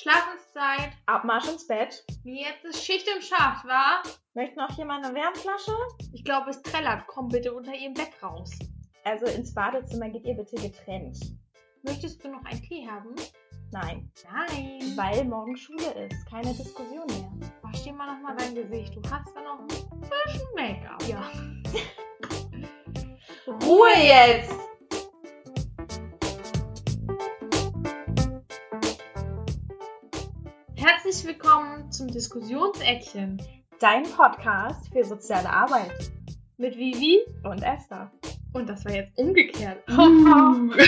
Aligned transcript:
Schlafenszeit. 0.00 0.92
Abmarsch 1.06 1.48
ins 1.48 1.66
Bett. 1.66 2.04
Wie 2.22 2.42
jetzt 2.42 2.64
ist 2.64 2.84
Schicht 2.84 3.08
im 3.08 3.20
Schacht, 3.20 3.66
wa? 3.66 4.00
Möchte 4.34 4.56
noch 4.56 4.70
jemand 4.78 5.04
eine 5.04 5.12
Wärmflasche? 5.14 5.72
Ich 6.12 6.22
glaube, 6.24 6.50
es 6.50 6.62
trällert. 6.62 7.04
Komm 7.08 7.28
bitte 7.28 7.52
unter 7.52 7.74
ihrem 7.74 7.94
Bett 7.94 8.12
raus. 8.22 8.56
Also 9.02 9.26
ins 9.26 9.52
Badezimmer 9.52 10.08
geht 10.10 10.24
ihr 10.24 10.34
bitte 10.34 10.54
getrennt. 10.54 11.18
Möchtest 11.82 12.22
du 12.22 12.28
noch 12.28 12.44
einen 12.44 12.62
Tee 12.62 12.86
haben? 12.88 13.16
Nein, 13.72 14.10
Nein. 14.30 14.92
weil 14.94 15.24
morgen 15.24 15.56
Schule 15.56 16.06
ist. 16.06 16.26
Keine 16.30 16.54
Diskussion 16.54 17.06
mehr. 17.08 17.32
Wasch 17.62 17.82
dir 17.82 17.92
mal 17.92 18.14
nochmal 18.14 18.36
dein 18.36 18.54
Gesicht. 18.54 18.94
Du 18.94 19.02
hast 19.10 19.34
da 19.34 19.40
noch 19.40 19.58
ein 19.58 19.66
bisschen 19.66 20.48
Make-up. 20.54 21.02
Ja. 21.08 21.28
Ruhe 23.66 23.96
jetzt! 23.96 24.67
Zum 31.98 32.06
Diskussionseckchen 32.12 33.42
Dein 33.80 34.04
Podcast 34.04 34.88
für 34.92 35.02
soziale 35.04 35.50
Arbeit. 35.50 36.12
mit 36.56 36.76
Vivi. 36.76 37.18
Und 37.42 37.60
Esther. 37.62 38.12
Und 38.52 38.68
das 38.68 38.84
war 38.84 38.92
jetzt 38.92 39.18
umgekehrt. 39.18 39.82
Uh. 39.90 40.72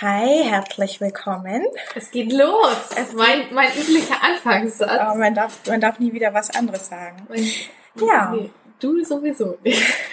Hi, 0.00 0.44
herzlich 0.44 1.00
willkommen. 1.00 1.64
es 1.94 2.10
geht 2.10 2.32
los. 2.32 2.90
Es 2.96 3.12
mein, 3.12 3.52
mein 3.52 3.70
üblicher 3.70 4.22
Anfangssatz. 4.22 4.88
Aber 4.88 5.14
man 5.16 5.34
darf, 5.34 5.66
man 5.66 5.80
darf 5.80 5.98
nie 5.98 6.12
wieder 6.12 6.32
was 6.32 6.50
anderes 6.54 6.86
sagen. 6.88 7.26
Und- 7.28 8.06
Ja. 8.06 8.30
Nee, 8.30 8.50
du 8.78 9.04
sowieso 9.04 9.58
nicht. 9.62 9.82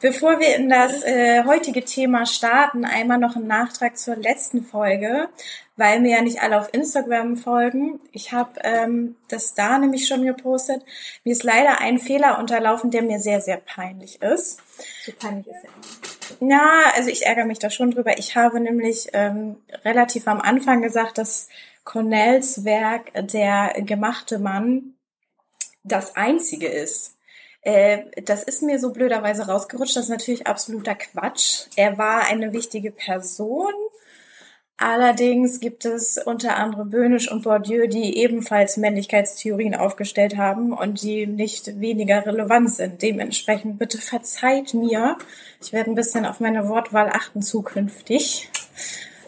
Bevor 0.00 0.40
wir 0.40 0.56
in 0.56 0.68
das 0.68 1.02
äh, 1.04 1.44
heutige 1.44 1.84
Thema 1.84 2.26
starten, 2.26 2.84
einmal 2.84 3.18
noch 3.18 3.36
ein 3.36 3.46
Nachtrag 3.46 3.96
zur 3.96 4.16
letzten 4.16 4.62
Folge, 4.62 5.28
weil 5.76 6.00
mir 6.00 6.16
ja 6.16 6.22
nicht 6.22 6.42
alle 6.42 6.60
auf 6.60 6.72
Instagram 6.72 7.36
folgen. 7.36 8.00
Ich 8.12 8.32
habe 8.32 8.60
ähm, 8.62 9.16
das 9.28 9.54
da 9.54 9.78
nämlich 9.78 10.06
schon 10.06 10.24
gepostet. 10.24 10.82
Mir 11.24 11.32
ist 11.32 11.44
leider 11.44 11.80
ein 11.80 11.98
Fehler 11.98 12.38
unterlaufen, 12.38 12.90
der 12.90 13.02
mir 13.02 13.18
sehr, 13.18 13.40
sehr 13.40 13.56
peinlich 13.56 14.20
ist. 14.20 14.60
So 15.04 15.12
peinlich 15.18 15.46
ist 15.46 15.64
ja. 15.64 15.70
Ja, 16.40 16.92
also 16.94 17.08
ich 17.08 17.24
ärgere 17.24 17.46
mich 17.46 17.58
da 17.58 17.70
schon 17.70 17.92
drüber. 17.92 18.18
Ich 18.18 18.36
habe 18.36 18.60
nämlich 18.60 19.08
ähm, 19.12 19.56
relativ 19.84 20.28
am 20.28 20.40
Anfang 20.40 20.82
gesagt, 20.82 21.18
dass 21.18 21.48
Cornells 21.84 22.64
Werk 22.64 23.12
Der 23.14 23.74
gemachte 23.78 24.38
Mann 24.38 24.94
das 25.84 26.16
einzige 26.16 26.66
ist. 26.66 27.15
Äh, 27.66 28.22
das 28.22 28.44
ist 28.44 28.62
mir 28.62 28.78
so 28.78 28.92
blöderweise 28.92 29.48
rausgerutscht. 29.48 29.96
Das 29.96 30.04
ist 30.04 30.10
natürlich 30.10 30.46
absoluter 30.46 30.94
Quatsch. 30.94 31.66
Er 31.74 31.98
war 31.98 32.28
eine 32.28 32.52
wichtige 32.52 32.92
Person. 32.92 33.72
Allerdings 34.76 35.58
gibt 35.58 35.84
es 35.84 36.16
unter 36.16 36.56
anderem 36.58 36.90
Böhnisch 36.90 37.28
und 37.28 37.42
Bourdieu, 37.42 37.88
die 37.88 38.18
ebenfalls 38.18 38.76
Männlichkeitstheorien 38.76 39.74
aufgestellt 39.74 40.36
haben 40.36 40.72
und 40.72 41.02
die 41.02 41.26
nicht 41.26 41.80
weniger 41.80 42.24
relevant 42.24 42.70
sind. 42.70 43.02
Dementsprechend 43.02 43.80
bitte 43.80 43.98
verzeiht 43.98 44.72
mir. 44.72 45.16
Ich 45.60 45.72
werde 45.72 45.90
ein 45.90 45.96
bisschen 45.96 46.24
auf 46.24 46.38
meine 46.38 46.68
Wortwahl 46.68 47.08
achten 47.08 47.42
zukünftig. 47.42 48.48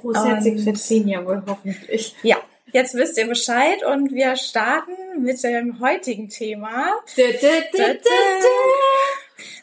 Großherzig 0.00 0.62
verziehen 0.62 1.08
ja 1.08 1.26
wohl 1.26 1.42
hoffentlich. 1.44 2.14
Ja, 2.22 2.36
jetzt 2.72 2.94
wisst 2.94 3.18
ihr 3.18 3.26
Bescheid 3.26 3.84
und 3.84 4.12
wir 4.12 4.36
starten 4.36 4.92
mit 5.22 5.42
dem 5.42 5.80
heutigen 5.80 6.28
Thema. 6.28 6.88
Dö, 7.16 7.22
dö, 7.32 7.60
dö. 7.76 7.98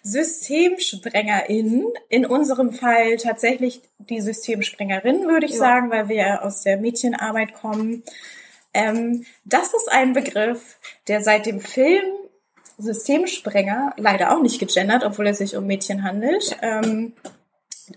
SystemsprengerInnen. 0.03 1.85
In 2.09 2.25
unserem 2.25 2.71
Fall 2.71 3.17
tatsächlich 3.17 3.81
die 3.99 4.21
Systemsprengerin, 4.21 5.27
würde 5.27 5.45
ich 5.45 5.53
Ja. 5.53 5.57
sagen, 5.57 5.89
weil 5.91 6.07
wir 6.09 6.15
ja 6.15 6.41
aus 6.41 6.61
der 6.61 6.77
Mädchenarbeit 6.77 7.53
kommen. 7.53 8.03
Ähm, 8.73 9.25
das 9.45 9.73
ist 9.73 9.91
ein 9.91 10.13
Begriff, 10.13 10.77
der 11.07 11.21
seit 11.21 11.45
dem 11.45 11.59
Film 11.59 12.03
Systemsprenger, 12.77 13.93
leider 13.97 14.35
auch 14.35 14.41
nicht 14.41 14.59
gegendert, 14.59 15.03
obwohl 15.05 15.27
es 15.27 15.37
sich 15.37 15.55
um 15.55 15.65
Mädchen 15.65 16.03
handelt. 16.03 16.57
Ähm, 16.61 17.13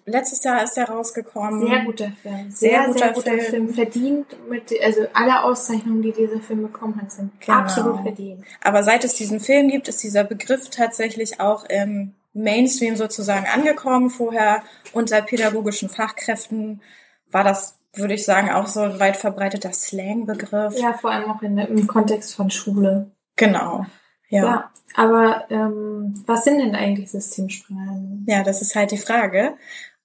letztes 0.04 0.42
Jahr 0.44 0.62
ist 0.62 0.76
er 0.76 0.88
rausgekommen. 0.88 1.66
Sehr 1.66 1.84
guter 1.84 2.12
Film. 2.22 2.50
Sehr 2.50 2.70
Sehr, 2.70 2.86
guter 2.86 2.98
sehr 2.98 3.12
guter 3.12 3.30
Film. 3.32 3.44
Film. 3.44 3.74
Verdient 3.74 4.48
mit, 4.48 4.72
also 4.82 5.00
alle 5.12 5.42
Auszeichnungen, 5.44 6.02
die 6.02 6.12
dieser 6.12 6.40
Film 6.40 6.62
bekommen 6.62 7.00
hat, 7.00 7.12
sind 7.12 7.32
Genau. 7.40 7.58
absolut 7.58 8.00
verdient. 8.02 8.44
Aber 8.62 8.82
seit 8.82 9.04
es 9.04 9.14
diesen 9.14 9.40
Film 9.40 9.68
gibt, 9.68 9.88
ist 9.88 10.02
dieser 10.02 10.24
Begriff 10.24 10.68
tatsächlich 10.70 11.40
auch 11.40 11.64
im 11.64 12.14
Mainstream 12.34 12.96
sozusagen 12.96 13.46
angekommen. 13.46 14.10
Vorher 14.10 14.62
unter 14.92 15.22
pädagogischen 15.22 15.88
Fachkräften 15.88 16.82
war 17.30 17.44
das, 17.44 17.78
würde 17.94 18.14
ich 18.14 18.24
sagen, 18.24 18.50
auch 18.50 18.66
so 18.66 18.80
ein 18.80 19.00
weit 19.00 19.16
verbreiteter 19.16 19.72
Slang-Begriff. 19.72 20.78
Ja, 20.78 20.92
vor 20.92 21.10
allem 21.10 21.30
auch 21.30 21.42
in, 21.42 21.58
im 21.58 21.86
Kontext 21.86 22.34
von 22.34 22.50
Schule. 22.50 23.10
Genau. 23.36 23.86
Ja. 24.28 24.42
Ja. 24.42 24.44
ja. 24.44 24.70
aber 24.94 25.50
ähm, 25.50 26.14
was 26.26 26.44
sind 26.44 26.58
denn 26.58 26.74
eigentlich 26.74 27.10
Systemsprenger? 27.10 28.00
das 28.44 28.62
ist 28.62 28.74
halt 28.74 28.90
die 28.90 28.98
Frage. 28.98 29.54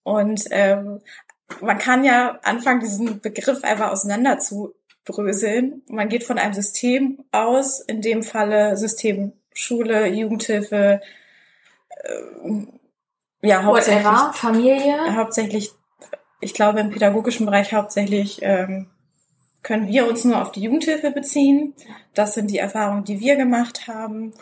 Und 0.03 0.45
ähm, 0.51 0.99
man 1.61 1.77
kann 1.77 2.03
ja 2.03 2.39
anfangen, 2.43 2.81
diesen 2.81 3.21
Begriff 3.21 3.63
einfach 3.63 3.91
auseinander 3.91 4.39
zu 4.39 4.73
bröseln. 5.05 5.81
Man 5.87 6.09
geht 6.09 6.23
von 6.23 6.37
einem 6.37 6.53
System 6.53 7.23
aus, 7.31 7.79
in 7.79 8.01
dem 8.01 8.23
Falle 8.23 8.77
System 8.77 9.33
Schule, 9.53 10.07
Jugendhilfe, 10.07 11.01
ähm, 12.43 12.79
ja, 13.41 13.63
hauptsächlich 13.63 14.05
Whatever, 14.05 14.33
Familie. 14.33 15.15
hauptsächlich, 15.15 15.71
ich 16.39 16.53
glaube 16.53 16.79
im 16.79 16.89
pädagogischen 16.89 17.45
Bereich 17.45 17.73
hauptsächlich 17.73 18.39
ähm, 18.41 18.87
können 19.63 19.87
wir 19.87 20.07
uns 20.07 20.23
nur 20.25 20.41
auf 20.41 20.51
die 20.51 20.61
Jugendhilfe 20.61 21.11
beziehen. 21.11 21.73
Das 22.13 22.35
sind 22.35 22.51
die 22.51 22.59
Erfahrungen, 22.59 23.05
die 23.05 23.19
wir 23.19 23.35
gemacht 23.35 23.87
haben. 23.87 24.33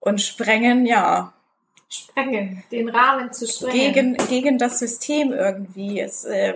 Und 0.00 0.20
sprengen, 0.20 0.86
ja, 0.86 1.32
Sprengen, 1.88 2.64
den 2.72 2.88
Rahmen 2.88 3.32
zu 3.32 3.46
sprengen. 3.46 4.16
gegen, 4.16 4.28
gegen 4.28 4.58
das 4.58 4.78
System 4.78 5.30
irgendwie. 5.32 6.00
Es 6.00 6.24
äh, 6.24 6.54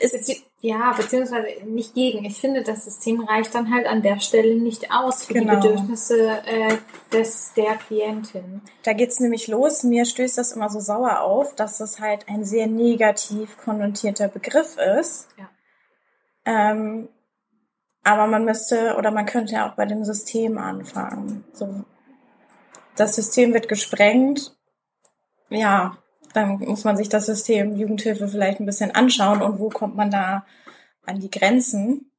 ist, 0.00 0.12
Bezieh 0.12 0.42
ja, 0.60 0.92
beziehungsweise 0.96 1.48
nicht 1.64 1.94
gegen. 1.94 2.24
Ich 2.24 2.38
finde, 2.38 2.62
das 2.62 2.84
System 2.84 3.20
reicht 3.20 3.54
dann 3.54 3.72
halt 3.72 3.86
an 3.86 4.02
der 4.02 4.20
Stelle 4.20 4.54
nicht 4.56 4.90
aus 4.90 5.24
für 5.24 5.34
Genau. 5.34 5.60
die 5.60 5.68
Bedürfnisse 5.68 6.42
äh, 6.46 6.76
des, 7.12 7.52
der 7.56 7.76
Klientin. 7.76 8.62
da 8.84 8.92
geht's 8.92 9.20
nämlich 9.20 9.48
los. 9.48 9.82
Mir 9.82 10.04
stößt 10.04 10.38
das 10.38 10.52
immer 10.52 10.70
so 10.70 10.80
sauer 10.80 11.20
auf, 11.20 11.54
dass 11.54 11.78
das 11.78 12.00
halt 12.00 12.28
ein 12.28 12.44
sehr 12.44 12.66
negativ 12.68 13.56
konnotierter 13.58 14.28
Begriff 14.28 14.76
ist. 14.98 15.28
Ja. 15.36 15.50
Ähm, 16.46 17.08
aber 18.06 18.28
man 18.28 18.44
müsste 18.44 18.94
oder 18.96 19.10
man 19.10 19.26
könnte 19.26 19.54
ja 19.54 19.68
auch 19.68 19.74
bei 19.74 19.84
dem 19.84 20.04
System 20.04 20.58
anfangen. 20.58 21.44
So, 21.52 21.84
das 22.94 23.16
System 23.16 23.52
wird 23.52 23.66
gesprengt. 23.66 24.56
Ja, 25.50 25.98
dann 26.32 26.60
muss 26.60 26.84
man 26.84 26.96
sich 26.96 27.08
das 27.08 27.26
System 27.26 27.76
Jugendhilfe 27.76 28.28
vielleicht 28.28 28.60
ein 28.60 28.66
bisschen 28.66 28.92
anschauen 28.92 29.42
und 29.42 29.58
wo 29.58 29.70
kommt 29.70 29.96
man 29.96 30.12
da 30.12 30.46
an 31.04 31.18
die 31.18 31.30
Grenzen. 31.30 32.12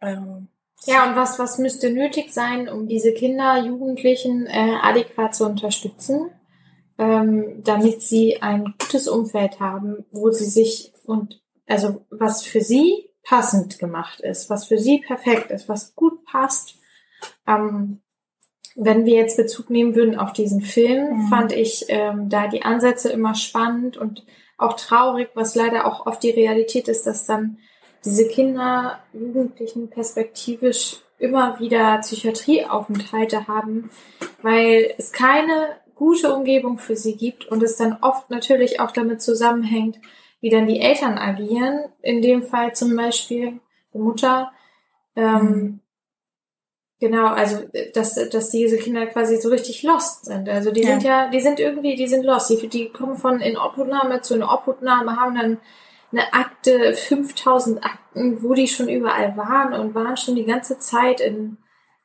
Ähm, 0.00 0.48
Ja, 0.86 1.06
und 1.06 1.16
was, 1.16 1.38
was 1.38 1.58
müsste 1.58 1.90
nötig 1.90 2.32
sein, 2.32 2.70
um 2.70 2.88
diese 2.88 3.12
Kinder, 3.12 3.58
Jugendlichen 3.62 4.46
äh, 4.46 4.76
adäquat 4.80 5.34
zu 5.34 5.44
unterstützen, 5.44 6.30
ähm, 6.96 7.62
damit 7.62 8.00
sie 8.00 8.40
ein 8.40 8.74
gutes 8.80 9.06
Umfeld 9.06 9.60
haben, 9.60 10.06
wo 10.12 10.30
sie 10.30 10.46
sich 10.46 10.94
und 11.04 11.42
also 11.66 12.06
was 12.08 12.42
für 12.42 12.62
sie 12.62 13.11
passend 13.22 13.78
gemacht 13.78 14.20
ist, 14.20 14.50
was 14.50 14.66
für 14.66 14.78
sie 14.78 15.00
perfekt 15.00 15.50
ist, 15.50 15.68
was 15.68 15.94
gut 15.94 16.24
passt. 16.24 16.76
Ähm, 17.46 18.00
wenn 18.74 19.04
wir 19.04 19.16
jetzt 19.16 19.36
Bezug 19.36 19.70
nehmen 19.70 19.94
würden 19.94 20.18
auf 20.18 20.32
diesen 20.32 20.62
Film, 20.62 21.24
Mhm. 21.24 21.28
fand 21.28 21.52
ich 21.52 21.84
ähm, 21.88 22.28
da 22.28 22.48
die 22.48 22.62
Ansätze 22.62 23.10
immer 23.10 23.34
spannend 23.34 23.96
und 23.96 24.24
auch 24.58 24.74
traurig, 24.74 25.28
was 25.34 25.54
leider 25.54 25.86
auch 25.86 26.06
oft 26.06 26.22
die 26.22 26.30
Realität 26.30 26.88
ist, 26.88 27.06
dass 27.06 27.26
dann 27.26 27.58
diese 28.04 28.26
Kinder, 28.26 28.98
Jugendlichen 29.12 29.88
perspektivisch 29.90 30.96
immer 31.18 31.60
wieder 31.60 31.98
Psychiatrieaufenthalte 31.98 33.46
haben, 33.46 33.90
weil 34.42 34.94
es 34.98 35.12
keine 35.12 35.76
gute 35.94 36.34
Umgebung 36.34 36.78
für 36.78 36.96
sie 36.96 37.16
gibt 37.16 37.46
und 37.46 37.62
es 37.62 37.76
dann 37.76 37.98
oft 38.00 38.30
natürlich 38.30 38.80
auch 38.80 38.90
damit 38.90 39.22
zusammenhängt, 39.22 39.98
wie 40.42 40.50
dann 40.50 40.66
die 40.66 40.80
Eltern 40.80 41.16
agieren. 41.16 41.86
In 42.02 42.20
dem 42.20 42.42
Fall 42.42 42.74
zum 42.74 42.94
Beispiel 42.94 43.60
die 43.94 43.98
Mutter. 43.98 44.52
Ähm, 45.16 45.40
Mhm. 45.42 45.78
Genau, 47.00 47.26
also 47.26 47.64
dass, 47.94 48.14
dass 48.30 48.50
diese 48.50 48.78
Kinder 48.78 49.06
quasi 49.06 49.36
so 49.38 49.48
richtig 49.48 49.82
lost 49.82 50.26
sind. 50.26 50.48
Also 50.48 50.70
die 50.70 50.82
Ja. 50.82 50.90
sind 50.90 51.02
ja, 51.02 51.28
die 51.30 51.40
sind 51.40 51.58
irgendwie, 51.58 51.96
die 51.96 52.06
sind 52.06 52.24
lost. 52.24 52.48
Die, 52.50 52.68
die 52.68 52.90
kommen 52.90 53.16
von 53.16 53.40
in 53.40 53.56
Obhutnahme 53.58 54.20
zu 54.20 54.36
in 54.36 54.44
Obhutnahme, 54.44 55.16
haben 55.16 55.34
dann 55.34 55.58
eine 56.12 56.32
Akte, 56.32 56.94
5000 56.94 57.84
Akten, 57.84 58.40
wo 58.44 58.54
die 58.54 58.68
schon 58.68 58.88
überall 58.88 59.36
waren 59.36 59.72
und 59.74 59.96
waren 59.96 60.16
schon 60.16 60.36
die 60.36 60.44
ganze 60.44 60.78
Zeit 60.78 61.20
in, 61.20 61.56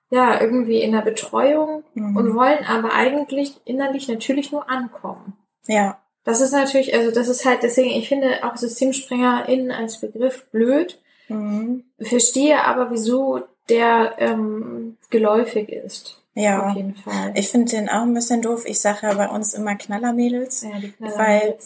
ja, 0.09 0.41
irgendwie 0.41 0.81
in 0.81 0.93
der 0.93 1.01
Betreuung 1.01 1.83
Mhm. 1.93 2.17
und 2.17 2.33
wollen 2.35 2.65
aber 2.67 2.93
eigentlich 2.93 3.53
innerlich 3.65 4.07
natürlich 4.07 4.51
nur 4.51 4.67
ankommen. 4.67 5.33
Ja. 5.67 5.99
Das 6.27 6.41
ist 6.41 6.51
natürlich, 6.51 6.93
also 6.93 7.09
das 7.11 7.27
ist 7.29 7.45
halt, 7.45 7.63
deswegen, 7.63 7.89
ich 7.91 8.09
finde 8.09 8.43
auch 8.43 8.55
SystemsprengerInnen 8.57 9.71
als 9.71 9.99
Begriff 9.99 10.45
blöd, 10.51 10.99
Mhm. 11.29 11.83
verstehe 11.99 12.63
aber, 12.63 12.91
wieso 12.91 13.41
der 13.69 14.15
ähm, 14.19 14.97
geläufig 15.09 15.69
ist. 15.69 16.21
Ja. 16.35 16.69
Auf 16.69 16.75
jeden 16.75 16.95
Fall. 16.95 17.33
Ich 17.35 17.49
finde 17.49 17.71
den 17.71 17.89
auch 17.89 18.03
ein 18.03 18.13
bisschen 18.13 18.41
doof. 18.41 18.63
Ich 18.65 18.79
sage 18.79 18.99
ja 19.07 19.13
bei 19.13 19.27
uns 19.27 19.53
immer 19.53 19.75
Knallermädels. 19.75 20.63
ja, 20.63 20.79
die 20.79 20.91
Knaller- 20.91 21.17
weil- 21.17 21.57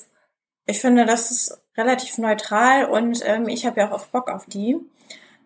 Ich 0.67 0.79
finde, 0.79 1.05
das 1.05 1.31
ist 1.31 1.57
relativ 1.75 2.17
neutral 2.19 2.85
und 2.85 3.21
ähm, 3.25 3.47
ich 3.49 3.65
habe 3.65 3.81
ja 3.81 3.89
auch 3.89 3.93
oft 3.95 4.11
Bock 4.11 4.29
auf 4.29 4.45
die. 4.45 4.77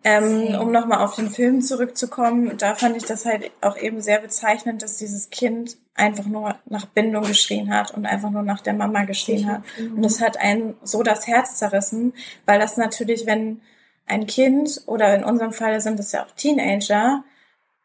Ähm, 0.08 0.54
um 0.60 0.70
nochmal 0.70 1.04
auf 1.04 1.16
den 1.16 1.30
Film 1.30 1.62
zurückzukommen, 1.62 2.56
da 2.58 2.76
fand 2.76 2.96
ich 2.96 3.04
das 3.04 3.26
halt 3.26 3.50
auch 3.60 3.76
eben 3.76 4.00
sehr 4.00 4.20
bezeichnend, 4.20 4.80
dass 4.82 4.98
dieses 4.98 5.30
Kind 5.30 5.78
einfach 5.96 6.26
nur 6.26 6.54
nach 6.66 6.86
Bindung 6.86 7.24
geschrien 7.24 7.74
hat 7.74 7.90
und 7.90 8.06
einfach 8.06 8.30
nur 8.30 8.42
nach 8.42 8.60
der 8.60 8.74
Mama 8.74 9.02
geschrien 9.02 9.50
hat. 9.50 9.62
Und 9.80 10.04
es 10.04 10.20
hat 10.20 10.36
einen 10.36 10.76
so 10.84 11.02
das 11.02 11.26
Herz 11.26 11.56
zerrissen, 11.56 12.14
weil 12.44 12.60
das 12.60 12.76
natürlich, 12.76 13.26
wenn 13.26 13.60
ein 14.06 14.28
Kind 14.28 14.80
oder 14.86 15.12
in 15.12 15.24
unserem 15.24 15.52
Fall 15.52 15.80
sind 15.80 15.98
es 15.98 16.12
ja 16.12 16.24
auch 16.24 16.30
Teenager, 16.36 17.24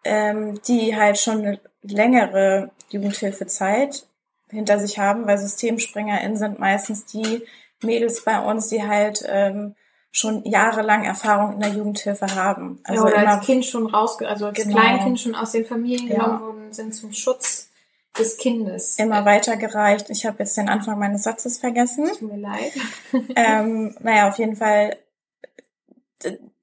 ähm, 0.03 0.62
die 0.67 0.95
halt 0.95 1.17
schon 1.17 1.39
eine 1.39 1.59
längere 1.81 2.69
Jugendhilfezeit 2.91 4.06
hinter 4.51 4.77
sich 4.77 5.00
haben, 5.00 5.25
weil 5.25 5.39
SystemspringerInnen 5.39 6.38
sind 6.38 6.59
meistens 6.59 7.06
die 7.06 7.41
Mädels 7.81 8.24
bei 8.24 8.39
uns, 8.39 8.67
die 8.67 8.83
halt 8.83 9.24
ähm, 9.27 9.74
schon 10.12 10.44
jahrelang 10.44 11.04
Erfahrung 11.06 11.54
in 11.54 11.60
der 11.62 11.69
Jugendhilfe 11.69 12.36
haben. 12.36 12.80
Also 12.84 13.08
ja, 13.08 13.12
oder 13.13 13.22
immer 13.24 13.31
als 13.38 13.46
Kind 13.46 13.66
schon 13.66 13.88
rausge, 13.88 14.28
also 14.28 14.48
als 14.48 14.62
Genau. 14.62 14.78
Kleinkind 14.78 15.19
schon 15.19 15.36
aus 15.36 15.52
den 15.52 15.66
Familien 15.66 16.08
Ja. 16.10 16.16
genommen 16.16 16.42
worden 16.42 16.74
sind 16.74 16.94
zum 16.94 17.13
Schutz 17.13 17.69
des 18.18 18.38
Kindes. 18.38 19.00
immer 19.00 19.24
weitergereicht. 19.24 20.10
Ich 20.10 20.25
habe 20.25 20.40
jetzt 20.40 20.58
den 20.58 20.68
Anfang 20.68 21.00
meines 21.00 21.24
Satzes 21.24 21.60
vergessen. 21.60 22.08
Tut 22.10 22.24
mir 22.24 22.38
leid. 22.40 22.74
ähm, 23.38 23.96
naja, 24.02 24.28
auf 24.28 24.38
jeden 24.38 24.58
Fall, 24.58 24.98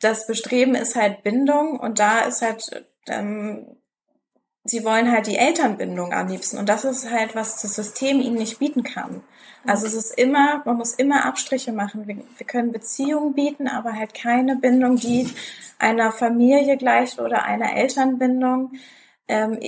das 0.00 0.26
Bestreben 0.26 0.74
ist 0.74 0.94
halt 0.94 1.22
Bindung 1.22 1.80
und 1.80 1.98
da 1.98 2.20
ist 2.20 2.42
halt, 2.42 2.84
ähm, 3.08 3.66
sie 4.64 4.84
wollen 4.84 5.10
halt 5.10 5.26
die 5.26 5.38
Elternbindung 5.38 6.12
am 6.12 6.28
liebsten 6.28 6.58
und 6.58 6.68
das 6.68 6.84
ist 6.84 7.10
halt, 7.10 7.34
was 7.34 7.62
das 7.62 7.74
System 7.74 8.20
ihnen 8.20 8.36
nicht 8.36 8.58
bieten 8.58 8.82
kann. 8.82 9.22
Also 9.66 9.86
es 9.86 9.94
ist 9.94 10.18
immer, 10.18 10.62
man 10.64 10.76
muss 10.76 10.94
immer 10.94 11.24
Abstriche 11.24 11.72
machen. 11.72 12.06
Wir, 12.06 12.16
wir 12.36 12.46
können 12.46 12.72
Beziehungen 12.72 13.34
bieten, 13.34 13.68
aber 13.68 13.92
halt 13.92 14.14
keine 14.14 14.56
Bindung, 14.56 14.96
die 14.96 15.28
einer 15.78 16.12
Familie 16.12 16.76
gleicht 16.76 17.18
oder 17.18 17.44
einer 17.44 17.74
Elternbindung. 17.74 18.72
Ähm, 19.26 19.58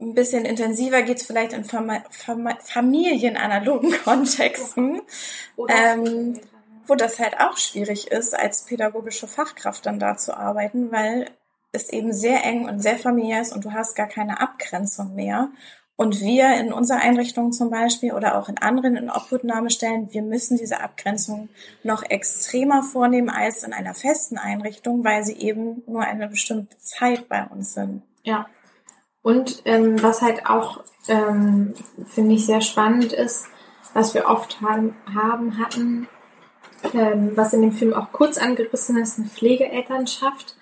ein 0.00 0.14
bisschen 0.14 0.44
intensiver 0.44 1.02
geht's 1.02 1.26
vielleicht 1.26 1.52
in 1.52 1.64
Fama 1.64 2.02
Fama 2.10 2.56
familienanalogen 2.60 3.92
Kontexten 4.04 5.00
Ähm, 5.68 6.40
wo 6.86 6.94
das 6.94 7.18
halt 7.18 7.40
auch 7.40 7.56
schwierig 7.56 8.08
ist, 8.10 8.34
als 8.34 8.64
pädagogische 8.64 9.26
Fachkraft 9.26 9.86
dann 9.86 9.98
da 9.98 10.16
zu 10.16 10.36
arbeiten, 10.36 10.92
weil 10.92 11.30
es 11.72 11.88
eben 11.88 12.12
sehr 12.12 12.44
eng 12.44 12.68
und 12.68 12.80
sehr 12.80 12.98
familiär 12.98 13.40
ist 13.40 13.52
und 13.52 13.64
du 13.64 13.72
hast 13.72 13.96
gar 13.96 14.06
keine 14.06 14.40
Abgrenzung 14.40 15.14
mehr. 15.14 15.48
Und 15.96 16.20
wir 16.20 16.56
in 16.58 16.72
unserer 16.72 17.00
Einrichtung 17.00 17.52
zum 17.52 17.70
Beispiel 17.70 18.12
oder 18.12 18.36
auch 18.36 18.48
in 18.48 18.58
anderen 18.58 18.96
in 18.96 19.10
Obhutnahmestellen, 19.10 20.12
wir 20.12 20.22
müssen 20.22 20.56
diese 20.56 20.80
Abgrenzung 20.80 21.48
noch 21.84 22.02
extremer 22.02 22.82
vornehmen 22.82 23.30
als 23.30 23.62
in 23.62 23.72
einer 23.72 23.94
festen 23.94 24.36
Einrichtung, 24.36 25.04
weil 25.04 25.24
sie 25.24 25.36
eben 25.36 25.82
nur 25.86 26.02
eine 26.02 26.26
bestimmte 26.28 26.76
Zeit 26.78 27.28
bei 27.28 27.44
uns 27.46 27.74
sind. 27.74 28.02
Ja. 28.24 28.46
Und 29.22 29.62
ähm, 29.66 30.02
was 30.02 30.20
halt 30.20 30.46
auch, 30.46 30.82
ähm, 31.06 31.74
finde 32.06 32.34
ich, 32.34 32.44
sehr 32.44 32.60
spannend 32.60 33.12
ist, 33.12 33.46
was 33.94 34.14
wir 34.14 34.26
oft 34.26 34.60
haben, 34.60 34.96
haben 35.14 35.58
hatten, 35.58 36.08
ähm, 36.92 37.32
was 37.36 37.52
in 37.52 37.62
dem 37.62 37.72
Film 37.72 37.94
auch 37.94 38.10
kurz 38.10 38.36
angerissen 38.36 38.98
ist, 38.98 39.18
eine 39.18 39.28
Pflegeelternschaft, 39.28 40.56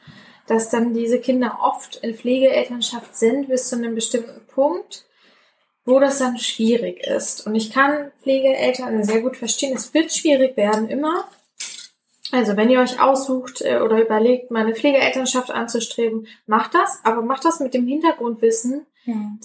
dass 0.46 0.69
dann 0.69 0.93
diese 0.93 1.19
Kinder 1.19 1.58
oft 1.62 1.96
in 1.96 2.14
Pflegeelternschaft 2.14 3.17
sind 3.17 3.49
bis 3.49 3.69
zu 3.69 3.76
einem 3.76 3.94
bestimmten 3.94 4.46
Punkt, 4.46 5.06
wo 5.84 5.99
das 5.99 6.19
dann 6.19 6.38
schwierig 6.38 7.00
ist. 7.06 7.46
Und 7.46 7.55
ich 7.55 7.73
kann 7.73 8.12
Pflegeeltern 8.23 9.05
sehr 9.05 9.20
gut 9.20 9.37
verstehen. 9.37 9.75
Es 9.75 9.93
wird 9.94 10.12
schwierig 10.12 10.56
werden, 10.56 10.88
immer. 10.88 11.25
Also 12.31 12.56
wenn 12.56 12.70
ihr 12.70 12.81
euch 12.81 13.00
aussucht 13.00 13.61
äh, 13.61 13.81
oder 13.81 14.00
überlegt, 14.00 14.50
mal 14.50 14.62
eine 14.62 14.75
Pflegeelternschaft 14.75 15.50
anzustreben, 15.50 16.26
macht 16.46 16.75
das, 16.75 17.00
aber 17.05 17.23
macht 17.23 17.44
das 17.44 17.61
mit 17.61 17.75
dem 17.75 17.87
Hintergrundwissen, 17.87 18.87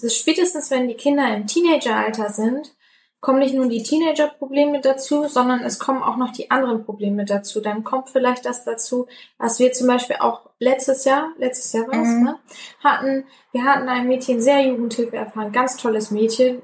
dass 0.00 0.16
spätestens 0.16 0.70
wenn 0.70 0.88
die 0.88 0.94
Kinder 0.94 1.34
im 1.34 1.46
Teenageralter 1.46 2.30
sind, 2.30 2.74
kommen 3.20 3.40
nicht 3.40 3.54
nur 3.54 3.66
die 3.68 3.82
Teenager-Probleme 3.82 4.80
dazu, 4.80 5.26
sondern 5.26 5.60
es 5.64 5.78
kommen 5.78 6.02
auch 6.02 6.16
noch 6.16 6.32
die 6.32 6.50
anderen 6.50 6.84
Probleme 6.84 7.24
dazu. 7.24 7.60
Dann 7.60 7.82
kommt 7.82 8.10
vielleicht 8.10 8.44
das 8.44 8.64
dazu, 8.64 9.08
was 9.38 9.58
wir 9.58 9.72
zum 9.72 9.88
Beispiel 9.88 10.16
auch 10.20 10.48
letztes 10.60 11.04
Jahr, 11.04 11.30
letztes 11.38 11.72
Jahr 11.72 11.88
war 11.88 12.02
es, 12.02 12.08
Mhm. 12.08 12.24
ne, 12.24 12.38
hatten, 12.82 13.24
wir 13.52 13.64
hatten 13.64 13.88
ein 13.88 14.06
Mädchen, 14.06 14.40
sehr 14.40 14.62
Jugendhilfe 14.64 15.16
erfahren, 15.16 15.52
ganz 15.52 15.76
tolles 15.76 16.10
Mädchen, 16.10 16.62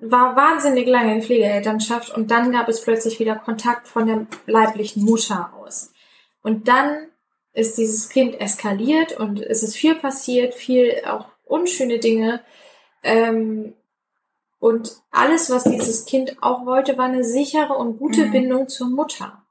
war 0.00 0.36
wahnsinnig 0.36 0.86
lange 0.88 1.14
in 1.14 1.22
Pflegeelternschaft 1.22 2.14
und 2.16 2.30
dann 2.30 2.50
gab 2.52 2.68
es 2.68 2.82
plötzlich 2.82 3.20
wieder 3.20 3.36
Kontakt 3.36 3.86
von 3.88 4.06
der 4.06 4.26
leiblichen 4.46 5.04
Mutter 5.04 5.52
aus. 5.56 5.92
Und 6.42 6.68
dann 6.68 7.08
ist 7.52 7.78
dieses 7.78 8.08
Kind 8.08 8.40
eskaliert 8.40 9.18
und 9.18 9.40
es 9.40 9.62
ist 9.62 9.76
viel 9.76 9.94
passiert, 9.94 10.54
viel 10.54 11.00
auch 11.06 11.26
unschöne 11.44 12.00
Dinge. 12.00 12.40
Ähm, 13.04 13.74
und 14.58 14.96
alles, 15.10 15.50
was 15.50 15.64
dieses 15.64 16.06
Kind 16.06 16.36
auch 16.42 16.64
wollte, 16.66 16.96
war 16.98 17.06
eine 17.06 17.24
sichere 17.24 17.74
und 17.74 17.98
gute 17.98 18.26
Mhm. 18.26 18.32
Bindung 18.32 18.68
zur 18.68 18.88
Mutter. 18.88 19.42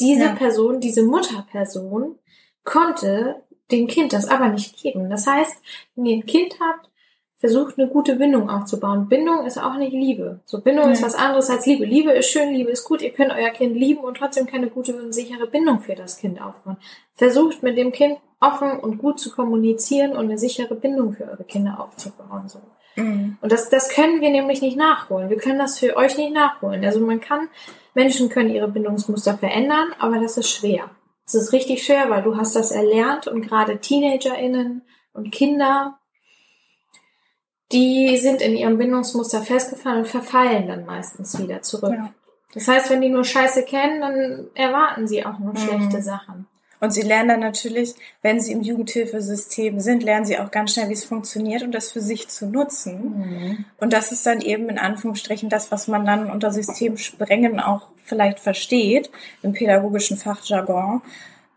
Diese 0.00 0.24
Ja. 0.24 0.34
Person, 0.34 0.80
diese 0.80 1.02
Mutterperson 1.04 2.18
konnte 2.64 3.42
dem 3.70 3.86
Kind 3.86 4.12
das 4.12 4.28
aber 4.28 4.48
nicht 4.48 4.76
geben. 4.80 5.10
Das 5.10 5.26
heißt, 5.26 5.56
wenn 5.94 6.06
ihr 6.06 6.16
ein 6.16 6.26
Kind 6.26 6.58
habt, 6.60 6.88
versucht 7.38 7.76
eine 7.78 7.88
gute 7.88 8.14
Bindung 8.16 8.48
aufzubauen. 8.50 9.08
Bindung 9.08 9.44
ist 9.46 9.58
auch 9.58 9.74
nicht 9.76 9.92
Liebe. 9.92 10.40
So 10.44 10.60
Bindung 10.60 10.90
ist 10.92 11.00
Ja. 11.00 11.06
was 11.06 11.14
anderes 11.16 11.50
als 11.50 11.66
Liebe. 11.66 11.84
Liebe 11.84 12.12
ist 12.12 12.28
schön, 12.30 12.54
Liebe 12.54 12.70
ist 12.70 12.84
gut. 12.84 13.02
Ihr 13.02 13.10
könnt 13.10 13.32
euer 13.32 13.50
Kind 13.50 13.74
lieben 13.74 14.04
und 14.04 14.16
trotzdem 14.16 14.46
keine 14.46 14.68
gute 14.68 14.94
und 15.02 15.12
sichere 15.12 15.48
Bindung 15.48 15.80
für 15.80 15.96
das 15.96 16.18
Kind 16.18 16.40
aufbauen. 16.40 16.76
Versucht 17.14 17.62
mit 17.64 17.76
dem 17.76 17.90
Kind 17.90 18.18
offen 18.38 18.78
und 18.78 18.98
gut 18.98 19.18
zu 19.18 19.32
kommunizieren 19.32 20.12
und 20.12 20.26
eine 20.26 20.38
sichere 20.38 20.74
Bindung 20.76 21.14
für 21.14 21.24
eure 21.24 21.44
Kinder 21.44 21.80
aufzubauen. 21.80 22.48
So. 22.48 22.60
Mhm. 22.96 23.38
Und 23.40 23.52
das, 23.52 23.68
das 23.68 23.88
können 23.88 24.20
wir 24.20 24.30
nämlich 24.30 24.60
nicht 24.62 24.76
nachholen. 24.76 25.30
Wir 25.30 25.38
können 25.38 25.58
das 25.58 25.78
für 25.78 25.96
euch 25.96 26.16
nicht 26.16 26.32
nachholen. 26.32 26.84
Also 26.84 27.00
man 27.00 27.20
kann, 27.20 27.48
Menschen 27.94 28.28
können 28.28 28.50
ihre 28.50 28.68
Bindungsmuster 28.68 29.38
verändern, 29.38 29.88
aber 29.98 30.18
das 30.18 30.36
ist 30.36 30.50
schwer. 30.50 30.90
Es 31.26 31.34
ist 31.34 31.52
richtig 31.52 31.84
schwer, 31.84 32.10
weil 32.10 32.22
du 32.22 32.36
hast 32.36 32.56
das 32.56 32.70
erlernt 32.70 33.26
und 33.26 33.42
gerade 33.42 33.78
TeenagerInnen 33.78 34.82
und 35.12 35.30
Kinder, 35.30 35.98
die 37.70 38.16
sind 38.18 38.42
in 38.42 38.54
ihrem 38.54 38.76
Bindungsmuster 38.76 39.40
festgefahren 39.42 40.00
und 40.00 40.08
verfallen 40.08 40.68
dann 40.68 40.84
meistens 40.84 41.38
wieder 41.38 41.62
zurück. 41.62 41.94
Ja. 41.94 42.12
Das 42.54 42.68
heißt, 42.68 42.90
wenn 42.90 43.00
die 43.00 43.08
nur 43.08 43.24
Scheiße 43.24 43.64
kennen, 43.64 44.02
dann 44.02 44.48
erwarten 44.54 45.06
sie 45.08 45.24
auch 45.24 45.38
nur 45.38 45.54
Mhm. 45.54 45.58
schlechte 45.58 46.02
Sachen. 46.02 46.46
Und 46.82 46.90
sie 46.90 47.02
lernen 47.02 47.28
dann 47.28 47.40
natürlich, 47.40 47.94
wenn 48.22 48.40
sie 48.40 48.50
im 48.50 48.60
Jugendhilfesystem 48.60 49.78
sind, 49.78 50.02
lernen 50.02 50.26
sie 50.26 50.40
auch 50.40 50.50
ganz 50.50 50.72
schnell, 50.72 50.88
wie 50.88 50.94
es 50.94 51.04
funktioniert 51.04 51.62
und 51.62 51.70
das 51.70 51.92
für 51.92 52.00
sich 52.00 52.26
zu 52.26 52.44
nutzen. 52.46 53.64
Und 53.78 53.92
das 53.92 54.10
ist 54.10 54.26
dann 54.26 54.40
eben 54.40 54.68
in 54.68 54.78
Anführungsstrichen 54.78 55.48
das, 55.48 55.70
was 55.70 55.86
man 55.86 56.04
dann 56.04 56.28
unter 56.28 56.50
Systemsprengen 56.50 57.60
auch 57.60 57.86
vielleicht 58.04 58.40
versteht, 58.40 59.12
im 59.42 59.52
pädagogischen 59.52 60.16
Fachjargon, 60.16 61.02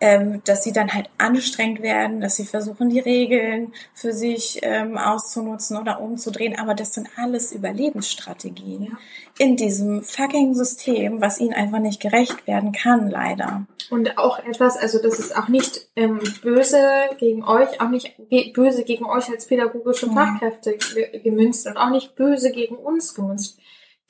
ähm, 0.05 0.41
dass 0.45 0.63
sie 0.63 0.71
dann 0.71 0.93
halt 0.93 1.09
anstrengend 1.17 1.81
werden, 1.81 2.21
dass 2.21 2.35
sie 2.35 2.45
versuchen, 2.45 2.89
die 2.89 2.99
Regeln 2.99 3.73
für 3.95 4.13
sich 4.13 4.59
ähm, 4.61 4.97
auszunutzen 4.99 5.77
oder 5.77 5.99
umzudrehen. 5.99 6.59
Aber 6.59 6.75
das 6.75 6.93
sind 6.93 7.09
alles 7.17 7.51
Überlebensstrategien 7.51 8.83
Ja. 8.83 8.97
in 9.39 9.57
diesem 9.57 10.03
fucking 10.03 10.53
System, 10.53 11.21
was 11.21 11.39
ihnen 11.39 11.53
einfach 11.53 11.79
nicht 11.79 11.99
gerecht 12.01 12.45
werden 12.45 12.71
kann, 12.71 13.09
leider. 13.09 13.65
Und 13.89 14.17
auch 14.19 14.37
etwas, 14.39 14.77
also 14.77 15.01
das 15.01 15.17
ist 15.19 15.35
auch 15.35 15.47
nicht 15.47 15.87
ähm, 15.95 16.19
böse 16.43 16.81
gegen 17.17 17.43
euch, 17.43 17.81
auch 17.81 17.89
nicht 17.89 18.15
ge 18.29 18.51
böse 18.51 18.83
gegen 18.83 19.05
euch 19.05 19.27
als 19.29 19.47
pädagogische. 19.47 20.09
Fachkräfte 20.11 20.77
ge 20.77 21.19
gemünzt 21.19 21.65
und 21.65 21.77
auch 21.77 21.89
nicht 21.89 22.15
böse 22.15 22.51
gegen 22.51 22.75
uns 22.75 23.15
gemünzt. 23.15 23.57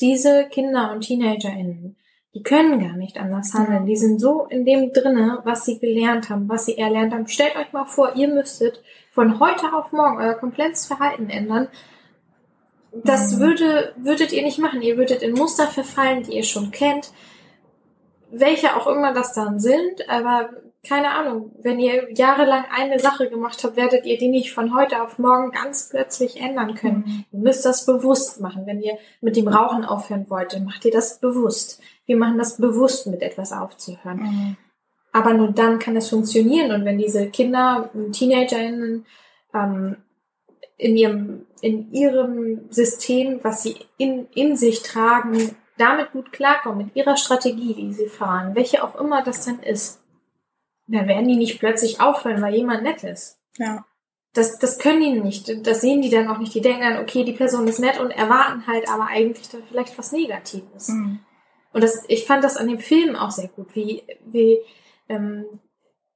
Diese 0.01 0.45
Kinder 0.49 0.91
und 0.91 1.01
TeenagerInnen, 1.01 1.95
die 2.35 2.43
können 2.43 2.79
gar 2.79 2.95
nicht 2.95 3.17
anders 3.17 3.53
handeln. 3.53 3.87
Die 3.87 3.95
sind 3.95 4.19
so 4.19 4.45
in 4.45 4.65
dem 4.65 4.93
drinne, 4.93 5.39
was 5.43 5.65
sie 5.65 5.79
gelernt 5.79 6.29
haben, 6.29 6.47
was 6.47 6.65
sie 6.65 6.77
erlernt 6.77 7.13
haben. 7.13 7.27
Stellt 7.27 7.55
euch 7.55 7.73
mal 7.73 7.85
vor, 7.85 8.15
ihr 8.15 8.27
müsstet 8.27 8.83
von 9.11 9.39
heute 9.39 9.73
auf 9.73 9.91
morgen 9.91 10.17
euer 10.17 10.35
komplettes 10.35 10.85
Verhalten 10.85 11.29
ändern. 11.29 11.69
Das 12.91 13.35
Mhm. 13.35 13.39
würde, 13.39 13.93
würdet 13.97 14.31
ihr 14.33 14.43
nicht 14.43 14.59
machen. 14.59 14.81
Ihr 14.83 14.97
würdet 14.97 15.23
in 15.23 15.33
Muster 15.33 15.67
verfallen, 15.67 16.23
die 16.23 16.35
ihr 16.35 16.43
schon 16.43 16.69
kennt 16.71 17.11
welche 18.31 18.75
auch 18.75 18.87
immer 18.87 19.13
das 19.13 19.33
dann 19.33 19.59
sind, 19.59 20.09
aber 20.09 20.49
keine 20.87 21.09
Ahnung, 21.11 21.51
wenn 21.63 21.79
ihr 21.79 22.13
jahrelang 22.13 22.65
eine 22.71 22.99
Sache 22.99 23.29
gemacht 23.29 23.63
habt, 23.63 23.75
werdet 23.75 24.05
ihr 24.05 24.17
die 24.19 24.27
nicht 24.27 24.53
von 24.53 24.75
heute 24.75 25.01
auf 25.01 25.17
morgen 25.17 25.51
ganz 25.51 25.89
plötzlich 25.89 26.39
ändern 26.39 26.75
können. 26.75 27.03
Mhm. 27.05 27.25
Ihr 27.31 27.39
müsst 27.39 27.65
das 27.65 27.85
bewusst 27.85 28.39
machen. 28.39 28.67
Wenn 28.67 28.81
ihr 28.81 28.97
mit 29.19 29.35
dem 29.35 29.47
Rauchen 29.47 29.83
aufhören 29.83 30.29
wollt, 30.29 30.53
dann 30.53 30.65
macht 30.65 30.85
ihr 30.85 30.91
das 30.91 31.19
bewusst. 31.19 31.81
Wir 32.05 32.17
machen 32.17 32.37
das 32.37 32.57
bewusst, 32.57 33.07
mit 33.07 33.21
etwas 33.21 33.51
aufzuhören. 33.51 34.19
Mhm. 34.19 34.57
Aber 35.11 35.33
nur 35.33 35.51
dann 35.51 35.79
kann 35.79 35.95
es 35.95 36.09
funktionieren. 36.09 36.71
Und 36.71 36.85
wenn 36.85 36.97
diese 36.97 37.29
Kinder, 37.29 37.89
TeenagerInnen, 38.11 39.05
ähm, 39.53 39.95
in 40.77 40.97
ihrem, 40.97 41.45
in 41.61 41.91
ihrem 41.93 42.69
System, 42.69 43.39
was 43.43 43.63
sie 43.63 43.77
in, 43.97 44.27
in 44.35 44.57
sich 44.57 44.83
tragen, 44.83 45.55
damit 45.77 46.11
gut 46.11 46.31
klarkommen, 46.31 46.85
mit 46.85 46.95
ihrer 46.95 47.17
Strategie, 47.17 47.73
die 47.73 47.93
sie 47.93 48.07
fahren, 48.07 48.55
welche 48.55 48.83
auch 48.83 48.95
immer 48.99 49.23
das 49.23 49.45
dann 49.45 49.59
ist, 49.59 50.01
dann 50.87 51.07
werden 51.07 51.27
die 51.27 51.37
nicht 51.37 51.59
plötzlich 51.59 52.01
aufhören, 52.01 52.41
weil 52.41 52.55
jemand 52.55 52.83
nett 52.83 53.03
ist. 53.03 53.39
Ja. 53.57 53.85
Das, 54.33 54.59
das 54.59 54.79
können 54.79 55.01
die 55.01 55.19
nicht. 55.19 55.65
Das 55.65 55.81
sehen 55.81 56.01
die 56.01 56.09
dann 56.09 56.27
auch 56.27 56.37
nicht. 56.37 56.53
Die 56.53 56.61
denken 56.61 56.81
dann, 56.81 56.99
okay, 56.99 57.23
die 57.23 57.31
Person 57.33 57.67
ist 57.67 57.79
nett 57.79 57.99
und 57.99 58.11
erwarten 58.11 58.67
halt 58.67 58.89
aber 58.89 59.07
eigentlich 59.07 59.49
dann 59.49 59.63
vielleicht 59.63 59.97
was 59.97 60.11
Negatives. 60.11 60.89
Mhm. 60.89 61.19
Und 61.75 61.83
das, 61.83 62.05
ich 62.07 62.25
fand 62.25 62.41
das 62.41 62.55
an 62.55 62.69
dem 62.69 62.79
Film 62.79 63.17
auch 63.17 63.31
sehr 63.31 63.49
gut, 63.49 63.75
wie, 63.75 64.01
wie, 64.25 64.59
ähm, 65.09 65.43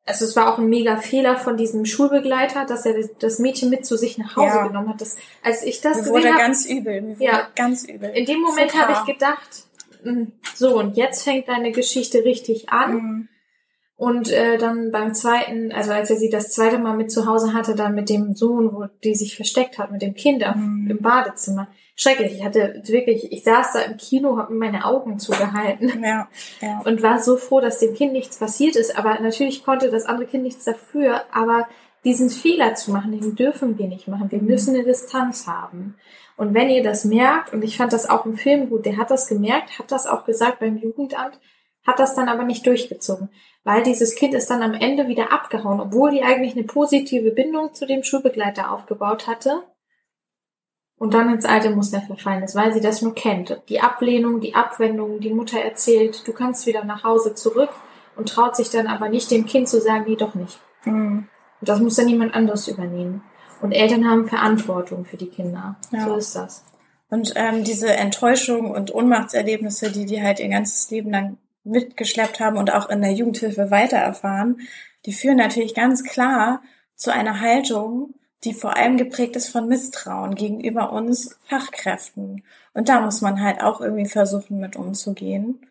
also 0.06 0.24
es 0.24 0.38
war 0.38 0.54
auch 0.54 0.58
ein 0.58 0.70
mega 0.70 0.96
Fehler 0.96 1.36
von 1.36 1.58
diesem 1.58 1.84
Schulbegleiter, 1.84 2.66
dass 2.66 2.86
er 2.86 2.96
das 3.20 3.39
Mädchen 3.39 3.70
mit 3.70 3.86
zu 3.86 3.98
sich 3.98 4.18
nach 4.18 4.38
Hause 4.38 4.56
ja. 4.56 4.68
genommen 4.68 4.88
hat. 4.88 5.01
Das, 5.01 5.18
als 5.44 5.63
ich 5.63 5.82
das 5.82 6.06
Mir 6.06 6.12
wurde 6.12 6.30
hab, 6.30 6.38
ganz 6.38 6.66
übel. 6.66 7.01
Mir 7.01 7.16
wurde 7.16 7.25
ja, 7.25 7.50
ganz 7.56 7.84
übel. 7.84 8.10
In 8.12 8.25
dem 8.25 8.39
Moment 8.39 8.74
habe 8.74 8.94
ich 8.94 9.13
gedacht, 9.13 9.66
hm, 10.01 10.32
so 10.56 10.80
und 10.80 10.96
jetzt 10.96 11.25
fängt 11.25 11.50
deine 11.50 11.74
Geschichte 11.74 12.24
richtig 12.24 12.70
an. 12.70 12.94
Mhm. 12.94 13.28
Und 13.98 14.32
äh, 14.32 14.58
dann 14.58 14.92
beim 14.92 15.13
zweiten, 15.13 15.74
also 15.74 15.92
als 15.92 16.10
er 16.10 16.16
sie 16.16 16.30
das 16.30 16.54
zweite 16.54 16.80
Mal 16.80 16.96
mit 16.96 17.12
zu 17.12 17.25
Hause 17.25 17.51
hatte, 17.54 17.75
dann 17.75 17.96
mit 17.96 18.10
dem 18.10 18.34
Sohn, 18.34 18.72
wo 18.72 18.86
die 19.04 19.13
sich 19.13 19.36
versteckt 19.36 19.78
hat, 19.78 19.92
mit 19.92 20.01
dem 20.01 20.13
Kind 20.13 20.46
auf, 20.46 20.56
mhm. 20.56 20.89
im 20.89 21.01
Badezimmer. 21.01 21.68
Schrecklich. 22.01 22.36
Ich 22.36 22.46
hatte 22.46 22.82
wirklich, 22.86 23.29
ich 23.32 23.44
saß 23.44 23.74
da 23.74 23.82
im 23.82 23.98
Kino, 23.98 24.38
habe 24.38 24.53
mir 24.53 24.60
meine 24.60 24.86
Augen 24.86 25.20
zugehalten 25.20 26.01
ja, 26.01 26.29
ja. 26.62 26.82
und 26.86 27.03
war 27.03 27.20
so 27.20 27.36
froh, 27.36 27.60
dass 27.60 27.79
dem 27.79 27.94
Kind 27.94 28.13
nichts 28.13 28.38
passiert 28.38 28.77
ist. 28.77 28.98
Aber 28.98 29.20
natürlich 29.20 29.65
konnte 29.65 29.91
das 29.91 30.06
andere 30.06 30.27
Kind 30.27 30.44
nichts 30.44 30.63
dafür. 30.63 31.24
Aber 31.34 31.68
diesen 32.06 32.29
Fehler 32.29 32.75
zu 32.75 32.91
machen, 32.91 33.12
den 33.12 33.36
dürfen 33.36 33.77
wir 33.77 33.88
nicht 33.88 34.08
machen. 34.08 34.32
Wir 34.32 34.39
mhm. 34.39 34.48
müssen 34.48 34.75
eine 34.75 34.86
Distanz 34.86 35.46
haben. 35.46 35.96
Und 36.38 36.53
wenn 36.53 36.70
ihr 36.70 36.84
das 36.84 37.03
merkt, 37.03 37.51
und 37.51 37.65
ich 37.65 37.75
fand 37.75 37.91
das 37.91 38.10
auch 38.10 38.25
im 38.25 38.38
Film 38.38 38.70
gut, 38.70 38.86
der 38.86 38.96
hat 38.96 39.12
das 39.12 39.27
gemerkt, 39.27 39.77
hat 39.77 39.91
das 39.91 40.08
auch 40.08 40.24
gesagt 40.24 40.60
beim 40.60 40.77
Jugendamt, 40.77 41.38
hat 41.86 42.00
das 42.00 42.15
dann 42.15 42.29
aber 42.29 42.44
nicht 42.44 42.65
durchgezogen 42.65 43.29
weil 43.63 43.84
dieses 43.84 44.15
Kind 44.15 44.34
ist 44.34 44.50
dann 44.50 44.63
am 44.63 44.74
Ende 44.74 45.08
wieder 45.08 45.32
abgehauen, 45.32 45.79
obwohl 45.79 46.12
die 46.12 46.24
eigentlich 46.24 46.53
eine 46.53 46.63
positive 46.63 47.32
Bindung 47.32 47.74
zu 47.74 47.86
dem 47.86 48.03
Schulbegleiter 48.03 48.72
aufgebaut 48.72 49.27
hatte 49.27 49.63
und 51.00 51.13
dann 51.13 51.34
ins 51.34 51.46
alte 51.46 51.72
Muster 51.72 52.01
verfallen 52.01 52.44
ist, 52.44 52.56
weil 52.56 52.74
sie 52.74 52.82
das 52.82 53.01
nur 53.01 53.15
kennt. 53.15 53.62
Die 53.70 53.79
Ablehnung, 53.79 54.41
die 54.41 54.53
Abwendung, 54.53 55.20
die 55.22 55.34
Mutter 55.34 55.60
erzählt, 55.60 56.27
du 56.27 56.34
kannst 56.34 56.68
wieder 56.68 56.84
nach 56.84 57.03
Hause 57.03 57.34
zurück 57.34 57.70
und 58.15 58.29
traut 58.29 58.56
sich 58.56 58.70
dann 58.70 58.86
aber 58.86 59.10
nicht 59.10 59.32
dem 59.32 59.46
Kind 59.46 59.70
zu 59.70 59.79
sagen, 59.82 60.03
nee, 60.08 60.18
doch 60.18 60.36
nicht. 60.36 60.60
Mhm. 60.84 61.27
Und 61.62 61.70
das 61.70 61.79
muss 61.79 61.96
dann 61.96 62.10
jemand 62.10 62.36
anderes 62.36 62.68
übernehmen. 62.68 63.24
Und 63.62 63.72
Eltern 63.72 64.10
haben 64.10 64.27
Verantwortung 64.27 65.06
für 65.06 65.18
die 65.18 65.29
Kinder. 65.29 65.77
Ja. 65.91 66.06
So 66.06 66.15
ist 66.15 66.36
das. 66.36 66.63
Und 67.10 67.34
ähm, 67.36 67.63
diese 67.63 67.96
Enttäuschung 67.96 68.72
und 68.72 68.94
Ohnmachtserlebnisse, 68.94 69.91
die 69.91 70.06
die 70.06 70.22
halt 70.22 70.39
ihr 70.39 70.50
ganzes 70.50 70.91
Leben 70.91 71.12
lang 71.12 71.38
mitgeschleppt 71.63 72.39
haben 72.39 72.58
und 72.58 72.74
auch 72.74 72.89
in 72.89 73.01
der 73.01 73.13
Jugendhilfe 73.13 73.72
weitererfahren, 73.72 74.60
die 75.06 75.13
führen 75.13 75.38
natürlich 75.38 75.74
ganz 75.74 76.03
klar 76.03 76.62
zu 76.96 77.12
einer 77.12 77.39
Haltung, 77.39 78.13
die 78.43 78.53
vor 78.53 78.77
allem 78.77 78.98
geprägt 78.98 79.36
ist 79.36 79.50
von 79.50 79.67
Misstrauen 79.67 80.36
gegenüber 80.36 80.93
uns 80.93 81.38
Fachkräften. 81.41 82.43
Und 82.74 82.89
da 82.89 83.01
muss 83.01 83.22
man 83.22 83.41
halt 83.41 83.62
auch 83.62 83.81
irgendwie 83.81 84.08
versuchen, 84.08 84.60
mit 84.60 84.75
umzugehen, 84.75 85.65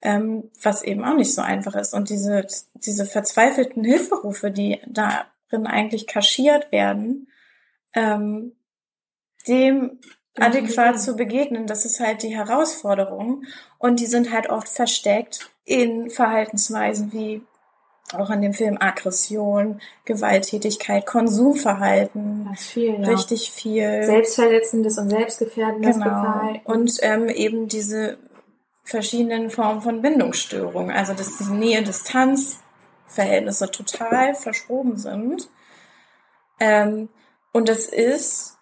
ähm, 0.00 0.50
was 0.62 0.82
eben 0.82 1.04
auch 1.04 1.16
nicht 1.16 1.34
so 1.34 1.42
einfach 1.42 1.74
ist. 1.74 1.92
Und 1.92 2.08
diese, 2.08 2.46
diese 2.74 3.04
verzweifelten 3.04 3.84
Hilferufe, 3.84 4.50
die 4.50 4.80
darin 4.86 5.66
eigentlich 5.66 6.06
kaschiert 6.06 6.72
werden, 6.72 7.28
ähm, 7.94 8.52
dem 9.46 9.98
adäquat 10.36 11.00
zu 11.00 11.16
begegnen. 11.16 11.66
Das 11.66 11.84
ist 11.84 12.00
halt 12.00 12.22
die 12.22 12.34
Herausforderung. 12.34 13.44
Und 13.78 14.00
die 14.00 14.06
sind 14.06 14.32
halt 14.32 14.48
oft 14.48 14.68
versteckt 14.68 15.50
in 15.64 16.10
Verhaltensweisen 16.10 17.12
wie 17.12 17.42
auch 18.14 18.30
in 18.30 18.42
dem 18.42 18.52
Film 18.52 18.76
Aggression, 18.80 19.80
Gewalttätigkeit, 20.04 21.06
Konsumverhalten. 21.06 22.48
Das 22.50 22.66
viel, 22.66 23.00
ja. 23.00 23.08
Richtig 23.08 23.50
viel. 23.50 24.04
Selbstverletzendes 24.04 24.98
und 24.98 25.10
selbstgefährdendes 25.10 25.96
genau. 25.96 26.06
Verhalten. 26.06 26.60
Und 26.64 26.98
ähm, 27.02 27.28
eben 27.28 27.66
diese 27.68 28.18
verschiedenen 28.84 29.50
Formen 29.50 29.80
von 29.80 30.02
Bindungsstörungen. 30.02 30.94
Also 30.94 31.14
dass 31.14 31.38
die 31.38 31.52
Nähe-Distanz-Verhältnisse 31.52 33.70
total 33.70 34.34
verschoben 34.34 34.96
sind. 34.96 35.48
Ähm, 36.60 37.08
und 37.52 37.68
das 37.68 37.86
ist 37.86 38.58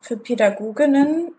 für 0.00 0.16
Pädagoginnen 0.16 1.32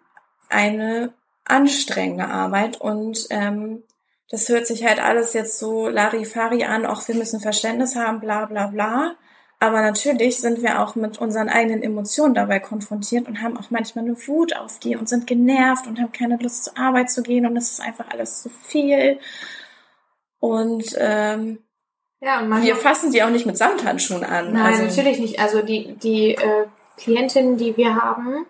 eine 0.50 1.14
anstrengende 1.46 2.28
Arbeit 2.28 2.80
und 2.80 3.28
ähm, 3.30 3.84
das 4.32 4.48
hört 4.48 4.66
sich 4.66 4.86
halt 4.86 5.00
alles 5.04 5.34
jetzt 5.34 5.60
so 5.60 5.90
Larifari 5.90 6.64
an, 6.64 6.86
auch 6.86 7.06
wir 7.08 7.16
müssen 7.16 7.42
Verständnis 7.42 7.96
haben, 7.96 8.22
bla 8.22 8.46
bla 8.46 8.68
bla. 8.68 9.16
Aber 9.60 9.82
natürlich 9.82 10.40
sind 10.40 10.64
wir 10.64 10.82
auch 10.82 10.96
mit 10.96 11.20
unseren 11.20 11.50
eigenen 11.50 11.84
Emotionen 11.84 12.34
dabei 12.34 12.60
konfrontiert 12.60 13.28
und 13.28 13.44
haben 13.44 13.58
auch 13.58 13.70
manchmal 13.70 14.06
eine 14.06 14.16
Wut 14.28 14.56
auf 14.56 14.80
die 14.80 14.96
und 14.96 15.08
sind 15.08 15.28
genervt 15.28 15.86
und 15.86 16.00
haben 16.00 16.12
keine 16.14 16.38
Lust 16.38 16.64
zur 16.64 16.78
Arbeit 16.78 17.12
zu 17.12 17.22
gehen 17.22 17.46
und 17.46 17.56
es 17.58 17.72
ist 17.72 17.82
einfach 17.82 18.06
alles 18.10 18.42
zu 18.42 18.50
viel. 18.50 19.20
Und 20.40 20.96
ähm, 20.98 21.60
ja, 22.22 22.40
und 22.40 22.64
wir 22.64 22.76
fassen 22.76 23.12
die 23.12 23.22
auch 23.22 23.30
nicht 23.30 23.46
mit 23.46 23.58
Samthandschuhen 23.58 24.24
an. 24.24 24.54
Nein, 24.54 24.74
also, 24.74 24.84
natürlich 24.84 25.20
nicht. 25.20 25.40
Also 25.40 25.62
die, 25.62 25.94
die 25.96 26.36
äh, 26.36 26.68
Klientinnen, 26.98 27.58
die 27.58 27.76
wir 27.78 27.96
haben, 27.96 28.46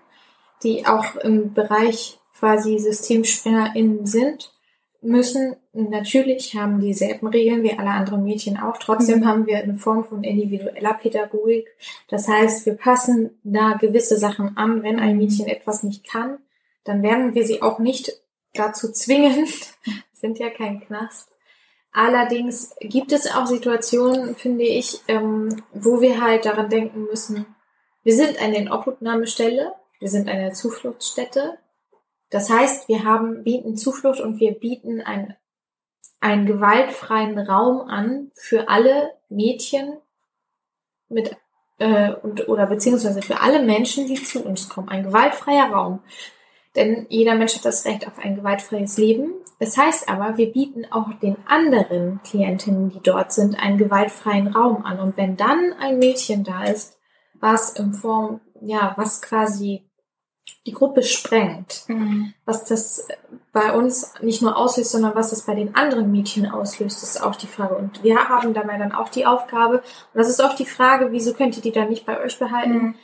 die 0.64 0.86
auch 0.86 1.16
im 1.16 1.54
Bereich 1.54 2.20
quasi 2.38 2.78
SystemspinnerInnen 2.78 4.06
sind, 4.06 4.52
müssen 5.02 5.56
natürlich 5.74 6.56
haben 6.56 6.80
dieselben 6.80 7.28
Regeln 7.28 7.64
wie 7.64 7.78
alle 7.78 7.90
anderen 7.90 8.24
Mädchen 8.24 8.58
auch. 8.58 8.78
Trotzdem 8.78 9.22
mhm. 9.22 9.28
haben 9.28 9.48
wir 9.48 9.58
eine 9.58 9.76
Form 9.76 10.04
von 10.04 10.24
individueller 10.24 10.94
Pädagogik. 10.94 11.68
Das 12.08 12.28
heißt, 12.28 12.66
wir 12.66 12.76
passen 12.76 13.32
da 13.44 13.74
gewisse 13.74 14.18
Sachen 14.18 14.58
an. 14.58 14.84
Wenn 14.84 15.00
ein 15.00 15.18
Mädchen 15.18 15.48
etwas 15.48 15.84
nicht 15.84 16.08
kann, 16.08 16.38
dann 16.84 17.02
werden 17.02 17.34
wir 17.34 17.46
sie 17.46 17.62
auch 17.62 17.80
nicht 17.80 18.22
dazu 18.54 18.92
zwingen. 18.92 19.48
sind 20.14 20.40
ja 20.40 20.50
kein 20.50 20.80
Knast. 20.82 21.30
Allerdings 21.92 22.76
gibt 22.80 23.12
es 23.12 23.30
auch 23.34 23.48
Situationen, 23.48 24.36
finde 24.36 24.64
ich, 24.64 25.02
ähm, 25.08 25.62
wo 25.74 26.00
wir 26.00 26.22
halt 26.22 26.46
daran 26.46 26.70
denken 26.70 27.04
müssen, 27.04 27.46
wir 28.04 28.16
sind 28.16 28.42
eine 28.42 28.72
Obhutnahmestelle, 28.72 29.74
wir 30.00 30.10
sind 30.10 30.30
eine 30.30 30.54
Zufluchtsstätte. 30.54 31.58
Das 32.32 32.50
heißt, 32.50 32.88
wir 32.88 33.04
haben, 33.04 33.44
bieten 33.44 33.78
Zuflucht 33.78 34.22
und 34.22 34.40
wir 34.40 34.54
bieten 34.54 35.02
ein, 35.02 35.36
einen 36.20 36.46
gewaltfreien 36.46 37.38
Raum 37.38 37.82
an 37.82 38.32
für 38.34 38.70
alle 38.70 39.12
Mädchen 39.30 39.98
mit 41.10 41.36
äh, 41.78 42.14
und, 42.14 42.48
oder 42.48 42.68
beziehungsweise 42.68 43.22
für 43.22 43.42
alle 43.42 43.62
Menschen, 43.62 44.08
die 44.08 44.22
zu 44.24 44.44
uns 44.44 44.70
kommen. 44.70 44.90
Ein 44.90 45.04
gewaltfreier 45.04 45.72
Raum. 45.72 46.00
Denn 46.76 47.06
jeder 47.10 47.36
Mensch 47.36 47.56
hat 47.56 47.66
das 47.66 47.86
Recht 47.86 48.08
auf 48.08 48.18
ein 48.18 48.36
gewaltfreies 48.36 48.98
Leben. 48.98 49.34
Das 49.60 49.78
heißt 49.78 50.08
aber, 50.08 50.38
wir 50.38 50.54
bieten 50.54 50.86
auch 50.90 51.12
den 51.22 51.36
anderen 51.46 52.22
Klientinnen, 52.24 52.90
die 52.90 53.02
dort 53.04 53.34
sind, 53.34 53.60
einen 53.60 53.78
gewaltfreien 53.78 54.48
Raum 54.48 54.86
an. 54.86 55.02
Und 55.02 55.18
wenn 55.18 55.36
dann 55.36 55.74
ein 55.74 56.00
Mädchen 56.00 56.46
da 56.46 56.64
ist, 56.64 56.98
was 57.34 57.74
in 57.74 57.94
Form, 57.94 58.40
ja, 58.62 58.94
was 58.96 59.22
quasi 59.22 59.84
die 60.66 60.74
Gruppe 60.74 61.04
sprengt, 61.04 61.84
mhm. 61.88 62.34
was 62.46 62.66
das 62.66 63.08
bei 63.52 63.74
uns 63.74 64.14
nicht 64.22 64.42
nur 64.42 64.56
auslöst, 64.58 64.92
sondern 64.92 65.16
was 65.16 65.32
das 65.32 65.44
bei 65.44 65.56
den 65.56 65.76
anderen 65.76 66.12
Mädchen 66.12 66.50
auslöst, 66.50 67.04
ist 67.04 67.22
auch 67.22 67.36
die 67.36 67.48
Frage. 67.48 67.76
Und 67.76 68.04
wir 68.04 68.30
haben 68.30 68.54
dabei 68.54 68.78
dann 68.78 68.92
auch 68.92 69.10
die 69.10 69.26
Aufgabe, 69.26 69.78
und 69.78 69.84
das 70.14 70.30
ist 70.30 70.42
auch 70.42 70.56
die 70.56 70.66
Frage, 70.66 71.12
wieso 71.12 71.34
könnt 71.34 71.56
ihr 71.58 71.64
die 71.64 71.72
dann 71.72 71.90
nicht 71.90 72.06
bei 72.06 72.20
euch 72.20 72.38
behalten? 72.38 72.74
Mhm. 72.74 72.96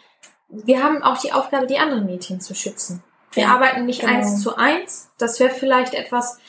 Wir 0.50 0.84
haben 0.84 1.04
auch 1.04 1.18
die 1.18 1.34
Aufgabe, 1.34 1.68
die 1.68 1.80
anderen 1.80 2.06
Mädchen 2.06 2.40
zu 2.40 2.56
schützen. 2.56 3.04
Wir 3.32 3.44
ja, 3.44 3.50
arbeiten 3.50 3.86
nicht 3.86 4.02
genau. 4.02 4.14
eins 4.14 4.42
zu 4.42 4.56
eins. 4.56 5.12
Das 5.18 5.40
wäre 5.40 5.54
vielleicht 5.54 5.94
etwas, 5.94 6.40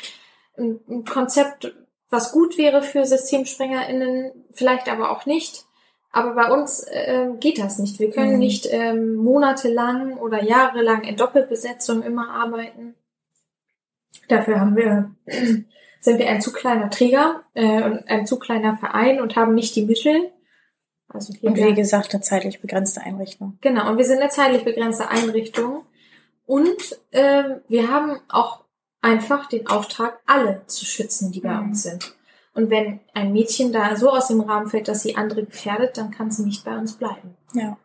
ein 0.57 1.05
Konzept, 1.05 1.75
was 2.11 2.33
gut 2.33 2.57
wäre 2.59 2.83
für 2.83 3.05
SystemsprengerInnen, 3.05 4.33
vielleicht 4.53 4.89
aber 4.89 5.11
auch 5.11 5.27
nicht. 5.27 5.65
Aber 6.11 6.35
bei 6.35 6.51
uns 6.51 6.85
äh, 6.85 7.29
geht 7.39 7.59
das 7.59 7.79
nicht. 7.79 7.99
Wir 7.99 8.11
können 8.11 8.35
mhm. 8.35 8.39
nicht 8.39 8.67
ähm, 8.71 9.15
monatelang 9.15 10.17
oder 10.19 10.43
jahrelang 10.43 11.03
in 11.03 11.17
Doppelbesetzung 11.17 12.03
immer 12.03 12.31
arbeiten. 12.31 12.95
Dafür 14.29 14.61
haben 14.61 14.77
wir 14.77 15.15
sind 16.01 16.19
wir 16.19 16.29
ein 16.29 16.41
zu 16.41 16.53
kleiner 16.53 16.91
Träger 16.91 17.43
äh, 17.55 17.83
und 17.83 18.09
ein 18.09 18.27
zu 18.27 18.39
kleiner 18.39 18.77
Verein 18.77 19.21
und 19.21 19.37
haben 19.37 19.55
nicht 19.55 19.77
die 19.77 19.85
Mittel. 19.85 20.33
Also 21.09 21.33
und 21.41 21.57
wie 21.57 21.75
gesagt, 21.75 22.15
eine 22.15 22.23
zeitlich 22.23 22.61
begrenzte 22.61 23.01
Einrichtung. 23.01 23.59
Genau, 23.61 23.91
und 23.91 23.97
wir 23.97 24.05
sind 24.05 24.21
eine 24.21 24.29
zeitlich 24.29 24.65
begrenzte 24.65 25.09
Einrichtung. 25.09 25.85
Und 26.45 26.99
äh, 27.11 27.57
wir 27.69 27.89
haben 27.89 28.21
auch 28.29 28.65
einfach 29.01 29.49
den 29.49 29.67
Auftrag, 29.67 30.21
alle 30.27 30.63
zu 30.67 30.85
schützen, 30.85 31.33
die 31.33 31.41
bei 31.41 31.55
mhm. 31.55 31.69
uns 31.69 31.83
sind. 31.83 32.15
Und 32.59 32.71
wenn 32.71 32.99
ein 33.15 33.33
Mädchen 33.33 33.73
da 33.73 33.95
so 33.95 34.11
aus 34.11 34.27
dem 34.27 34.41
Rahmen 34.41 34.69
fällt, 34.69 34.89
dass 34.89 35.05
sie 35.05 35.15
andere 35.15 35.45
gefährdet, 35.45 35.97
dann 35.97 36.11
kann 36.11 36.33
sie 36.33 36.43
nicht 36.43 36.65
bei 36.65 36.77
uns 36.77 36.95
bleiben. 36.95 37.37
Ja. 37.55 37.79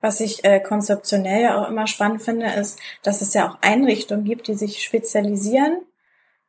Was 0.00 0.18
ich 0.18 0.44
äh, 0.44 0.58
konzeptionell 0.58 1.40
ja 1.40 1.62
auch 1.62 1.68
immer 1.68 1.86
spannend 1.86 2.22
finde, 2.22 2.46
ist, 2.46 2.80
dass 3.04 3.22
es 3.22 3.32
ja 3.32 3.48
auch 3.48 3.58
Einrichtungen 3.60 4.24
gibt, 4.24 4.48
die 4.48 4.56
sich 4.56 4.82
spezialisieren 4.82 5.82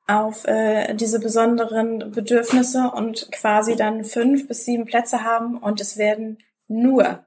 auf 0.07 0.45
äh, 0.45 0.95
diese 0.95 1.19
besonderen 1.19 2.09
Bedürfnisse 2.09 2.91
und 2.91 3.31
quasi 3.31 3.75
dann 3.75 4.03
fünf 4.03 4.47
bis 4.47 4.65
sieben 4.65 4.85
Plätze 4.85 5.23
haben 5.23 5.55
und 5.55 5.79
es 5.79 5.97
werden 5.97 6.39
nur 6.67 7.23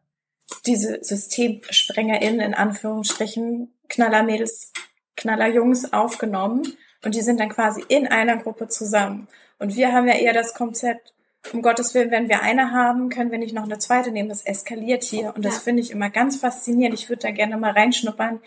diese 0.67 0.99
SystemsprengerInnen 1.05 2.41
in 2.41 2.55
Anführungsstrichen, 2.55 3.73
Knallermädels, 3.89 4.73
Knallerjungs 5.17 5.93
aufgenommen 5.93 6.77
und 7.05 7.15
die 7.15 7.23
sind 7.23 7.39
dann 7.39 7.51
quasi 7.51 7.85
in 7.87 8.09
einer 8.09 8.39
Gruppe 8.39 8.67
zusammen. 8.67 9.29
Und 9.63 9.77
wir 9.77 9.93
haben 9.93 10.09
ja 10.09 10.15
eher 10.15 10.33
das 10.33 10.55
Konzept, 10.55 11.15
um 11.53 11.63
Gottes 11.63 11.95
Willen, 11.95 12.11
wenn 12.11 12.29
wir 12.29 12.43
eine 12.43 12.73
haben, 12.73 13.11
können 13.11 13.31
wir 13.31 13.39
nicht 13.39 13.55
noch 13.55 13.63
eine 13.63 13.79
zweite 13.79 14.11
nehmen. 14.11 14.29
Das 14.29 14.45
eskaliert 14.45 15.05
hier. 15.05 15.33
Und 15.37 15.45
das 15.45 15.55
ja. 15.55 15.61
finde 15.61 15.83
ich 15.83 15.93
immer 15.93 16.11
ganz 16.11 16.39
faszinierend. 16.39 16.99
Ich 16.99 17.09
würde 17.09 17.23
da 17.23 17.31
gerne 17.31 17.57
mal 17.57 17.71
reinschnuppern. 17.71 18.41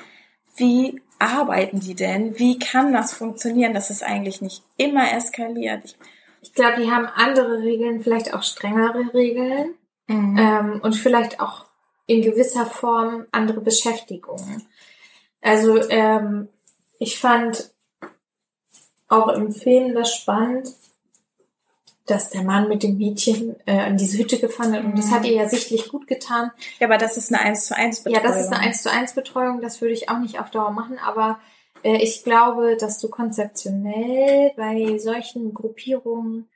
Wie 0.58 1.02
arbeiten 1.18 1.80
die 1.80 1.96
denn? 1.96 2.38
Wie 2.38 2.60
kann 2.60 2.92
das 2.92 3.14
funktionieren, 3.14 3.74
dass 3.74 3.90
es 3.90 4.04
eigentlich 4.04 4.42
nicht 4.42 4.62
immer 4.76 5.14
eskaliert? 5.14 5.86
Ich, 5.86 5.96
ich 6.42 6.54
glaube, 6.54 6.82
die 6.82 6.92
haben 6.92 7.08
andere 7.08 7.62
Regeln, 7.62 8.02
vielleicht 8.04 8.34
auch 8.34 8.44
strengere 8.44 9.14
Regeln 9.14 9.76
mhm. 10.08 10.38
ähm, 10.38 10.80
und 10.84 10.98
vielleicht 10.98 11.40
auch 11.40 11.66
in 12.08 12.22
gewisser 12.22 12.66
Form 12.66 13.26
andere 13.32 13.62
Beschäftigungen. 13.62 14.68
Also 15.42 15.82
ähm, 15.90 16.50
ich 17.00 17.18
fand 17.18 17.72
auch 19.08 19.30
im 19.30 19.54
Film 19.54 19.94
das 19.94 20.14
spannend, 20.14 20.74
dass 22.06 22.30
der 22.30 22.44
Mann 22.44 22.70
mit 22.70 22.84
dem 22.84 22.98
Mädchen 22.98 23.56
äh, 23.66 23.90
in 23.90 23.98
diese 23.98 24.18
Hütte 24.18 24.38
gefahren 24.38 24.74
hat. 24.74 24.84
Und 24.84 24.98
das 24.98 25.12
hat 25.12 25.22
mhm. 25.22 25.28
ihr 25.28 25.34
ja 25.34 25.50
sichtlich 25.50 25.90
gut 25.90 26.08
getan. 26.08 26.52
Ja, 26.80 26.88
aber 26.88 26.98
das 26.98 27.18
ist 27.18 27.34
eine 27.34 27.42
1 27.42 27.66
zu 27.66 27.76
1 27.76 28.04
Betreuung. 28.04 28.24
Ja, 28.24 28.30
das 28.30 28.40
ist 28.40 28.54
eine 28.54 28.62
1 28.62 28.84
zu 28.84 28.92
1 28.92 29.16
Betreuung. 29.16 29.62
Das 29.62 29.82
würde 29.82 29.94
ich 29.94 30.10
auch 30.10 30.20
nicht 30.20 30.40
auf 30.40 30.52
Dauer 30.52 30.72
machen. 30.72 31.00
Aber 31.04 31.40
äh, 31.84 31.98
ich 31.98 32.24
glaube, 32.24 32.78
dass 32.78 33.00
du 33.00 33.10
konzeptionell 33.10 34.52
bei 34.56 34.98
solchen 35.00 35.54
Gruppierungen 35.54 36.48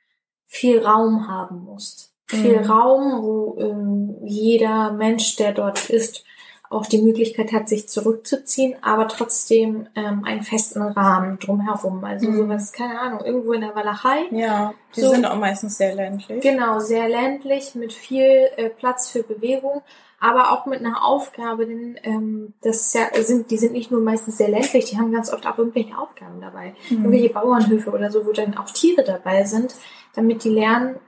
viel 0.46 0.78
Raum 0.78 1.28
haben 1.28 1.64
musst. 1.64 2.12
Viel 2.26 2.60
mhm. 2.60 2.70
Raum, 2.70 3.22
wo 3.22 3.56
äh, 3.58 4.28
jeder 4.28 4.92
Mensch, 4.92 5.34
der 5.34 5.52
dort 5.52 5.90
ist, 5.90 6.24
auch 6.70 6.86
die 6.86 7.02
Möglichkeit 7.02 7.52
hat, 7.52 7.68
sich 7.68 7.88
zurückzuziehen, 7.88 8.76
aber 8.80 9.08
trotzdem 9.08 9.88
ähm, 9.96 10.24
einen 10.24 10.42
festen 10.42 10.80
Rahmen 10.80 11.40
drumherum. 11.40 12.04
Also 12.04 12.28
mhm. 12.28 12.36
sowas, 12.36 12.72
keine 12.72 12.98
Ahnung, 13.00 13.24
irgendwo 13.24 13.52
in 13.52 13.62
der 13.62 13.74
Walachei. 13.74 14.26
Ja, 14.30 14.72
die 14.94 15.00
so, 15.00 15.10
sind 15.10 15.26
auch 15.26 15.36
meistens 15.36 15.78
sehr 15.78 15.96
ländlich. 15.96 16.40
Genau, 16.40 16.78
sehr 16.78 17.08
ländlich, 17.08 17.74
mit 17.74 17.92
viel 17.92 18.48
äh, 18.56 18.70
Platz 18.70 19.10
für 19.10 19.24
Bewegung, 19.24 19.82
aber 20.20 20.52
auch 20.52 20.64
mit 20.66 20.78
einer 20.78 21.04
Aufgabe, 21.04 21.66
denn 21.66 21.98
ähm, 22.04 22.54
das 22.62 22.94
ja, 22.94 23.08
sind, 23.20 23.50
die 23.50 23.58
sind 23.58 23.72
nicht 23.72 23.90
nur 23.90 24.00
meistens 24.00 24.38
sehr 24.38 24.48
ländlich, 24.48 24.84
die 24.84 24.96
haben 24.96 25.10
ganz 25.10 25.32
oft 25.32 25.44
auch 25.48 25.58
irgendwelche 25.58 25.98
Aufgaben 25.98 26.40
dabei. 26.40 26.76
Mhm. 26.88 26.98
Irgendwelche 26.98 27.30
Bauernhöfe 27.30 27.90
oder 27.90 28.12
so, 28.12 28.24
wo 28.24 28.32
dann 28.32 28.56
auch 28.56 28.70
Tiere 28.70 29.02
dabei 29.02 29.42
sind, 29.42 29.74
damit 30.14 30.44
die 30.44 30.50
lernen, 30.50 31.00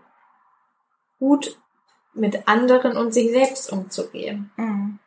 gut 1.20 1.56
mit 2.14 2.48
anderen 2.48 2.96
und 2.96 3.14
sich 3.14 3.30
selbst 3.30 3.72
umzugehen. 3.72 4.50
Mhm. 4.56 4.98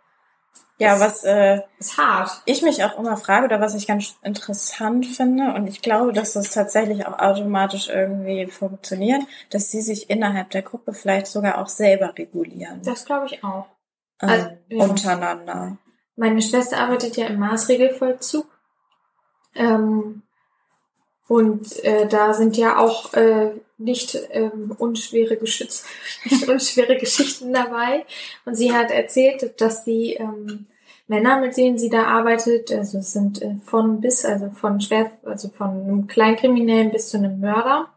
Ja, 0.78 1.00
was 1.00 1.24
äh, 1.24 1.62
ist 1.80 1.98
hart. 1.98 2.30
Ich 2.46 2.62
mich 2.62 2.84
auch 2.84 3.00
immer 3.00 3.16
frage 3.16 3.46
oder 3.46 3.62
was 3.62 3.76
ich 3.76 3.88
ganz 3.88 4.16
interessant 4.24 5.06
finde 5.06 5.54
und 5.54 5.68
ich 5.68 5.82
glaube, 5.82 6.12
dass 6.12 6.34
das 6.34 6.52
tatsächlich 6.52 7.06
auch 7.08 7.18
automatisch 7.18 7.88
irgendwie 7.88 8.46
funktioniert, 8.48 9.22
dass 9.52 9.72
sie 9.72 9.82
sich 9.82 10.10
innerhalb 10.10 10.50
der 10.50 10.64
Gruppe 10.64 10.94
vielleicht 10.94 11.28
sogar 11.28 11.60
auch 11.60 11.70
selber 11.70 12.14
regulieren. 12.18 12.82
Das 12.84 13.06
glaube 13.06 13.28
ich 13.28 13.42
auch. 13.42 13.68
Ähm, 14.22 14.30
also, 14.30 14.48
ja. 14.68 14.84
Untereinander. 14.84 15.78
Meine 16.18 16.42
Schwester 16.42 16.78
arbeitet 16.78 17.16
ja 17.16 17.28
im 17.28 17.40
Maßregelvollzug. 17.40 18.46
Ähm, 19.56 20.24
und 21.28 21.84
äh, 21.84 22.08
da 22.08 22.34
sind 22.34 22.56
ja 22.56 22.78
auch 22.78 23.14
äh, 23.14 23.52
nicht 23.78 24.18
ähm, 24.30 24.76
unschwere, 24.78 25.38
Geschütz 25.38 25.86
nicht 26.26 26.48
unschwere 26.48 26.98
Geschichten 26.98 27.52
dabei. 27.52 28.06
Und 28.46 28.56
sie 28.56 28.74
hat 28.74 28.92
erzählt, 28.92 29.60
dass 29.60 29.84
sie 29.84 30.14
ähm, 30.14 30.68
Männer, 31.08 31.40
mit 31.40 31.58
denen 31.58 31.78
sie 31.78 31.90
da 31.90 32.06
arbeitet, 32.06 32.72
also 32.72 33.00
es 33.00 33.12
sind 33.12 33.42
äh, 33.42 33.56
von 33.64 34.02
bis, 34.02 34.26
also 34.26 34.50
von 34.50 34.82
schwer, 34.82 35.12
also 35.24 35.50
von 35.50 35.70
einem 35.70 36.08
Kleinkriminellen 36.08 36.92
bis 36.92 37.10
zu 37.10 37.18
einem 37.18 37.40
Mörder, 37.40 37.90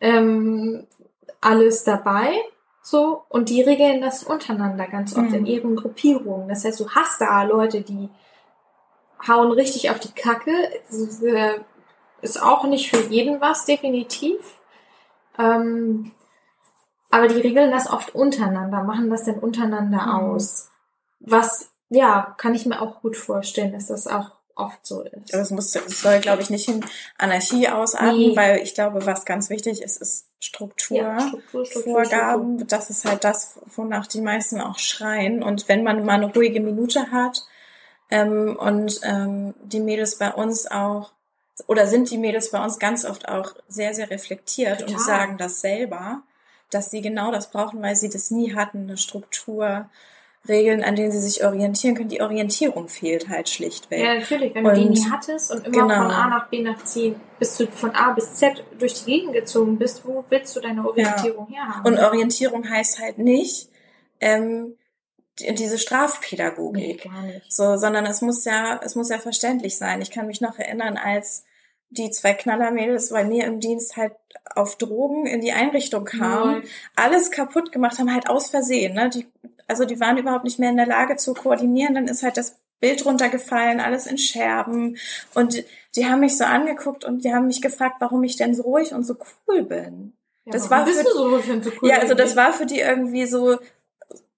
ähm, 0.00 0.86
alles 1.40 1.84
dabei. 1.84 2.32
So, 2.82 3.22
und 3.28 3.48
die 3.48 3.62
regeln 3.62 4.00
das 4.00 4.24
untereinander 4.24 4.88
ganz 4.88 5.16
oft 5.16 5.30
mhm. 5.30 5.34
in 5.34 5.46
ihren 5.46 5.76
Gruppierungen. 5.76 6.48
Das 6.48 6.64
heißt, 6.64 6.80
du 6.80 6.90
hast 6.90 7.20
da 7.20 7.42
Leute, 7.44 7.82
die 7.82 8.08
hauen 9.26 9.52
richtig 9.52 9.90
auf 9.90 10.00
die 10.00 10.12
Kacke. 10.12 10.52
Ist 12.22 12.42
auch 12.42 12.64
nicht 12.64 12.90
für 12.90 13.02
jeden 13.08 13.40
was, 13.40 13.64
definitiv. 13.64 14.38
Ähm, 15.38 16.12
aber 17.10 17.28
die 17.28 17.40
regeln 17.40 17.70
das 17.70 17.90
oft 17.90 18.14
untereinander, 18.14 18.82
machen 18.84 19.10
das 19.10 19.24
dann 19.24 19.38
untereinander 19.38 20.06
mhm. 20.06 20.30
aus. 20.30 20.70
Was, 21.20 21.70
ja, 21.90 22.34
kann 22.38 22.54
ich 22.54 22.64
mir 22.64 22.80
auch 22.80 23.02
gut 23.02 23.16
vorstellen, 23.16 23.72
dass 23.72 23.88
das 23.88 24.06
auch 24.06 24.30
oft 24.54 24.86
so 24.86 25.02
ist. 25.02 25.32
Das, 25.32 25.50
muss, 25.50 25.72
das 25.72 26.00
soll, 26.00 26.20
glaube 26.20 26.42
ich, 26.42 26.50
nicht 26.50 26.68
in 26.68 26.84
Anarchie 27.18 27.68
ausarten, 27.68 28.16
nee. 28.16 28.36
weil 28.36 28.58
ich 28.58 28.74
glaube, 28.74 29.04
was 29.06 29.24
ganz 29.24 29.50
wichtig 29.50 29.82
ist, 29.82 30.00
ist 30.00 30.28
Struktur, 30.40 30.98
ja, 30.98 31.20
Struktur, 31.20 31.66
Struktur 31.66 31.92
Vorgaben. 31.92 32.56
Struktur. 32.56 32.66
Das 32.66 32.90
ist 32.90 33.04
halt 33.04 33.24
das, 33.24 33.58
wonach 33.76 34.06
die 34.06 34.20
meisten 34.20 34.60
auch 34.60 34.78
schreien. 34.78 35.42
Und 35.42 35.68
wenn 35.68 35.82
man 35.82 36.04
mal 36.04 36.14
eine 36.14 36.32
ruhige 36.32 36.60
Minute 36.60 37.10
hat 37.10 37.42
ähm, 38.10 38.56
und 38.56 39.00
ähm, 39.04 39.54
die 39.62 39.80
Mädels 39.80 40.18
bei 40.18 40.32
uns 40.32 40.70
auch 40.70 41.12
oder 41.66 41.86
sind 41.86 42.10
die 42.10 42.18
Mädels 42.18 42.50
bei 42.50 42.62
uns 42.62 42.78
ganz 42.78 43.04
oft 43.04 43.28
auch 43.28 43.54
sehr, 43.68 43.94
sehr 43.94 44.10
reflektiert 44.10 44.80
Total. 44.80 44.94
und 44.94 45.00
sagen 45.00 45.38
das 45.38 45.60
selber, 45.60 46.22
dass 46.70 46.90
sie 46.90 47.02
genau 47.02 47.30
das 47.30 47.50
brauchen, 47.50 47.82
weil 47.82 47.96
sie 47.96 48.08
das 48.08 48.30
nie 48.30 48.54
hatten, 48.54 48.82
eine 48.82 48.96
Struktur, 48.96 49.88
Regeln, 50.48 50.82
an 50.82 50.96
denen 50.96 51.12
sie 51.12 51.20
sich 51.20 51.44
orientieren 51.44 51.94
können. 51.94 52.08
Die 52.08 52.20
Orientierung 52.20 52.88
fehlt 52.88 53.28
halt 53.28 53.48
schlichtweg. 53.48 54.00
Ja, 54.00 54.14
natürlich. 54.14 54.54
Wenn 54.54 54.66
und, 54.66 54.76
du 54.76 54.80
die 54.80 54.88
nie 54.88 55.10
hattest 55.10 55.52
und 55.52 55.66
immer 55.66 55.86
genau. 55.86 56.02
von 56.02 56.10
A 56.10 56.28
nach 56.28 56.48
B 56.48 56.62
nach 56.62 56.82
C, 56.84 57.14
bis 57.38 57.56
du 57.58 57.68
von 57.68 57.92
A 57.92 58.10
bis 58.12 58.34
Z 58.34 58.64
durch 58.76 59.04
die 59.04 59.12
Gegend 59.12 59.34
gezogen 59.34 59.78
bist, 59.78 60.04
wo 60.04 60.24
willst 60.30 60.56
du 60.56 60.60
deine 60.60 60.84
Orientierung 60.84 61.46
ja. 61.50 61.66
herhaben? 61.66 61.86
Und 61.86 61.98
Orientierung 62.00 62.68
heißt 62.68 62.98
halt 62.98 63.18
nicht, 63.18 63.68
ähm, 64.20 64.76
diese 65.38 65.78
Strafpädagogik. 65.78 67.08
Nee, 67.10 67.42
so, 67.48 67.76
sondern 67.76 68.06
es 68.06 68.20
muss 68.20 68.44
ja, 68.44 68.80
es 68.84 68.94
muss 68.94 69.08
ja 69.08 69.18
verständlich 69.18 69.76
sein. 69.78 70.02
Ich 70.02 70.10
kann 70.10 70.26
mich 70.26 70.40
noch 70.40 70.58
erinnern, 70.58 70.96
als 70.96 71.44
die 71.90 72.10
zwei 72.10 72.32
Knallermädels 72.32 73.10
bei 73.10 73.24
mir 73.24 73.44
im 73.44 73.60
Dienst 73.60 73.96
halt 73.96 74.14
auf 74.54 74.76
Drogen 74.76 75.26
in 75.26 75.40
die 75.40 75.52
Einrichtung 75.52 76.04
kamen, 76.04 76.62
ja. 76.62 76.68
alles 76.96 77.30
kaputt 77.30 77.72
gemacht 77.72 77.98
haben, 77.98 78.12
halt 78.12 78.28
aus 78.28 78.50
Versehen. 78.50 78.94
Ne? 78.94 79.10
Die, 79.10 79.26
also 79.66 79.84
die 79.84 80.00
waren 80.00 80.16
überhaupt 80.16 80.44
nicht 80.44 80.58
mehr 80.58 80.70
in 80.70 80.76
der 80.76 80.86
Lage 80.86 81.16
zu 81.16 81.34
koordinieren. 81.34 81.94
Dann 81.94 82.08
ist 82.08 82.22
halt 82.22 82.36
das 82.36 82.58
Bild 82.80 83.04
runtergefallen, 83.04 83.80
alles 83.80 84.06
in 84.06 84.18
Scherben. 84.18 84.96
Und 85.34 85.64
die 85.96 86.06
haben 86.06 86.20
mich 86.20 86.36
so 86.36 86.44
angeguckt 86.44 87.04
und 87.04 87.24
die 87.24 87.32
haben 87.32 87.46
mich 87.46 87.62
gefragt, 87.62 87.96
warum 88.00 88.24
ich 88.24 88.36
denn 88.36 88.54
so 88.54 88.62
ruhig 88.62 88.92
und 88.92 89.04
so 89.04 89.16
cool 89.48 89.62
bin. 89.62 90.14
Ja, 90.44 90.52
das 90.52 90.70
war 90.70 90.86
für, 90.86 91.04
so 91.04 91.28
ruhig 91.28 91.48
und 91.50 91.64
so 91.64 91.70
cool? 91.80 91.90
Ja, 91.90 91.98
also 91.98 92.14
das 92.14 92.36
war 92.36 92.52
für 92.52 92.66
die 92.66 92.80
irgendwie 92.80 93.26
so 93.26 93.58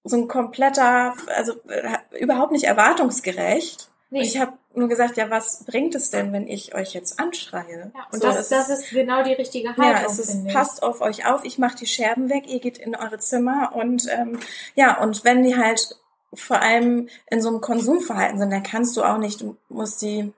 so 0.05 0.17
ein 0.17 0.29
kompletter, 0.29 1.14
also 1.35 1.55
äh, 1.69 1.99
überhaupt 2.21 2.53
nicht 2.53 2.64
erwartungsgerecht. 2.64 3.88
Nee. 4.11 4.23
Ich 4.23 4.38
habe 4.38 4.53
nur 4.75 4.88
gesagt, 4.88 5.17
ja, 5.17 5.31
was 5.31 5.64
bringt 5.64 5.95
es 5.95 6.11
denn, 6.11 6.33
wenn 6.33 6.47
ich 6.47 6.75
euch 6.75 6.93
jetzt 6.95 7.19
anschreie? 7.19 7.90
Ja, 7.95 8.07
und 8.12 8.23
so, 8.23 8.29
das, 8.29 8.49
das 8.49 8.69
ist 8.69 8.90
genau 8.90 9.25
die 9.25 9.33
richtige 9.33 9.71
Haltung. 9.71 9.85
Ja, 9.85 10.03
es 10.07 10.19
ist, 10.19 10.47
passt 10.49 10.83
auf 10.83 11.01
euch 11.01 11.27
auf, 11.27 11.45
ich 11.45 11.59
mache 11.59 11.77
die 11.79 11.87
Scherben 11.87 12.29
weg, 12.29 12.45
ihr 12.47 12.61
geht 12.61 12.79
in 12.79 12.95
eure 12.95 13.19
Zimmer 13.19 13.73
und 13.75 14.07
ähm, 14.11 14.38
ja, 14.77 15.01
und 15.01 15.25
wenn 15.25 15.43
die 15.43 15.57
halt 15.57 15.97
vor 16.33 16.61
allem 16.61 17.09
in 17.31 17.40
so 17.40 17.49
einem 17.49 17.61
Konsumverhalten 17.61 18.38
sind, 18.38 18.51
dann 18.51 18.62
kannst 18.62 18.97
du 18.97 19.03
auch 19.03 19.19
nicht, 19.19 19.40
du 19.40 19.57
musst 19.69 20.03
die, 20.03 20.33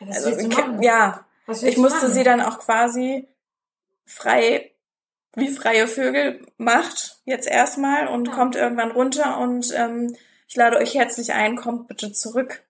ja, 0.00 0.06
also, 0.08 0.30
ja 0.80 1.24
ich 1.62 1.76
musste 1.78 2.06
machen? 2.06 2.14
sie 2.14 2.22
dann 2.22 2.40
auch 2.40 2.58
quasi 2.58 3.26
frei 4.04 4.72
wie 5.36 5.48
freie 5.48 5.86
Vögel 5.86 6.44
macht 6.56 7.18
jetzt 7.24 7.46
erstmal 7.48 8.08
und 8.08 8.28
ja. 8.28 8.34
kommt 8.34 8.56
irgendwann 8.56 8.90
runter 8.90 9.38
und 9.38 9.72
ähm, 9.76 10.16
ich 10.48 10.56
lade 10.56 10.76
euch 10.78 10.94
herzlich 10.94 11.32
ein, 11.32 11.56
kommt 11.56 11.88
bitte 11.88 12.12
zurück. 12.12 12.62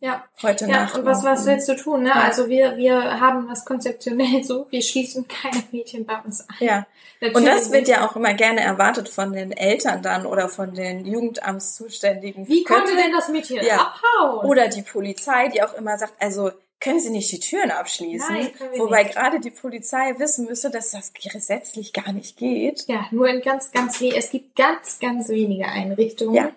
Ja. 0.00 0.24
Heute 0.42 0.66
Ja, 0.66 0.82
Nacht. 0.82 0.96
und 0.96 1.04
was, 1.06 1.24
was 1.24 1.44
willst 1.44 1.68
du 1.68 1.74
tun? 1.74 2.04
Ne? 2.04 2.10
Ja. 2.10 2.14
Also 2.22 2.48
wir, 2.48 2.76
wir 2.76 3.18
haben 3.20 3.48
das 3.48 3.64
konzeptionell 3.64 4.44
so, 4.44 4.68
wir 4.70 4.80
schließen 4.80 5.26
keine 5.26 5.62
Mädchen 5.72 6.06
bei 6.06 6.16
uns 6.24 6.46
ein. 6.48 6.54
Ja. 6.60 6.86
Und 7.20 7.32
Natürlich 7.32 7.48
das 7.48 7.72
wird 7.72 7.88
ja 7.88 8.06
auch 8.06 8.14
immer 8.14 8.32
gerne 8.34 8.60
erwartet 8.60 9.08
von 9.08 9.32
den 9.32 9.50
Eltern 9.50 10.00
dann 10.02 10.24
oder 10.24 10.48
von 10.48 10.72
den 10.72 11.04
Jugendamtszuständigen. 11.04 12.46
Wie 12.46 12.62
konnte 12.62 12.84
Könnte- 12.84 13.02
denn 13.02 13.12
das 13.12 13.28
Mädchen 13.28 13.58
Ja. 13.64 13.92
abhauen? 14.20 14.46
Oder 14.48 14.68
die 14.68 14.82
Polizei, 14.82 15.48
die 15.48 15.62
auch 15.62 15.74
immer 15.74 15.98
sagt, 15.98 16.14
also 16.20 16.52
können 16.80 17.00
Sie 17.00 17.10
nicht 17.10 17.30
die 17.32 17.40
Türen 17.40 17.70
abschließen? 17.70 18.34
Nein, 18.34 18.50
Wobei 18.76 19.02
nicht. 19.04 19.14
gerade 19.14 19.40
die 19.40 19.50
Polizei 19.50 20.14
wissen 20.18 20.46
müsste, 20.46 20.70
dass 20.70 20.92
das 20.92 21.12
gesetzlich 21.12 21.92
gar 21.92 22.12
nicht 22.12 22.36
geht. 22.36 22.84
Ja, 22.86 23.06
nur 23.10 23.28
in 23.28 23.40
ganz, 23.40 23.72
ganz 23.72 24.00
Es 24.00 24.30
gibt 24.30 24.54
ganz, 24.56 24.98
ganz 25.00 25.28
wenige 25.28 25.66
Einrichtungen, 25.66 26.34
Ja. 26.34 26.50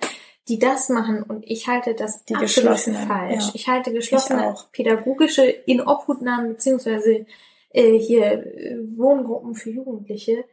die 0.48 0.60
das 0.60 0.90
machen 0.90 1.24
und 1.24 1.44
ich 1.50 1.68
halte 1.68 1.96
das 1.96 2.24
Die 2.26 2.34
geschlossenen, 2.36 3.08
falsch. 3.08 3.46
ja. 3.46 3.52
Ich 3.56 3.68
halte 3.68 3.92
geschlossene 3.94 4.40
Ich 4.42 4.46
auch. 4.46 4.72
pädagogische 4.72 5.44
Inobhutnahmen 5.46 6.50
beziehungsweise 6.54 7.26
äh, 7.74 7.98
hier 7.98 8.26
äh, 8.46 8.78
Wohngruppen 8.98 9.56
für 9.56 9.70
Jugendliche 9.72 10.44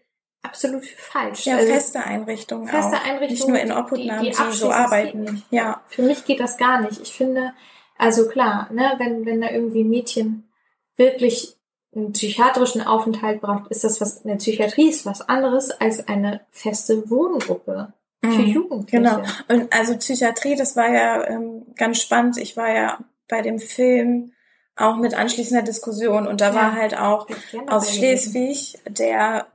absolut 0.43 0.87
falsch. 0.87 1.47
Ja, 1.47 1.57
Also, 1.57 1.73
feste 1.73 2.05
Einrichtungen 2.05 2.69
feste 2.69 2.97
auch. 2.97 3.05
Einrichtungen, 3.05 3.29
Nicht 3.31 3.49
nur 3.49 3.59
in 3.59 3.67
die- 3.69 3.75
Obhutnahmen, 3.75 4.25
die 4.25 4.31
die, 4.31 4.35
so 4.37 4.45
das 4.45 4.61
geht 4.61 4.71
arbeiten. 4.71 5.43
Ja. 5.51 5.83
Für 5.89 6.03
mich 6.03 6.25
geht 6.25 6.41
das 6.41 6.57
gar 6.57 6.81
nicht. 6.81 7.01
Ich 7.03 7.13
finde, 7.13 7.53
also 7.99 8.29
klar, 8.29 8.69
ne, 8.73 8.93
wenn, 8.99 9.27
wenn 9.27 9.41
da 9.41 9.51
irgendwie 9.51 9.83
ein 9.85 9.91
Mädchen 9.91 10.49
wirklich 10.97 11.57
einen 11.95 12.13
psychiatrischen 12.13 12.81
Aufenthalt 12.83 13.41
braucht, 13.41 13.71
ist 13.71 13.85
das 13.85 14.01
was, 14.01 14.25
eine 14.25 14.37
Psychiatrie 14.37 14.89
ist 14.89 15.07
was 15.07 15.29
anderes 15.29 15.71
als 15.81 16.07
eine 16.09 16.41
feste 16.51 17.09
Wohngruppe 17.11 17.93
für 18.23 18.29
Mhm. 18.29 18.47
Jugendliche. 18.47 18.97
Genau. 18.99 19.23
Und 19.49 19.73
also 19.73 19.97
Psychiatrie, 19.97 20.57
das 20.57 20.77
war 20.77 20.89
ja 20.91 21.25
ähm, 21.29 21.67
ganz 21.77 22.01
spannend. 22.03 22.37
Ich 22.39 22.57
war 22.57 22.69
ja 22.73 22.99
bei 23.29 23.43
dem 23.43 23.59
Film 23.61 24.33
auch 24.77 24.97
mit 24.97 25.15
anschließender 25.15 25.63
Diskussion 25.63 26.27
und 26.27 26.41
da 26.41 26.49
Ja. 26.49 26.55
war 26.55 26.73
halt 26.75 26.97
auch 26.99 27.27
aus. 27.69 27.95
Schleswig 27.95 28.79
der, 28.89 29.47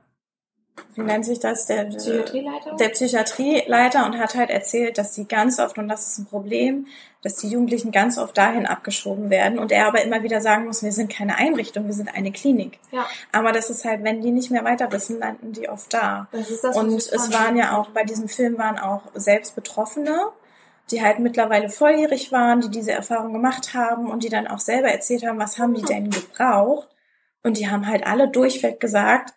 wie 0.94 1.02
nennt 1.02 1.24
sich 1.24 1.40
das, 1.40 1.66
der, 1.66 1.84
Psychiatrieleiter? 1.84 2.76
der 2.76 2.88
Psychiatrieleiter 2.88 4.06
und 4.06 4.18
hat 4.18 4.34
halt 4.34 4.50
erzählt, 4.50 4.98
dass 4.98 5.12
die 5.12 5.26
ganz 5.26 5.58
oft, 5.58 5.78
und 5.78 5.88
das 5.88 6.06
ist 6.06 6.18
ein 6.18 6.26
Problem, 6.26 6.86
dass 7.22 7.36
die 7.36 7.48
Jugendlichen 7.48 7.90
ganz 7.90 8.18
oft 8.18 8.36
dahin 8.36 8.66
abgeschoben 8.66 9.30
werden 9.30 9.58
und 9.58 9.72
er 9.72 9.86
aber 9.86 10.02
immer 10.02 10.22
wieder 10.22 10.40
sagen 10.40 10.66
muss, 10.66 10.82
wir 10.82 10.92
sind 10.92 11.10
keine 11.10 11.36
Einrichtung, 11.36 11.86
wir 11.86 11.94
sind 11.94 12.14
eine 12.14 12.32
Klinik. 12.32 12.78
ja, 12.92 13.06
Aber 13.32 13.52
das 13.52 13.70
ist 13.70 13.84
halt, 13.84 14.04
wenn 14.04 14.20
die 14.20 14.30
nicht 14.30 14.50
mehr 14.50 14.64
weiter 14.64 14.92
wissen, 14.92 15.18
landen 15.18 15.52
die 15.52 15.68
oft 15.68 15.92
da. 15.92 16.28
das 16.32 16.50
ist 16.50 16.62
das, 16.62 16.76
Und 16.76 16.94
es 16.94 17.32
waren 17.32 17.56
ja 17.56 17.78
auch, 17.78 17.88
bei 17.90 18.04
diesem 18.04 18.28
Film 18.28 18.58
waren 18.58 18.78
auch 18.78 19.02
selbst 19.14 19.54
Betroffene, 19.54 20.28
die 20.90 21.02
halt 21.02 21.18
mittlerweile 21.18 21.70
volljährig 21.70 22.30
waren, 22.30 22.60
die 22.60 22.70
diese 22.70 22.92
Erfahrung 22.92 23.32
gemacht 23.32 23.74
haben 23.74 24.10
und 24.10 24.22
die 24.22 24.28
dann 24.28 24.46
auch 24.46 24.60
selber 24.60 24.88
erzählt 24.88 25.26
haben, 25.26 25.38
was 25.38 25.58
haben 25.58 25.74
die 25.74 25.82
denn 25.82 26.10
gebraucht. 26.10 26.88
Und 27.42 27.58
die 27.58 27.70
haben 27.70 27.86
halt 27.86 28.06
alle 28.06 28.28
durchweg 28.28 28.80
gesagt, 28.80 29.34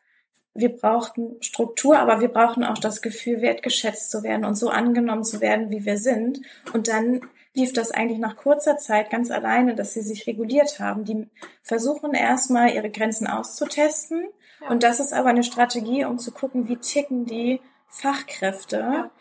wir 0.57 0.75
brauchten 0.75 1.37
Struktur, 1.41 1.97
aber 1.99 2.19
wir 2.19 2.27
brauchen 2.29 2.63
auch 2.63 2.77
das 2.77 3.01
Gefühl, 3.01 3.41
wertgeschätzt 3.41 4.11
zu 4.11 4.23
werden 4.23 4.43
und 4.45 4.55
so 4.55 4.69
angenommen 4.69 5.23
zu 5.23 5.39
werden, 5.39 5.69
wie 5.69 5.85
wir 5.85 5.97
sind. 5.97 6.41
Und 6.73 6.87
dann 6.87 7.21
lief 7.53 7.73
das 7.73 7.91
eigentlich 7.91 8.19
nach 8.19 8.35
kurzer 8.35 8.77
Zeit 8.77 9.09
ganz 9.09 9.31
alleine, 9.31 9.75
dass 9.75 9.93
sie 9.93 10.01
sich 10.01 10.27
reguliert 10.27 10.79
haben. 10.79 11.05
Die 11.05 11.27
versuchen 11.63 12.13
erstmal 12.13 12.71
ihre 12.73 12.89
Grenzen 12.89 13.27
auszutesten. 13.27 14.27
Ja. 14.61 14.69
Und 14.69 14.83
das 14.83 14.99
ist 14.99 15.13
aber 15.13 15.29
eine 15.29 15.43
Strategie, 15.43 16.05
um 16.05 16.19
zu 16.19 16.31
gucken, 16.31 16.67
wie 16.67 16.77
ticken 16.77 17.25
die 17.25 17.61
Fachkräfte. 17.87 18.77
Ja. 18.77 19.11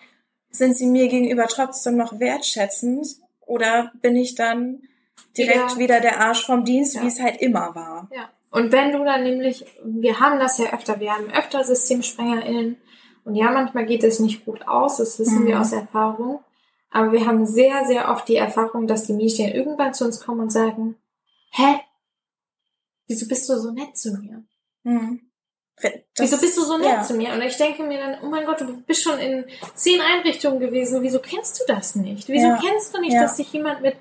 Sind 0.51 0.77
sie 0.77 0.87
mir 0.87 1.09
gegenüber 1.09 1.46
trotzdem 1.49 1.96
noch 1.96 2.18
wertschätzend 2.18 3.07
oder 3.46 3.92
bin 4.01 4.16
ich 4.16 4.35
dann 4.35 4.83
direkt 5.37 5.72
Wieder- 5.77 5.79
wieder, 5.79 6.01
der 6.01 6.20
Arsch 6.20 6.44
vom 6.46 6.64
Dienst, 6.64 6.94
Ja. 6.94 7.03
wie 7.03 7.09
es 7.09 7.20
halt 7.20 7.40
immer 7.40 7.75
war? 7.75 8.09
Ja. 8.12 8.31
Und 8.57 8.73
wenn 8.73 8.92
du 8.92 9.05
dann 9.05 9.23
nämlich, 9.23 9.64
wir 9.85 10.19
haben 10.21 10.38
das 10.38 10.59
ja 10.59 10.73
öfter, 10.73 10.99
wir 10.99 11.12
haben 11.12 11.31
öfter 11.31 11.62
SystemsprengerInnen 11.62 12.77
und 13.25 13.35
ja, 13.35 13.51
manchmal 13.51 13.85
geht 13.87 14.03
es 14.05 14.19
nicht 14.21 14.45
gut 14.45 14.66
aus, 14.66 14.97
das 14.97 15.19
wissen 15.19 15.42
Mhm. 15.42 15.47
wir 15.49 15.61
aus 15.61 15.73
Erfahrung. 15.73 16.40
Aber 16.90 17.12
wir 17.12 17.27
haben 17.27 17.45
sehr, 17.47 17.85
sehr 17.85 18.09
oft 18.11 18.27
die 18.29 18.37
Erfahrung, 18.37 18.87
dass 18.87 19.05
die 19.07 19.12
Mädchen 19.12 19.51
irgendwann 19.53 19.92
zu 19.92 20.05
uns 20.05 20.21
kommen 20.25 20.40
und 20.40 20.51
sagen, 20.53 20.97
hä? 21.51 21.81
Wieso 23.09 23.29
bist 23.29 23.49
du 23.49 23.59
so 23.59 23.71
nett 23.73 23.97
zu 23.97 24.12
mir? 24.16 24.42
Hm. 24.85 25.21
Das- 25.83 25.92
Wieso 26.19 26.38
bist 26.38 26.57
du 26.57 26.62
so 26.62 26.79
nett 26.79 26.87
ja. 26.87 27.03
zu 27.03 27.14
mir? 27.14 27.33
Und 27.35 27.42
ich 27.42 27.57
denke 27.59 27.83
mir 27.83 27.99
dann, 27.99 28.16
oh 28.23 28.29
mein 28.31 28.47
Gott, 28.47 28.61
du 28.62 28.81
bist 28.83 29.03
schon 29.03 29.19
in 29.19 29.45
zehn 29.75 30.01
Einrichtungen 30.01 30.59
gewesen. 30.59 31.03
Wieso 31.03 31.19
kennst 31.21 31.61
du 31.61 31.64
das 31.69 31.95
nicht? 31.97 32.29
Wieso 32.29 32.47
Ja. 32.49 32.59
kennst 32.62 32.95
du 32.97 33.01
nicht, 33.01 33.12
Ja. 33.12 33.23
dass 33.23 33.37
dich 33.37 33.53
jemand 33.53 33.83
mit, 33.83 33.97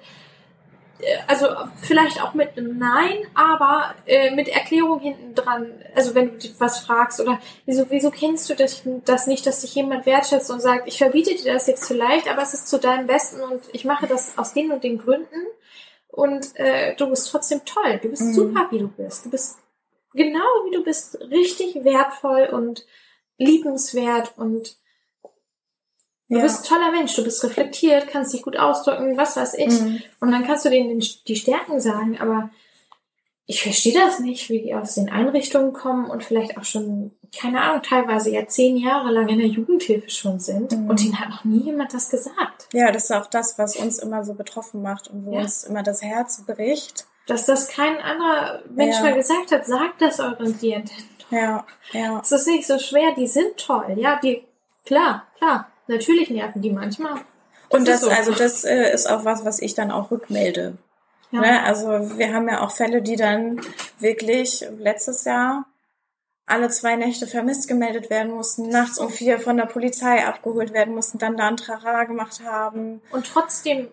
also 1.28 1.48
vielleicht 1.82 2.22
auch 2.22 2.34
mit 2.34 2.58
einem 2.58 2.78
Nein, 2.78 3.18
aber 3.34 3.94
äh, 4.06 4.32
mit 4.32 4.48
Erklärung 4.48 5.00
hinten 5.00 5.36
dran, 5.36 5.72
also 5.96 6.16
wenn 6.16 6.32
du 6.32 6.38
dich 6.38 6.56
was 6.60 6.80
fragst 6.80 7.20
oder 7.22 7.40
wieso, 7.66 7.86
wieso 7.90 8.12
kennst 8.12 8.50
du 8.50 8.56
das, 8.56 8.82
das 9.06 9.28
nicht, 9.28 9.46
dass 9.46 9.62
dich 9.62 9.76
jemand 9.76 10.06
wertschätzt 10.06 10.50
und 10.52 10.62
sagt, 10.62 10.88
ich 10.88 10.98
verbiete 10.98 11.36
dir 11.36 11.54
das 11.54 11.68
jetzt 11.68 11.88
vielleicht, 11.88 12.30
aber 12.30 12.42
es 12.42 12.54
ist 12.54 12.68
zu 12.68 12.80
deinem 12.80 13.08
Besten 13.08 13.42
und 13.42 13.62
ich 13.74 13.86
mache 13.86 14.08
das 14.08 14.38
aus 14.38 14.54
den 14.54 14.72
und 14.72 14.84
den 14.84 14.98
Gründen 14.98 15.46
und 16.08 16.56
äh, 16.56 16.96
du 16.96 17.10
bist 17.10 17.30
trotzdem 17.30 17.62
toll. 17.66 18.00
Du 18.02 18.10
bist 18.10 18.24
Mhm. 18.24 18.34
super, 18.34 18.68
wie 18.72 18.80
du 18.80 18.88
bist. 18.88 19.26
Du 19.26 19.30
bist 19.30 19.58
genau 20.14 20.40
wie 20.66 20.76
du 20.76 20.84
bist, 20.84 21.20
richtig 21.30 21.84
wertvoll 21.84 22.48
und 22.52 22.86
liebenswert 23.38 24.34
und 24.38 24.78
du 26.30 26.38
Ja. 26.38 26.42
bist 26.42 26.62
ein 26.64 26.68
toller 26.76 26.92
Mensch, 26.92 27.16
du 27.16 27.24
bist 27.24 27.44
reflektiert, 27.44 28.08
kannst 28.08 28.34
dich 28.34 28.42
gut 28.42 28.58
ausdrücken, 28.58 29.18
was 29.18 29.36
weiß 29.38 29.54
ich. 29.56 29.80
Mhm. 29.80 30.02
Und 30.20 30.32
dann 30.32 30.44
kannst 30.46 30.66
du 30.66 30.70
denen 30.70 30.90
den- 31.00 31.08
die 31.28 31.36
Stärken 31.36 31.80
sagen, 31.82 32.20
aber 32.20 32.50
ich 33.48 33.62
verstehe 33.62 33.94
das 33.94 34.20
nicht, 34.20 34.50
wie 34.50 34.62
die 34.62 34.74
aus 34.74 34.96
den 34.96 35.10
Einrichtungen 35.12 35.72
kommen 35.72 36.10
und 36.10 36.24
vielleicht 36.24 36.58
auch 36.58 36.64
schon, 36.64 37.12
keine 37.40 37.62
Ahnung, 37.62 37.84
teilweise 37.84 38.32
ja 38.32 38.48
zehn 38.48 38.76
Jahre 38.76 39.12
lang 39.12 39.28
in 39.30 39.38
der 39.38 39.48
Jugendhilfe 39.48 40.10
schon 40.10 40.40
sind 40.40 40.72
Mhm. 40.72 40.90
und 40.90 41.00
denen 41.00 41.20
hat 41.20 41.30
noch 41.30 41.44
nie 41.44 41.60
jemand 41.66 41.94
das 41.94 42.10
gesagt. 42.10 42.68
Ja, 42.74 42.92
das 42.92 43.04
ist 43.06 43.12
auch 43.12 43.28
das, 43.28 43.60
was 43.60 43.76
uns 43.76 44.00
immer 44.00 44.24
so 44.26 44.34
betroffen 44.34 44.82
macht 44.82 45.10
und 45.10 45.26
wo 45.28 45.34
Ja. 45.34 45.42
uns 45.42 45.64
immer 45.64 45.84
das 45.84 46.02
Herz 46.02 46.44
bricht. 46.46 47.06
Dass 47.28 47.46
das 47.46 47.68
kein 47.68 47.98
anderer 48.00 48.62
Mensch 48.70 48.96
Ja. 48.98 49.02
mal 49.04 49.14
gesagt 49.14 49.52
hat, 49.52 49.66
sagt 49.68 50.02
das 50.02 50.20
euren 50.20 50.58
Klienten. 50.58 50.96
Ja, 51.30 51.66
ja. 51.92 52.20
Es 52.24 52.32
ist 52.32 52.48
nicht 52.48 52.66
so 52.66 52.80
schwer, 52.80 53.14
die 53.16 53.28
sind 53.28 53.58
toll, 53.58 53.94
ja, 53.98 54.20
die, 54.24 54.44
klar, 54.86 55.24
klar, 55.38 55.68
natürlich 55.88 56.30
nerven 56.30 56.62
die 56.62 56.72
manchmal. 56.72 57.22
Und 57.70 57.88
ist 57.88 57.90
das, 57.90 58.02
so. 58.02 58.10
also 58.10 58.32
das 58.34 58.64
äh, 58.64 58.94
ist 58.94 59.10
auch 59.10 59.26
was, 59.26 59.46
was 59.46 59.60
ich 59.60 59.74
dann 59.74 59.92
auch 59.92 60.12
rückmelde. 60.12 60.78
Ja. 61.32 61.42
Ne? 61.42 61.64
Also 61.64 62.18
wir 62.18 62.34
haben 62.34 62.48
ja 62.48 62.62
auch 62.62 62.72
Fälle, 62.72 63.02
die 63.02 63.16
dann 63.16 63.62
wirklich 64.00 64.66
letztes 64.78 65.26
Jahr 65.26 65.66
alle 66.46 66.70
zwei 66.70 66.96
Nächte 66.96 67.26
vermisst 67.26 67.68
gemeldet 67.68 68.12
werden 68.12 68.32
mussten, 68.32 68.70
nachts 68.70 69.00
um 69.00 69.10
vier 69.10 69.40
von 69.40 69.58
der 69.58 69.66
Polizei 69.66 70.24
abgeholt 70.24 70.74
werden 70.74 70.94
mussten, 70.94 71.18
dann 71.18 71.38
da 71.38 71.48
ein 71.48 71.58
Trara 71.58 72.04
gemacht 72.04 72.42
haben. 72.44 73.02
Und 73.12 73.26
trotzdem 73.26 73.88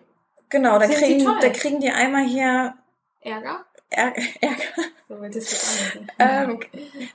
Genau, 0.53 0.77
da 0.77 0.85
kriegen, 0.85 1.25
da 1.25 1.49
kriegen 1.49 1.79
die 1.79 1.89
einmal 1.89 2.25
hier 2.25 2.75
Ärger. 3.21 3.65
Ärger. 3.93 4.21
So 5.09 5.15
Ähm, 6.19 6.59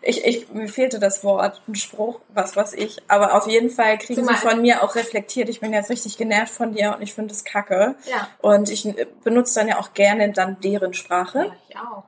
ich, 0.02 0.24
ich, 0.24 0.48
mir 0.52 0.68
fehlte 0.68 0.98
das 0.98 1.24
Wort, 1.24 1.60
ein 1.68 1.74
Spruch, 1.74 2.20
was 2.32 2.56
weiß 2.56 2.74
ich. 2.74 2.98
Aber 3.08 3.34
auf 3.34 3.48
jeden 3.48 3.70
Fall 3.70 3.98
kriegen 3.98 4.20
sie 4.24 4.26
Zumal- 4.26 4.36
von 4.36 4.62
mir 4.62 4.82
auch 4.82 4.94
reflektiert. 4.94 5.48
Ich 5.48 5.60
bin 5.60 5.72
jetzt 5.72 5.90
richtig 5.90 6.16
genervt 6.16 6.52
von 6.52 6.72
dir 6.72 6.94
und 6.96 7.02
ich 7.02 7.14
finde 7.14 7.34
es 7.34 7.44
kacke. 7.44 7.96
Ja. 8.10 8.28
Und 8.40 8.70
ich 8.70 8.86
äh, 8.86 9.06
benutze 9.24 9.58
dann 9.60 9.68
ja 9.68 9.78
auch 9.78 9.94
gerne 9.94 10.30
dann 10.32 10.60
deren 10.60 10.94
Sprache. 10.94 11.46
ja, 11.46 11.56
ich 11.68 11.76
auch. 11.76 12.04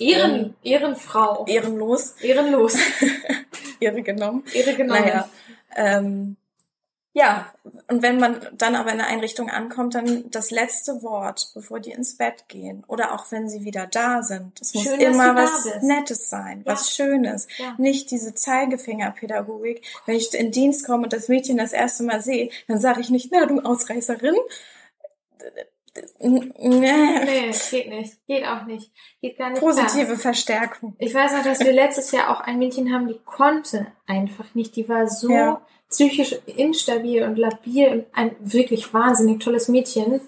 Ehren, 0.00 0.56
Ehrenfrau. 0.62 1.44
Ehrenlos, 1.46 2.14
Ehrenlos. 2.20 2.76
Ehre 3.80 4.02
genommen. 4.02 4.42
Ehre 4.52 4.74
genommen. 4.74 5.00
Naja. 5.04 5.28
Ähm, 5.76 6.36
ja, 7.14 7.52
und 7.88 8.02
wenn 8.02 8.18
man 8.18 8.40
dann 8.52 8.74
aber 8.74 8.90
in 8.92 8.98
der 8.98 9.06
Einrichtung 9.06 9.50
ankommt, 9.50 9.94
dann 9.94 10.30
das 10.30 10.50
letzte 10.50 11.02
Wort, 11.02 11.50
bevor 11.54 11.78
die 11.78 11.90
ins 11.92 12.16
Bett 12.16 12.48
gehen 12.48 12.84
oder 12.86 13.12
auch 13.14 13.30
wenn 13.30 13.48
sie 13.50 13.64
wieder 13.64 13.86
da 13.86 14.22
sind. 14.22 14.58
Es 14.60 14.72
muss 14.74 14.84
Schön, 14.84 14.98
immer 15.00 15.34
was 15.36 15.64
bist. 15.64 15.82
Nettes 15.82 16.30
sein, 16.30 16.62
Ja. 16.64 16.72
was 16.72 16.90
Schönes. 16.94 17.48
Ja. 17.58 17.74
Nicht 17.76 18.10
diese 18.10 18.34
Zeigefingerpädagogik. 18.34 19.82
Wenn 20.06 20.16
ich 20.16 20.32
in 20.32 20.52
Dienst 20.52 20.86
komme 20.86 21.04
und 21.04 21.12
das 21.12 21.28
Mädchen 21.28 21.58
das 21.58 21.72
erste 21.74 22.02
Mal 22.04 22.22
sehe, 22.22 22.50
dann 22.66 22.78
sage 22.78 23.00
ich 23.02 23.10
nicht, 23.10 23.30
na 23.30 23.44
du 23.46 23.60
Ausreißerin. 23.60 24.36
Nee. 26.20 26.50
Nee, 26.60 27.50
geht 27.70 27.88
nicht. 27.90 28.26
Geht 28.26 28.46
auch 28.46 28.64
nicht. 28.64 28.90
Geht 29.20 29.36
gar 29.36 29.50
nicht. 29.50 29.58
klar. 29.60 29.72
Positive 29.74 30.16
Verstärkung. 30.16 30.96
Ich 30.98 31.14
weiß 31.14 31.32
noch, 31.32 31.42
dass 31.42 31.60
wir 31.60 31.72
letztes 31.72 32.10
Jahr 32.12 32.30
auch 32.30 32.40
ein 32.40 32.58
Mädchen 32.58 32.94
haben, 32.94 33.08
die 33.08 33.18
konnte 33.26 33.86
einfach 34.06 34.54
nicht. 34.54 34.74
Die 34.76 34.88
war 34.88 35.06
so 35.08 35.30
Ja. 35.30 35.60
Psychisch 35.92 36.34
instabil 36.46 37.22
und 37.22 37.36
labil 37.38 37.88
und 37.88 38.04
ein 38.12 38.34
wirklich 38.40 38.92
wahnsinnig 38.92 39.40
tolles 39.44 39.68
Mädchen. 39.68 40.20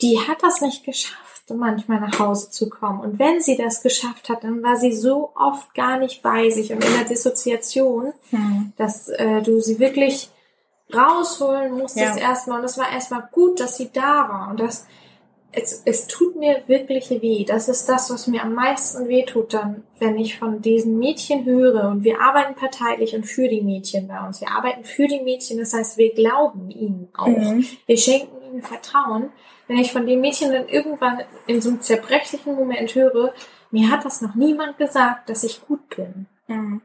Die 0.00 0.18
hat 0.18 0.42
das 0.42 0.60
nicht 0.62 0.84
geschafft, 0.84 1.50
manchmal 1.54 2.00
nach 2.00 2.18
Hause 2.18 2.50
zu 2.50 2.70
kommen. 2.70 3.00
Und 3.00 3.18
wenn 3.18 3.40
sie 3.42 3.56
das 3.56 3.82
geschafft 3.82 4.28
hat, 4.30 4.42
dann 4.44 4.62
war 4.62 4.76
sie 4.76 4.92
so 4.92 5.32
oft 5.34 5.74
gar 5.74 5.98
nicht 5.98 6.22
bei 6.22 6.48
sich 6.50 6.72
und 6.72 6.82
in 6.82 6.92
der 6.94 7.04
Dissoziation, 7.04 8.12
Hm. 8.30 8.72
dass 8.78 9.08
äh, 9.08 9.42
du 9.42 9.60
sie 9.60 9.78
wirklich 9.78 10.30
rausholen 10.94 11.76
musstest 11.76 12.16
Ja. 12.16 12.28
erstmal. 12.30 12.60
Und 12.60 12.64
es 12.64 12.78
war 12.78 12.90
erstmal 12.90 13.28
gut, 13.32 13.60
dass 13.60 13.76
sie 13.76 13.90
da 13.92 14.28
war. 14.28 14.48
Und 14.50 14.60
das 14.60 14.86
es, 15.52 15.82
es 15.84 16.06
tut 16.06 16.36
mir 16.36 16.62
wirklich 16.66 17.10
weh. 17.10 17.44
Das 17.44 17.68
ist 17.68 17.88
das, 17.88 18.10
was 18.10 18.26
mir 18.26 18.42
am 18.42 18.54
meisten 18.54 19.06
weh 19.08 19.24
tut 19.24 19.52
dann, 19.52 19.84
wenn 19.98 20.18
ich 20.18 20.38
von 20.38 20.62
diesen 20.62 20.98
Mädchen 20.98 21.44
höre. 21.44 21.90
Und 21.90 22.04
wir 22.04 22.20
arbeiten 22.20 22.54
parteilich 22.54 23.14
und 23.14 23.24
für 23.24 23.48
die 23.48 23.60
Mädchen 23.60 24.08
bei 24.08 24.26
uns. 24.26 24.40
Wir 24.40 24.50
arbeiten 24.50 24.84
für 24.84 25.06
die 25.06 25.20
Mädchen, 25.20 25.58
das 25.58 25.74
heißt, 25.74 25.98
wir 25.98 26.14
glauben 26.14 26.70
ihnen 26.70 27.08
auch. 27.14 27.26
Mhm. 27.26 27.66
Wir 27.86 27.98
schenken 27.98 28.42
ihnen 28.42 28.62
Vertrauen. 28.62 29.30
Wenn 29.68 29.78
ich 29.78 29.92
von 29.92 30.06
den 30.06 30.20
Mädchen 30.20 30.52
dann 30.52 30.68
irgendwann 30.68 31.20
in 31.46 31.60
so 31.60 31.68
einem 31.68 31.82
zerbrechlichen 31.82 32.54
Moment 32.54 32.94
höre, 32.94 33.34
mir 33.70 33.90
hat 33.90 34.04
das 34.04 34.22
noch 34.22 34.34
niemand 34.34 34.78
gesagt, 34.78 35.28
dass 35.28 35.44
ich 35.44 35.66
gut 35.66 35.96
bin. 35.96 36.26
Mhm. 36.48 36.80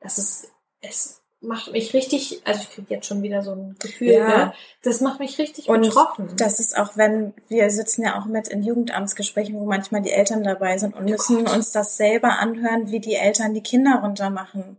Das 0.00 0.18
ist, 0.18 0.52
es 0.80 1.22
macht 1.40 1.72
mich 1.72 1.92
richtig, 1.94 2.40
also 2.44 2.62
ich 2.62 2.70
kriege 2.70 2.94
jetzt 2.94 3.06
schon 3.06 3.22
wieder 3.22 3.42
so 3.42 3.52
ein 3.52 3.76
Gefühl, 3.78 4.12
ja. 4.12 4.28
ne? 4.28 4.52
das 4.82 5.00
macht 5.00 5.20
mich 5.20 5.38
richtig 5.38 5.68
und 5.68 5.82
betroffen. 5.82 6.30
Das 6.36 6.60
ist 6.60 6.76
auch, 6.76 6.96
wenn 6.96 7.34
wir 7.48 7.70
sitzen 7.70 8.02
ja 8.02 8.18
auch 8.18 8.26
mit 8.26 8.48
in 8.48 8.62
Jugendamtsgesprächen, 8.62 9.54
wo 9.54 9.66
manchmal 9.66 10.02
die 10.02 10.10
Eltern 10.10 10.42
dabei 10.42 10.78
sind 10.78 10.94
und 10.94 11.04
oh 11.04 11.10
müssen 11.10 11.44
Gott. 11.44 11.54
uns 11.54 11.72
das 11.72 11.96
selber 11.96 12.38
anhören, 12.38 12.90
wie 12.90 13.00
die 13.00 13.14
Eltern 13.14 13.54
die 13.54 13.62
Kinder 13.62 14.00
runtermachen. 14.02 14.78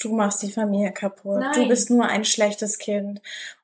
Du 0.00 0.14
machst 0.14 0.42
die 0.42 0.52
Familie 0.52 0.92
kaputt. 0.92 1.40
Nein. 1.40 1.52
Du 1.54 1.68
bist 1.68 1.90
nur 1.90 2.06
ein 2.06 2.24
schlechtes 2.24 2.78
Kind. 2.78 3.22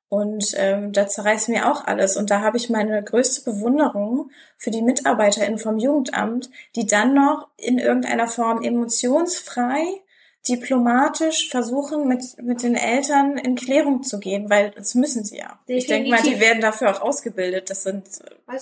Und 0.08 0.52
ähm, 0.56 0.92
da 0.92 1.06
zerreißt 1.06 1.48
mir 1.48 1.70
auch 1.70 1.86
alles. 1.86 2.18
Und 2.18 2.30
da 2.30 2.42
habe 2.42 2.58
ich 2.58 2.68
meine 2.68 3.02
größte 3.02 3.50
Bewunderung 3.50 4.30
für 4.58 4.70
die 4.70 4.82
MitarbeiterInnen 4.82 5.58
vom 5.58 5.78
Jugendamt, 5.78 6.50
die 6.76 6.86
dann 6.86 7.14
noch 7.14 7.48
in 7.56 7.78
irgendeiner 7.78 8.28
Form 8.28 8.62
emotionsfrei 8.62 10.01
diplomatisch 10.48 11.48
versuchen, 11.50 12.08
mit, 12.08 12.22
mit 12.42 12.62
den 12.62 12.74
Eltern 12.74 13.38
in 13.38 13.54
Klärung 13.54 14.02
zu 14.02 14.18
gehen, 14.18 14.50
weil 14.50 14.72
das 14.72 14.94
müssen 14.94 15.24
sie 15.24 15.38
ja. 15.38 15.58
Definitiv. 15.68 15.76
Ich 15.76 15.86
denke 15.86 16.10
mal, 16.10 16.22
die 16.22 16.40
werden 16.40 16.60
dafür 16.60 16.90
auch 16.90 17.00
ausgebildet. 17.00 17.70
Das 17.70 17.84
sind 17.84 18.04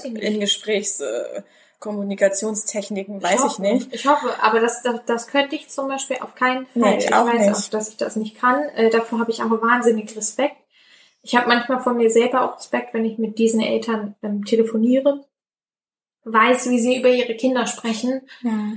in 0.02 0.40
Gesprächs... 0.40 1.00
Äh, 1.00 1.42
Kommunikationstechniken, 1.80 3.22
weiß 3.22 3.44
ich, 3.46 3.52
ich, 3.52 3.58
nicht. 3.58 3.94
Ich 3.94 4.06
hoffe, 4.06 4.34
aber 4.42 4.60
das, 4.60 4.82
das, 4.82 5.00
das 5.06 5.26
könnte 5.26 5.56
ich 5.56 5.70
zum 5.70 5.88
Beispiel 5.88 6.18
auf 6.20 6.34
keinen 6.34 6.66
Fall. 6.66 6.82
Nee, 6.82 6.98
ich, 6.98 7.06
ich 7.06 7.10
weiß 7.10 7.46
nicht. 7.46 7.56
auch, 7.56 7.70
dass 7.70 7.88
ich 7.88 7.96
das 7.96 8.16
nicht 8.16 8.38
kann. 8.38 8.62
Äh, 8.76 8.90
davor 8.90 9.18
habe 9.18 9.30
ich 9.30 9.42
auch 9.42 9.50
wahnsinnig 9.50 10.14
Respekt. 10.14 10.56
Ich 11.22 11.34
habe 11.36 11.48
manchmal 11.48 11.80
von 11.80 11.96
mir 11.96 12.10
selber 12.10 12.42
auch 12.42 12.58
Respekt, 12.58 12.92
wenn 12.92 13.06
ich 13.06 13.18
mit 13.18 13.38
diesen 13.38 13.60
Eltern 13.60 14.14
ähm, 14.22 14.44
telefoniere, 14.44 15.24
weiß, 16.24 16.68
wie 16.68 16.80
sie 16.80 16.98
über 16.98 17.08
ihre 17.08 17.34
Kinder 17.34 17.66
sprechen 17.66 18.22
ja. 18.42 18.72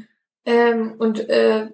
ähm, 0.45 0.95
und 0.97 1.29
äh, 1.29 1.67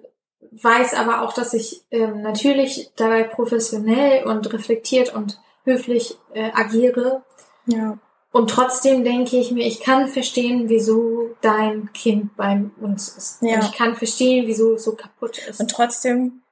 weiß 0.50 0.94
aber 0.94 1.22
auch, 1.22 1.32
dass 1.32 1.54
ich 1.54 1.82
ähm, 1.90 2.22
natürlich 2.22 2.90
dabei 2.96 3.24
professionell 3.24 4.24
und 4.24 4.52
reflektiert 4.52 5.14
und 5.14 5.40
höflich 5.64 6.16
äh, 6.34 6.50
agiere. 6.52 7.22
Ja. 7.66 7.98
Und 8.32 8.50
trotzdem 8.50 9.04
denke 9.04 9.36
ich 9.36 9.50
mir, 9.50 9.66
ich 9.66 9.80
kann 9.80 10.08
verstehen, 10.08 10.68
wieso 10.68 11.30
dein 11.40 11.92
Kind 11.92 12.36
bei 12.36 12.62
uns 12.80 13.08
ist. 13.16 13.42
Ja. 13.42 13.56
Und 13.56 13.64
ich 13.64 13.72
kann 13.72 13.96
verstehen, 13.96 14.46
wieso 14.46 14.74
es 14.74 14.84
so 14.84 14.94
kaputt 14.94 15.38
ist. 15.48 15.60
Und 15.60 15.70
trotzdem 15.70 16.42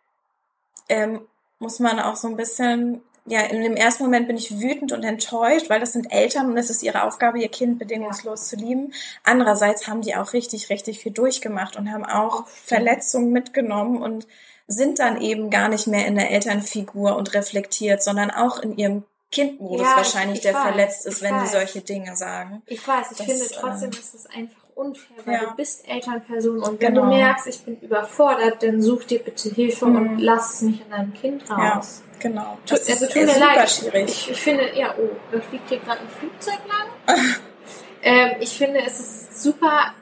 ähm, 0.88 1.20
muss 1.58 1.78
man 1.78 2.00
auch 2.00 2.16
so 2.16 2.28
ein 2.28 2.36
bisschen 2.36 3.02
ja, 3.28 3.40
in 3.42 3.62
dem 3.62 3.76
ersten 3.76 4.04
Moment 4.04 4.26
bin 4.26 4.36
ich 4.36 4.60
wütend 4.60 4.92
und 4.92 5.04
enttäuscht, 5.04 5.68
weil 5.70 5.80
das 5.80 5.92
sind 5.92 6.12
Eltern 6.12 6.50
und 6.50 6.56
es 6.56 6.70
ist 6.70 6.82
ihre 6.82 7.02
Aufgabe, 7.04 7.40
ihr 7.40 7.48
Kind 7.48 7.78
bedingungslos 7.78 8.48
zu 8.48 8.56
lieben. 8.56 8.92
Andererseits 9.24 9.86
haben 9.86 10.02
die 10.02 10.16
auch 10.16 10.32
richtig, 10.32 10.70
richtig 10.70 11.00
viel 11.00 11.12
durchgemacht 11.12 11.76
und 11.76 11.92
haben 11.92 12.04
auch 12.04 12.46
Verletzungen 12.46 13.30
mitgenommen 13.32 14.02
und 14.02 14.26
sind 14.66 14.98
dann 14.98 15.20
eben 15.20 15.50
gar 15.50 15.68
nicht 15.68 15.86
mehr 15.86 16.06
in 16.06 16.14
der 16.14 16.30
Elternfigur 16.30 17.16
und 17.16 17.34
reflektiert, 17.34 18.02
sondern 18.02 18.30
auch 18.30 18.60
in 18.60 18.76
ihrem 18.76 19.04
Kindmodus 19.30 19.86
ja, 19.86 19.96
wahrscheinlich, 19.96 20.38
ich, 20.38 20.44
ich 20.44 20.50
der 20.50 20.54
weiß, 20.54 20.62
verletzt 20.62 21.06
ist, 21.06 21.22
wenn 21.22 21.34
weiß. 21.34 21.42
die 21.42 21.56
solche 21.56 21.80
Dinge 21.80 22.16
sagen. 22.16 22.62
Ich 22.66 22.86
weiß, 22.86 23.12
ich 23.12 23.18
das, 23.18 23.26
finde 23.26 23.44
trotzdem, 23.54 23.90
ähm, 23.92 23.98
ist 23.98 24.14
es 24.14 24.26
einfach 24.26 24.68
unfair, 24.74 25.16
weil 25.24 25.34
ja. 25.34 25.40
du 25.50 25.56
bist 25.56 25.88
Elternperson 25.88 26.60
und 26.60 26.80
wenn 26.80 26.94
genau. 26.94 27.02
du 27.02 27.08
merkst, 27.08 27.46
ich 27.46 27.60
bin 27.62 27.78
überfordert, 27.80 28.62
dann 28.62 28.80
such 28.80 29.04
dir 29.04 29.18
bitte 29.18 29.50
Hilfe 29.50 29.86
mhm. 29.86 29.96
und 29.96 30.18
lass 30.18 30.54
es 30.54 30.62
nicht 30.62 30.82
an 30.84 30.90
deinem 30.90 31.12
Kind 31.14 31.50
raus. 31.50 32.02
Ja, 32.04 32.07
genau. 32.18 32.58
Das 32.66 32.84
tu, 32.84 32.92
also 32.92 33.06
tut 33.06 33.16
mir 33.16 33.38
leid. 33.38 33.70
Schwierig. 33.70 34.08
Ich, 34.08 34.30
ich 34.30 34.40
finde, 34.40 34.76
ja, 34.76 34.94
oh, 34.98 35.10
da 35.32 35.40
fliegt 35.40 35.68
hier 35.68 35.78
gerade 35.78 36.00
ein 36.00 36.08
Flugzeug 36.08 36.58
lang. 36.68 37.16
ähm, 38.02 38.30
ich 38.40 38.56
finde, 38.56 38.80
es 38.84 39.00
ist 39.00 39.42
super 39.42 39.94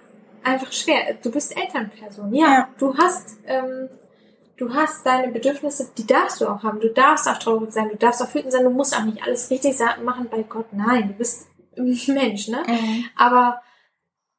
einfach 0.43 0.73
schwer. 0.73 1.15
Du 1.23 1.31
bist 1.31 1.57
Elternperson, 1.57 2.33
ja. 2.35 2.47
ja. 2.47 2.69
Du 2.79 2.97
hast 2.97 3.39
ähm, 3.47 3.89
du 4.57 4.75
hast 4.75 5.05
deine 5.05 5.33
Bedürfnisse, 5.33 5.91
die 5.97 6.07
darfst 6.07 6.41
du 6.41 6.49
auch 6.49 6.63
haben. 6.63 6.81
Du 6.81 6.93
darfst 6.93 7.29
auch 7.29 7.39
traurig 7.39 7.73
sein, 7.73 7.89
du 7.89 7.97
darfst 7.97 8.23
auch 8.23 8.35
wütend 8.35 8.53
sein, 8.53 8.65
du 8.65 8.71
musst 8.71 8.97
auch 8.97 9.05
nicht 9.05 9.23
alles 9.23 9.51
richtig 9.51 9.77
machen 10.03 10.29
bei 10.31 10.43
Gott. 10.43 10.73
Nein, 10.73 11.09
du 11.09 11.15
bist 11.15 11.49
ein 11.77 11.99
Mensch, 12.09 12.49
ne? 12.49 12.63
Mhm. 12.67 13.05
Aber 13.17 13.63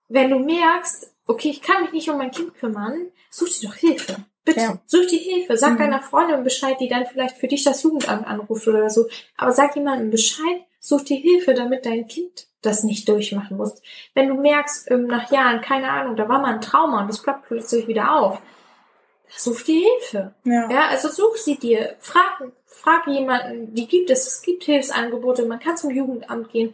wenn 0.09 0.29
du 0.29 0.39
merkst, 0.39 1.13
okay, 1.25 1.49
ich 1.49 1.61
kann 1.61 1.83
mich 1.83 1.91
nicht 1.91 2.09
um 2.09 2.17
mein 2.17 2.31
Kind 2.31 2.55
kümmern, 2.55 3.11
such 3.29 3.59
dir 3.59 3.69
doch 3.69 3.75
Hilfe. 3.75 4.15
Bitte, 4.47 4.61
ja. 4.61 4.79
such 4.85 5.07
dir 5.07 5.19
Hilfe. 5.19 5.57
Sag 5.57 5.73
mhm. 5.73 5.79
deiner 5.79 6.01
Freundin 6.01 6.45
Bescheid, 6.45 6.77
die 6.79 6.87
dann 6.87 7.05
vielleicht 7.05 7.35
für 7.35 7.49
dich 7.49 7.65
das 7.65 7.83
Jugendamt 7.83 8.25
anruft 8.25 8.65
oder 8.65 8.89
so. 8.89 9.07
Aber 9.35 9.51
sag 9.51 9.75
jemandem 9.75 10.09
Bescheid, 10.09 10.61
such 10.79 11.03
dir 11.03 11.17
Hilfe, 11.17 11.53
damit 11.53 11.85
dein 11.85 12.07
Kind 12.07 12.47
das 12.61 12.85
nicht 12.85 13.09
durchmachen 13.09 13.57
muss. 13.57 13.81
Wenn 14.13 14.29
du 14.29 14.35
merkst, 14.35 14.89
ähm, 14.89 15.07
nach 15.07 15.29
Jahren, 15.31 15.59
keine 15.59 15.91
Ahnung, 15.91 16.15
da 16.15 16.29
war 16.29 16.39
mal 16.39 16.53
ein 16.53 16.61
Trauma 16.61 17.01
und 17.01 17.09
das 17.09 17.21
ploppt 17.21 17.47
plötzlich 17.47 17.87
wieder 17.89 18.15
auf, 18.15 18.41
such 19.27 19.63
dir 19.63 19.81
Hilfe. 19.81 20.33
Ja. 20.45 20.71
ja, 20.71 20.87
also 20.87 21.09
such 21.09 21.35
sie 21.35 21.57
dir. 21.57 21.97
Frag, 21.99 22.41
frag 22.65 23.05
jemanden, 23.07 23.75
die 23.75 23.85
gibt 23.85 24.09
es. 24.09 24.27
Es 24.27 24.41
gibt 24.41 24.63
Hilfsangebote. 24.63 25.45
Man 25.45 25.59
kann 25.59 25.75
zum 25.75 25.91
Jugendamt 25.91 26.49
gehen. 26.49 26.73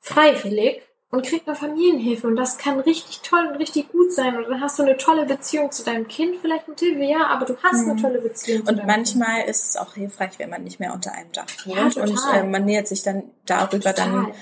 Freiwillig 0.00 0.82
und 1.10 1.26
kriegt 1.26 1.48
eine 1.48 1.56
Familienhilfe 1.56 2.26
und 2.26 2.36
das 2.36 2.56
kann 2.56 2.78
richtig 2.80 3.20
toll 3.22 3.48
und 3.50 3.56
richtig 3.56 3.90
gut 3.90 4.12
sein 4.12 4.36
und 4.36 4.48
dann 4.48 4.60
hast 4.60 4.78
du 4.78 4.84
eine 4.84 4.96
tolle 4.96 5.26
Beziehung 5.26 5.72
zu 5.72 5.84
deinem 5.84 6.06
Kind 6.06 6.36
vielleicht 6.40 6.68
mit 6.68 6.78
Hilfe, 6.78 7.02
ja, 7.02 7.26
aber 7.26 7.46
du 7.46 7.56
hast 7.62 7.84
mhm. 7.84 7.90
eine 7.90 8.00
tolle 8.00 8.20
Beziehung. 8.20 8.66
Und 8.66 8.86
manchmal 8.86 9.38
kind. 9.38 9.50
ist 9.50 9.70
es 9.70 9.76
auch 9.76 9.94
hilfreich, 9.94 10.38
wenn 10.38 10.50
man 10.50 10.62
nicht 10.62 10.78
mehr 10.78 10.94
unter 10.94 11.12
einem 11.12 11.32
Dach 11.32 11.46
wohnt 11.66 11.96
ja, 11.96 12.02
und 12.02 12.18
äh, 12.32 12.44
man 12.44 12.64
nähert 12.64 12.86
sich 12.86 13.02
dann 13.02 13.24
darüber 13.44 13.92
total. 13.92 13.94
dann 13.94 14.32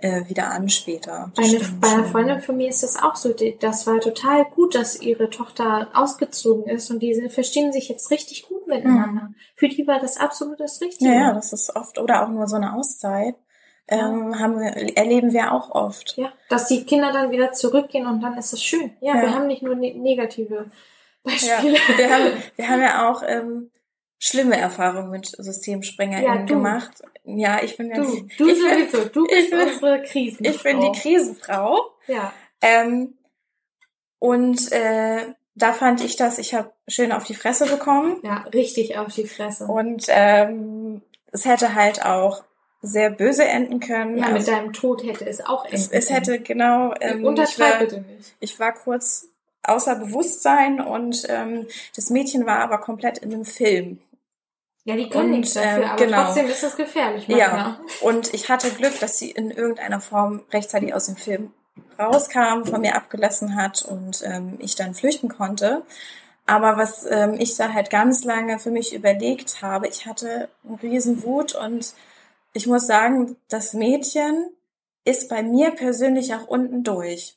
äh, 0.00 0.28
wieder 0.28 0.50
an 0.50 0.68
später. 0.68 1.32
Bei, 1.34 1.42
eine, 1.42 1.60
bei 1.80 1.88
einer 1.88 2.04
Freundin 2.04 2.40
von 2.40 2.56
mir 2.56 2.68
ist 2.68 2.82
das 2.82 3.02
auch 3.02 3.16
so. 3.16 3.34
Das 3.60 3.86
war 3.86 3.98
total 3.98 4.44
gut, 4.44 4.74
dass 4.74 5.00
ihre 5.00 5.30
Tochter 5.30 5.88
ausgezogen 5.92 6.68
ist 6.68 6.90
und 6.90 7.00
die 7.00 7.28
verstehen 7.30 7.72
sich 7.72 7.88
jetzt 7.88 8.10
richtig 8.10 8.46
gut 8.46 8.66
miteinander. 8.68 9.22
Mhm. 9.22 9.34
Für 9.56 9.68
die 9.68 9.86
war 9.86 9.98
das 9.98 10.18
absolut 10.18 10.60
das 10.60 10.80
Richtige. 10.80 11.10
Ja, 11.10 11.20
ja, 11.20 11.32
das 11.32 11.52
ist 11.52 11.74
oft 11.74 11.98
oder 11.98 12.24
auch 12.24 12.28
nur 12.28 12.46
so 12.46 12.56
eine 12.56 12.74
Auszeit 12.74 13.34
ähm, 13.88 14.38
haben 14.38 14.60
wir, 14.60 14.96
erleben 14.96 15.32
wir 15.32 15.52
auch 15.52 15.70
oft. 15.70 16.16
Ja, 16.16 16.32
dass 16.48 16.66
die 16.66 16.84
Kinder 16.84 17.12
dann 17.12 17.30
wieder 17.30 17.52
zurückgehen 17.52 18.06
und 18.06 18.20
dann 18.20 18.36
ist 18.36 18.52
es 18.52 18.62
schön. 18.62 18.92
Ja, 19.00 19.16
ja. 19.16 19.22
wir 19.22 19.34
haben 19.34 19.46
nicht 19.46 19.62
nur 19.62 19.74
ne 19.74 19.94
negative 19.94 20.70
Beispiele. 21.22 21.76
Ja, 21.76 21.98
wir, 21.98 22.10
haben, 22.10 22.32
wir 22.56 22.68
haben 22.68 22.82
ja 22.82 23.10
auch 23.10 23.22
ähm, 23.26 23.70
schlimme 24.18 24.58
Erfahrungen 24.58 25.10
mit 25.10 25.26
SystemsprengerInnen 25.26 26.38
ja, 26.40 26.44
gemacht. 26.44 27.02
Ja, 27.24 27.62
ich 27.62 27.76
bin 27.76 27.90
ja 27.90 27.96
du, 27.96 28.26
du 28.36 28.48
ich 28.48 28.58
sowieso, 28.58 29.02
bin, 29.02 29.12
du 29.12 29.26
bist 29.26 29.50
bin, 29.50 29.60
unsere 29.60 30.02
Krisenfrau. 30.02 30.50
Ich 30.50 30.62
bin 30.62 30.80
die 30.80 31.00
Krisenfrau. 31.00 31.80
Ja. 32.06 32.32
Ähm, 32.60 33.14
und 34.18 34.72
äh, 34.72 35.34
da 35.54 35.72
fand 35.72 36.02
ich 36.02 36.16
das, 36.16 36.38
ich 36.38 36.54
habe 36.54 36.72
schön 36.86 37.12
auf 37.12 37.24
die 37.24 37.34
Fresse 37.34 37.66
bekommen. 37.66 38.20
Ja, 38.22 38.44
richtig 38.52 38.96
auf 38.96 39.14
die 39.14 39.26
Fresse. 39.26 39.66
Und 39.66 40.06
ähm, 40.08 41.02
es 41.32 41.44
hätte 41.44 41.74
halt 41.74 42.04
auch 42.04 42.44
sehr 42.80 43.10
böse 43.10 43.44
enden 43.44 43.80
können. 43.80 44.18
Ja, 44.18 44.26
also, 44.26 44.38
mit 44.38 44.48
deinem 44.48 44.72
Tod 44.72 45.04
hätte 45.04 45.26
es 45.26 45.44
auch 45.44 45.64
enden 45.64 45.76
Es, 45.76 45.88
es 45.88 46.10
hätte 46.10 46.40
genau. 46.40 46.94
Ähm, 47.00 47.24
Untertreib 47.24 47.80
bitte 47.80 48.00
nicht. 48.02 48.34
Ich 48.40 48.58
war 48.60 48.72
kurz 48.72 49.28
außer 49.62 49.96
Bewusstsein 49.96 50.80
und 50.80 51.26
ähm, 51.28 51.66
das 51.96 52.10
Mädchen 52.10 52.46
war 52.46 52.60
aber 52.60 52.78
komplett 52.78 53.18
in 53.18 53.32
einem 53.32 53.44
Film. 53.44 53.98
Ja, 54.84 54.96
die 54.96 55.10
können 55.10 55.34
und, 55.34 55.40
nichts 55.40 55.54
dafür, 55.54 55.82
ähm, 55.82 55.90
aber 55.90 56.04
genau. 56.04 56.24
trotzdem 56.24 56.46
ist 56.46 56.62
das 56.62 56.76
gefährlich. 56.76 57.28
Manchmal. 57.28 57.48
Ja, 57.50 57.80
und 58.00 58.32
ich 58.32 58.48
hatte 58.48 58.70
Glück, 58.70 58.98
dass 59.00 59.18
sie 59.18 59.30
in 59.30 59.50
irgendeiner 59.50 60.00
Form 60.00 60.42
rechtzeitig 60.50 60.94
aus 60.94 61.06
dem 61.06 61.16
Film 61.16 61.52
rauskam, 61.98 62.64
von 62.64 62.80
mir 62.80 62.94
abgelassen 62.94 63.56
hat 63.56 63.82
und 63.82 64.22
ähm, 64.24 64.56
ich 64.60 64.76
dann 64.76 64.94
flüchten 64.94 65.28
konnte. 65.28 65.82
Aber 66.46 66.78
was 66.78 67.04
ähm, 67.04 67.34
ich 67.38 67.56
da 67.56 67.74
halt 67.74 67.90
ganz 67.90 68.24
lange 68.24 68.58
für 68.58 68.70
mich 68.70 68.94
überlegt 68.94 69.60
habe, 69.60 69.88
ich 69.88 70.06
hatte 70.06 70.48
einen 70.64 70.76
riesen 70.76 71.22
Wut 71.22 71.54
und 71.54 71.92
ich 72.52 72.66
muss 72.66 72.86
sagen, 72.86 73.36
das 73.48 73.74
Mädchen 73.74 74.50
ist 75.04 75.28
bei 75.28 75.42
mir 75.42 75.70
persönlich 75.70 76.34
auch 76.34 76.46
unten 76.46 76.84
durch. 76.84 77.36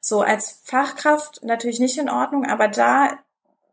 So 0.00 0.22
als 0.22 0.60
Fachkraft 0.64 1.44
natürlich 1.44 1.78
nicht 1.78 1.98
in 1.98 2.08
Ordnung, 2.08 2.44
aber 2.46 2.68
da 2.68 3.18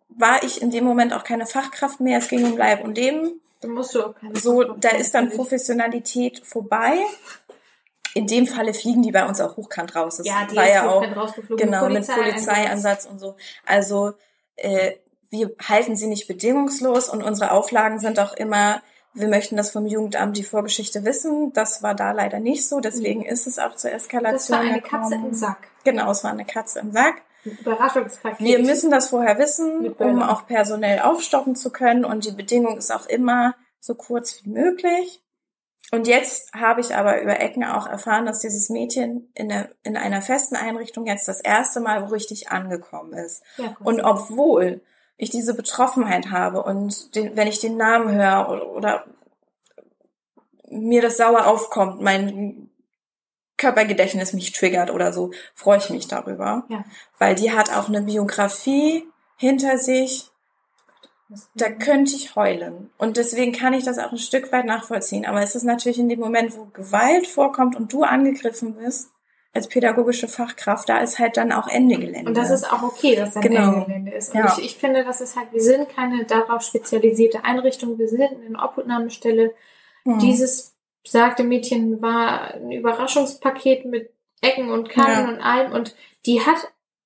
war 0.09 0.43
ich 0.43 0.61
in 0.61 0.71
dem 0.71 0.83
Moment 0.83 1.13
auch 1.13 1.23
keine 1.23 1.45
Fachkraft 1.45 1.99
mehr. 1.99 2.19
Es 2.19 2.27
ging 2.27 2.45
um 2.45 2.57
Leib 2.57 2.83
und 2.83 2.97
Leben. 2.97 3.41
So, 4.33 4.63
da 4.63 4.89
ist 4.89 5.13
dann 5.13 5.29
Professionalität 5.31 6.45
vorbei. 6.45 6.97
In 8.13 8.27
dem 8.27 8.47
Falle 8.47 8.73
fliegen 8.73 9.01
die 9.01 9.11
bei 9.11 9.25
uns 9.25 9.39
auch 9.39 9.57
hochkant 9.57 9.95
raus. 9.95 10.17
Das 10.17 10.27
ja, 10.27 10.45
die 10.45 10.55
war 10.55 10.69
ja 10.69 10.89
auch 10.89 11.03
genau 11.57 11.89
mit 11.89 12.07
Polizeieinsatz 12.07 13.05
und 13.05 13.19
so. 13.19 13.35
Also 13.65 14.13
äh, 14.55 14.93
wir 15.29 15.51
halten 15.67 15.95
sie 15.95 16.07
nicht 16.07 16.27
bedingungslos 16.27 17.09
und 17.09 17.23
unsere 17.23 17.51
Auflagen 17.51 17.99
sind 17.99 18.19
auch 18.19 18.33
immer 18.33 18.81
wir 19.13 19.27
möchten 19.27 19.57
das 19.57 19.71
vom 19.71 19.85
Jugendamt 19.85 20.37
die 20.37 20.43
Vorgeschichte 20.43 21.03
wissen. 21.05 21.51
Das 21.53 21.81
war 21.83 21.95
da 21.95 22.11
leider 22.11 22.39
nicht 22.39 22.67
so, 22.67 22.79
deswegen 22.79 23.23
ist 23.25 23.47
es 23.47 23.59
auch 23.59 23.75
zur 23.75 23.91
Eskalation 23.91 24.33
Das 24.33 24.49
war 24.51 24.59
eine 24.59 24.81
gekommen. 24.81 25.01
Katze 25.03 25.15
im 25.15 25.33
Sack. 25.33 25.67
Genau, 25.83 26.11
es 26.11 26.23
war 26.23 26.31
eine 26.31 26.45
Katze 26.45 26.79
im 26.79 26.91
Sack. 26.91 27.21
Überraschungspaket. 27.43 28.39
Wir 28.39 28.59
müssen 28.59 28.91
das 28.91 29.09
vorher 29.09 29.37
wissen, 29.39 29.93
um 29.93 30.21
auch 30.21 30.45
personell 30.45 30.99
aufstocken 30.99 31.55
zu 31.55 31.71
können. 31.71 32.05
Und 32.05 32.25
die 32.25 32.31
Bedingung 32.31 32.77
ist 32.77 32.91
auch 32.91 33.05
immer 33.07 33.55
so 33.79 33.95
kurz 33.95 34.43
wie 34.43 34.49
möglich. 34.49 35.23
Und 35.91 36.07
jetzt 36.07 36.53
habe 36.53 36.81
ich 36.81 36.95
aber 36.95 37.21
über 37.21 37.39
Ecken 37.39 37.63
auch 37.63 37.87
erfahren, 37.87 38.25
dass 38.27 38.41
dieses 38.41 38.69
Mädchen 38.69 39.31
in, 39.33 39.49
der, 39.49 39.69
in 39.83 39.97
einer 39.97 40.21
festen 40.21 40.55
Einrichtung 40.55 41.07
jetzt 41.07 41.27
das 41.27 41.41
erste 41.41 41.79
Mal 41.79 42.03
richtig 42.03 42.49
angekommen 42.51 43.13
ist. 43.13 43.41
ja, 43.57 43.75
Und 43.83 44.01
obwohl 44.01 44.81
ich 45.19 45.29
diese 45.29 45.53
Betroffenheit 45.53 46.31
habe 46.31 46.63
und 46.63 47.13
den, 47.13 47.35
wenn 47.35 47.47
ich 47.47 47.59
den 47.59 47.75
Namen 47.75 48.11
höre 48.11 48.49
oder, 48.49 48.67
oder 48.69 49.03
mir 50.69 51.01
das 51.01 51.17
sauer 51.17 51.45
aufkommt, 51.45 52.01
mein 52.01 52.69
Körpergedächtnis 53.57 54.31
mich 54.31 54.53
triggert 54.53 54.89
oder 54.89 55.11
so, 55.11 55.31
freue 55.53 55.79
ich 55.79 55.89
mich 55.89 56.07
darüber. 56.07 56.63
Ja. 56.69 56.85
Weil 57.17 57.35
die 57.35 57.51
hat 57.51 57.75
auch 57.75 57.89
eine 57.89 58.01
Biografie 58.01 59.05
hinter 59.35 59.77
sich, 59.77 60.31
da 61.53 61.69
könnte 61.69 62.15
ich 62.15 62.37
heulen. 62.37 62.89
Und 62.97 63.17
deswegen 63.17 63.51
kann 63.51 63.73
ich 63.73 63.83
das 63.83 63.99
auch 63.99 64.13
ein 64.13 64.17
Stück 64.17 64.53
weit 64.53 64.65
nachvollziehen. 64.65 65.25
Aber 65.25 65.41
es 65.41 65.53
ist 65.53 65.63
natürlich 65.63 65.99
in 65.99 66.07
dem 66.07 66.21
Moment, 66.21 66.55
wo 66.57 66.65
Gewalt 66.65 67.27
vorkommt 67.27 67.75
und 67.75 67.91
du 67.91 68.03
angegriffen 68.03 68.75
bist, 68.75 69.09
als 69.53 69.67
pädagogische 69.67 70.27
Fachkraft, 70.27 70.87
da 70.89 70.99
ist 70.99 71.17
halt 71.17 71.37
dann 71.37 71.51
auch 71.51 71.67
Ende 71.67 71.97
Gelände. 71.97 72.29
Und 72.29 72.37
das 72.37 72.51
ist 72.51 72.71
auch 72.71 72.83
okay, 72.83 73.15
dass 73.15 73.33
dann 73.33 73.41
Genau. 73.43 73.73
ein 73.73 73.85
Gelände 73.85 74.11
ist. 74.11 74.29
Und 74.33 74.39
Ja. 74.41 74.55
ich, 74.57 74.65
ich 74.65 74.77
finde, 74.77 75.03
das 75.03 75.21
ist 75.21 75.35
halt, 75.35 75.51
wir 75.51 75.61
sind 75.61 75.89
keine 75.89 76.25
darauf 76.25 76.61
spezialisierte 76.61 77.43
Einrichtung, 77.43 77.97
wir 77.97 78.07
sind 78.07 78.21
eine 78.21 78.59
Obhutnahmestelle. 78.63 79.53
Hm. 80.03 80.19
Dieses 80.19 80.75
besagte 81.03 81.43
Mädchen 81.43 82.01
war 82.01 82.53
ein 82.53 82.71
Überraschungspaket 82.71 83.85
mit 83.85 84.11
Ecken 84.41 84.69
und 84.69 84.89
Kanten 84.89 85.11
Ja. 85.11 85.27
und 85.29 85.41
allem 85.41 85.71
und 85.73 85.95
die 86.25 86.41
hat 86.45 86.57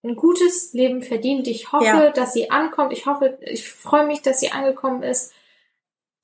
ein 0.04 0.16
gutes 0.18 0.74
Leben 0.74 1.02
verdient. 1.02 1.48
Ich 1.48 1.72
hoffe, 1.72 1.86
Ja. 1.86 2.10
dass 2.10 2.34
sie 2.34 2.52
ankommt. 2.52 2.92
Ich 2.92 3.06
hoffe, 3.06 3.38
ich 3.42 3.70
freue 3.72 4.06
mich, 4.06 4.22
dass 4.22 4.42
sie 4.42 4.52
angekommen 4.52 5.02
ist. 5.02 5.32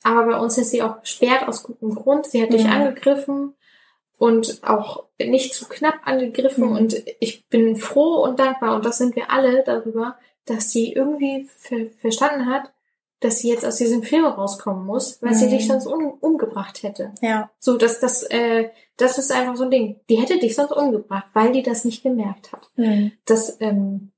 Aber 0.03 0.25
bei 0.25 0.37
uns 0.37 0.57
ist 0.57 0.71
sie 0.71 0.81
auch 0.83 0.99
gesperrt 0.99 1.47
aus 1.47 1.63
gutem 1.63 1.95
Grund. 1.95 2.25
Sie 2.25 2.41
hat 2.43 2.51
dich 2.51 2.65
Mhm. 2.65 2.71
angegriffen 2.71 3.55
und 4.19 4.59
auch 4.63 5.05
nicht 5.17 5.55
zu 5.55 5.67
knapp 5.67 5.95
angegriffen. 6.05 6.65
Mhm. 6.69 6.75
Und 6.75 7.03
ich 7.19 7.47
bin 7.47 7.75
froh 7.77 8.21
und 8.23 8.37
dankbar, 8.39 8.75
und 8.75 8.85
das 8.85 8.99
sind 8.99 9.15
wir 9.15 9.31
alle 9.31 9.63
darüber, 9.63 10.17
dass 10.45 10.69
sie 10.71 10.93
irgendwie 10.93 11.47
ver 11.57 11.87
verstanden 11.99 12.45
hat, 12.45 12.71
dass 13.21 13.39
sie 13.39 13.49
jetzt 13.49 13.65
aus 13.65 13.77
diesem 13.77 14.03
Film 14.03 14.25
rauskommen 14.25 14.85
muss, 14.85 15.21
weil 15.21 15.33
sie 15.33 15.47
Mhm. 15.47 15.49
dich 15.51 15.67
sonst 15.67 15.87
um 15.87 16.11
umgebracht 16.21 16.83
hätte. 16.83 17.11
ja, 17.21 17.49
So, 17.59 17.77
dass 17.77 17.99
das, 17.99 18.23
äh, 18.23 18.69
das 18.97 19.17
ist 19.17 19.31
einfach 19.31 19.55
so 19.55 19.63
ein 19.63 19.71
Ding. 19.71 19.99
Die 20.09 20.15
hätte 20.21 20.37
dich 20.39 20.55
sonst 20.55 20.71
umgebracht, 20.71 21.25
weil 21.33 21.51
die 21.51 21.63
das 21.63 21.83
nicht 21.85 22.03
gemerkt 22.03 22.51
hat. 22.53 22.69
Das, 23.25 23.57
ähm, 23.61 24.11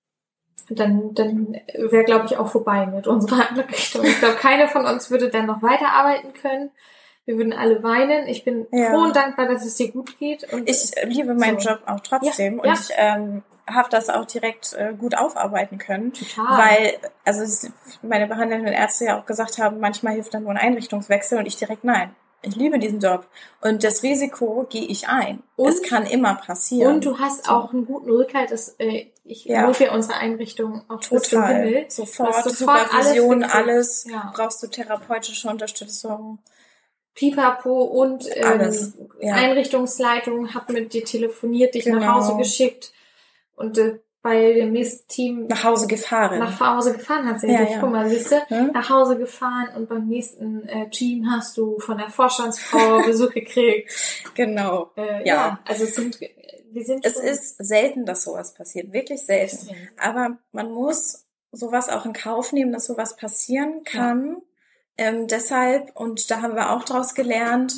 dann, 0.70 1.14
dann 1.16 1.58
wäre, 1.76 2.04
glaube 2.06 2.26
ich, 2.28 2.38
auch 2.38 2.48
vorbei 2.48 2.86
mit 2.86 3.06
unserer 3.08 3.50
Einrichtung. 3.50 4.06
Ich 4.06 4.20
glaube, 4.20 4.36
keine 4.36 4.68
von 4.68 4.86
uns 4.86 5.10
würde 5.12 5.30
dann 5.30 5.46
noch 5.48 5.62
weiterarbeiten 5.62 6.34
können. 6.34 6.72
Wir 7.32 7.38
würden 7.38 7.54
alle 7.54 7.82
weinen. 7.82 8.28
Ich 8.28 8.44
bin 8.44 8.68
Ja. 8.74 8.90
froh 8.90 9.04
und 9.04 9.16
dankbar, 9.16 9.48
dass 9.48 9.66
es 9.66 9.76
dir 9.76 9.90
gut 9.90 10.20
geht. 10.20 10.52
Und 10.52 10.70
ich 10.70 10.92
liebe 11.06 11.34
meinen 11.34 11.62
So. 11.62 11.70
Job 11.70 11.80
auch 11.86 12.02
trotzdem 12.02 12.56
Ja, 12.58 12.62
und 12.62 12.68
ja. 12.68 12.74
ich 12.74 12.90
ähm, 12.98 13.44
habe 13.70 13.88
das 13.90 14.10
auch 14.10 14.26
direkt 14.26 14.74
äh, 14.74 14.94
gut 14.98 15.16
aufarbeiten 15.18 15.78
können. 15.78 16.12
total. 16.12 16.58
Weil, 16.58 16.94
also 17.24 17.70
meine 18.02 18.28
behandelnden 18.28 18.74
Ärzte 18.74 19.06
ja 19.06 19.18
auch 19.18 19.26
gesagt 19.26 19.60
haben, 19.60 19.80
manchmal 19.80 20.16
hilft 20.16 20.34
dann 20.34 20.44
nur 20.44 20.52
ein 20.52 20.58
Einrichtungswechsel 20.58 21.38
und 21.40 21.46
ich 21.46 21.56
direkt 21.56 21.86
nein. 21.86 22.14
Ich 22.42 22.56
liebe 22.58 22.80
diesen 22.80 23.00
Job 23.00 23.28
und 23.62 23.84
das 23.86 24.04
Risiko 24.04 24.66
gehe 24.70 24.84
ich 24.88 25.08
ein. 25.08 25.42
Und- 25.56 25.70
es 25.70 25.82
kann 25.84 26.06
immer 26.06 26.36
passieren. 26.36 26.96
und 26.96 27.06
du 27.06 27.18
hast 27.20 27.48
auch 27.50 27.72
einen 27.72 27.86
guten 27.86 28.10
Rückhalt. 28.10 28.52
Das, 28.52 28.76
äh, 28.80 29.06
ich 29.24 29.46
Ja. 29.46 29.68
lobe 29.68 29.86
ja 29.86 29.94
unsere 29.94 30.16
Einrichtung 30.18 30.82
zum 31.00 31.20
total 31.22 31.64
Himmel. 31.64 31.86
sofort, 31.88 32.34
sofort 32.44 32.58
Supervision, 32.90 33.44
alles 33.44 33.54
alles. 33.54 34.06
Ja. 34.12 34.34
Brauchst 34.36 34.62
du 34.64 34.68
therapeutische 34.68 35.48
Unterstützung? 35.48 36.40
Pipapo 37.14 37.84
und 37.84 38.26
ähm, 38.36 38.46
Alles, 38.46 38.94
ja. 39.20 39.34
Einrichtungsleitung 39.36 40.54
hat 40.54 40.70
mit 40.70 40.94
dir 40.94 41.04
telefoniert, 41.04 41.76
dich 41.76 41.86
nach 41.86 42.00
Genau. 42.00 42.14
Hause 42.16 42.38
geschickt 42.38 42.92
und 43.56 43.78
äh, 43.78 44.00
bei 44.24 44.54
dem 44.54 44.72
nächsten 44.72 45.08
Team 45.08 45.48
Nach 45.48 45.64
Hause 45.64 45.88
gefahren. 45.88 46.38
nach 46.38 46.60
Hause 46.60 46.94
gefahren 46.94 47.28
hat 47.28 47.40
sie 47.42 47.48
Ja, 47.48 47.62
dich. 47.62 47.72
ja. 47.72 47.80
Guck 47.80 47.90
mal, 47.92 48.08
siehst 48.08 48.32
du, 48.32 48.36
Hm? 48.50 48.72
nach 48.72 48.88
Hause 48.90 49.18
gefahren 49.18 49.70
und 49.76 49.90
beim 49.90 50.08
nächsten 50.08 50.68
äh, 50.68 50.90
Team 50.92 51.26
hast 51.32 51.58
du 51.58 51.80
von 51.80 51.98
der 51.98 52.10
Vorstandsfrau 52.10 53.02
Besuch 53.06 53.32
gekriegt. 53.32 53.90
Genau. 54.36 54.92
Äh, 54.96 55.20
Ja. 55.20 55.36
ja. 55.36 55.60
also 55.68 55.86
es 55.86 55.96
sind 55.96 56.20
wir 56.74 56.86
sind 56.86 57.04
Es 57.06 57.18
ist 57.20 57.58
selten, 57.58 58.06
dass 58.06 58.24
sowas 58.24 58.54
passiert, 58.54 58.94
wirklich 58.94 59.26
selten. 59.26 59.70
Aber 60.00 60.38
man 60.54 60.72
muss 60.72 61.26
sowas 61.52 61.90
auch 61.90 62.06
in 62.06 62.14
Kauf 62.14 62.54
nehmen, 62.54 62.72
dass 62.72 62.86
sowas 62.86 63.18
passieren 63.18 63.84
kann. 63.84 64.38
Ähm, 65.02 65.26
deshalb, 65.26 65.96
und 65.96 66.30
da 66.30 66.44
haben 66.44 66.54
wir 66.54 66.70
auch 66.70 66.84
daraus 66.84 67.16
gelernt, 67.16 67.74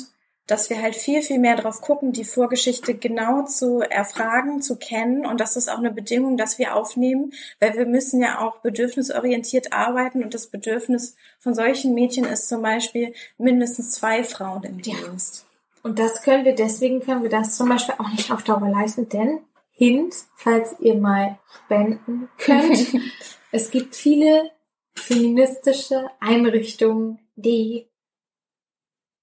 dass 0.46 0.68
wir 0.68 0.82
halt 0.82 0.94
viel, 0.94 1.22
viel 1.22 1.38
mehr 1.38 1.56
drauf 1.56 1.80
gucken, 1.80 2.12
die 2.12 2.26
Vorgeschichte 2.26 2.92
genau 2.92 3.46
zu 3.46 3.80
erfragen, 3.80 4.60
zu 4.60 4.76
kennen. 4.76 5.24
Und 5.24 5.40
das 5.40 5.56
ist 5.56 5.70
auch 5.70 5.78
eine 5.78 5.90
Bedingung, 5.90 6.36
dass 6.36 6.58
wir 6.58 6.76
aufnehmen, 6.76 7.32
weil 7.60 7.78
wir 7.78 7.86
müssen 7.86 8.20
ja 8.20 8.40
auch 8.40 8.58
bedürfnisorientiert 8.58 9.72
arbeiten. 9.72 10.22
Und 10.22 10.34
das 10.34 10.48
Bedürfnis 10.48 11.16
von 11.38 11.54
solchen 11.54 11.94
Mädchen 11.94 12.26
ist 12.26 12.46
zum 12.46 12.60
Beispiel 12.60 13.14
mindestens 13.38 13.92
zwei 13.92 14.22
Frauen 14.22 14.64
im 14.64 14.80
Ja. 14.80 14.94
Dienst. 14.94 15.46
Und 15.82 15.98
das 15.98 16.20
können 16.22 16.44
wir, 16.44 16.54
deswegen 16.54 17.00
können 17.00 17.22
wir 17.22 17.30
das 17.30 17.56
zum 17.56 17.70
Beispiel 17.70 17.94
auch 17.96 18.10
nicht 18.10 18.30
auf 18.30 18.42
Dauer 18.42 18.68
leisten, 18.68 19.08
denn 19.08 19.38
Hint, 19.70 20.14
falls 20.36 20.76
ihr 20.78 20.96
mal 20.96 21.38
spenden 21.64 22.28
könnt, 22.36 22.94
es 23.50 23.70
gibt 23.70 23.96
viele 23.96 24.50
feministische 24.96 26.10
Einrichtungen, 26.20 27.18
die 27.36 27.88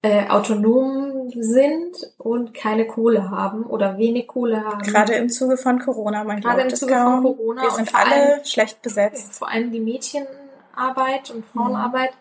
äh, 0.04 0.28
autonom 0.30 1.30
sind 1.36 1.96
und 2.18 2.54
keine 2.54 2.88
Kohle 2.88 3.30
haben 3.30 3.66
oder 3.66 3.98
wenig 3.98 4.28
Kohle 4.28 4.64
haben. 4.64 4.82
Gerade 4.82 5.14
im 5.14 5.30
Zuge 5.30 5.58
von 5.58 5.80
Corona, 5.80 6.24
man 6.24 6.42
Gerade 6.42 6.56
glaubt 6.58 6.72
im 6.72 6.78
Zuge 6.78 6.94
kaum. 6.94 7.22
von 7.24 7.38
Corona 7.38 7.62
Wir 7.64 7.72
sind 7.72 7.94
alle 7.96 8.16
allem- 8.34 8.46
schlecht 8.46 8.82
besetzt. 8.82 9.36
vor 9.36 9.50
allem 9.50 9.72
die 9.72 9.80
Mädchenarbeit 9.80 11.30
und 11.32 11.46
Frauenarbeit. 11.46 12.12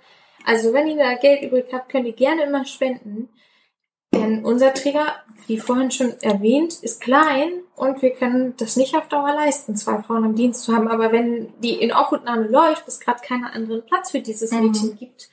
Also 0.44 0.72
wenn 0.72 0.88
ihr 0.88 0.96
da 0.96 1.14
Geld 1.14 1.42
übrig 1.42 1.66
habt, 1.72 1.88
könnt 1.90 2.06
ihr 2.06 2.12
gerne 2.12 2.44
immer 2.44 2.64
spenden. 2.66 3.30
Denn 4.14 4.44
unser 4.44 4.74
Träger, 4.74 5.06
wie 5.46 5.58
vorhin 5.58 5.90
schon 5.90 6.14
erwähnt, 6.20 6.74
ist 6.82 7.00
klein 7.00 7.48
und 7.76 8.02
wir 8.02 8.10
können 8.10 8.54
das 8.56 8.76
nicht 8.76 8.94
auf 8.96 9.08
Dauer 9.08 9.32
leisten, 9.34 9.76
zwei 9.76 10.02
Frauen 10.02 10.24
im 10.24 10.34
Dienst 10.34 10.62
zu 10.64 10.74
haben. 10.74 10.88
Aber 10.88 11.12
wenn 11.12 11.52
die 11.60 11.74
in 11.74 11.92
Obhutnahme 11.92 12.46
läuft, 12.48 12.88
es 12.88 13.00
gerade 13.00 13.20
keinen 13.20 13.44
anderen 13.44 13.84
Platz 13.86 14.10
für 14.10 14.20
dieses 14.20 14.50
Mhm. 14.52 14.66
Mädchen 14.66 14.96
gibt 14.98 15.28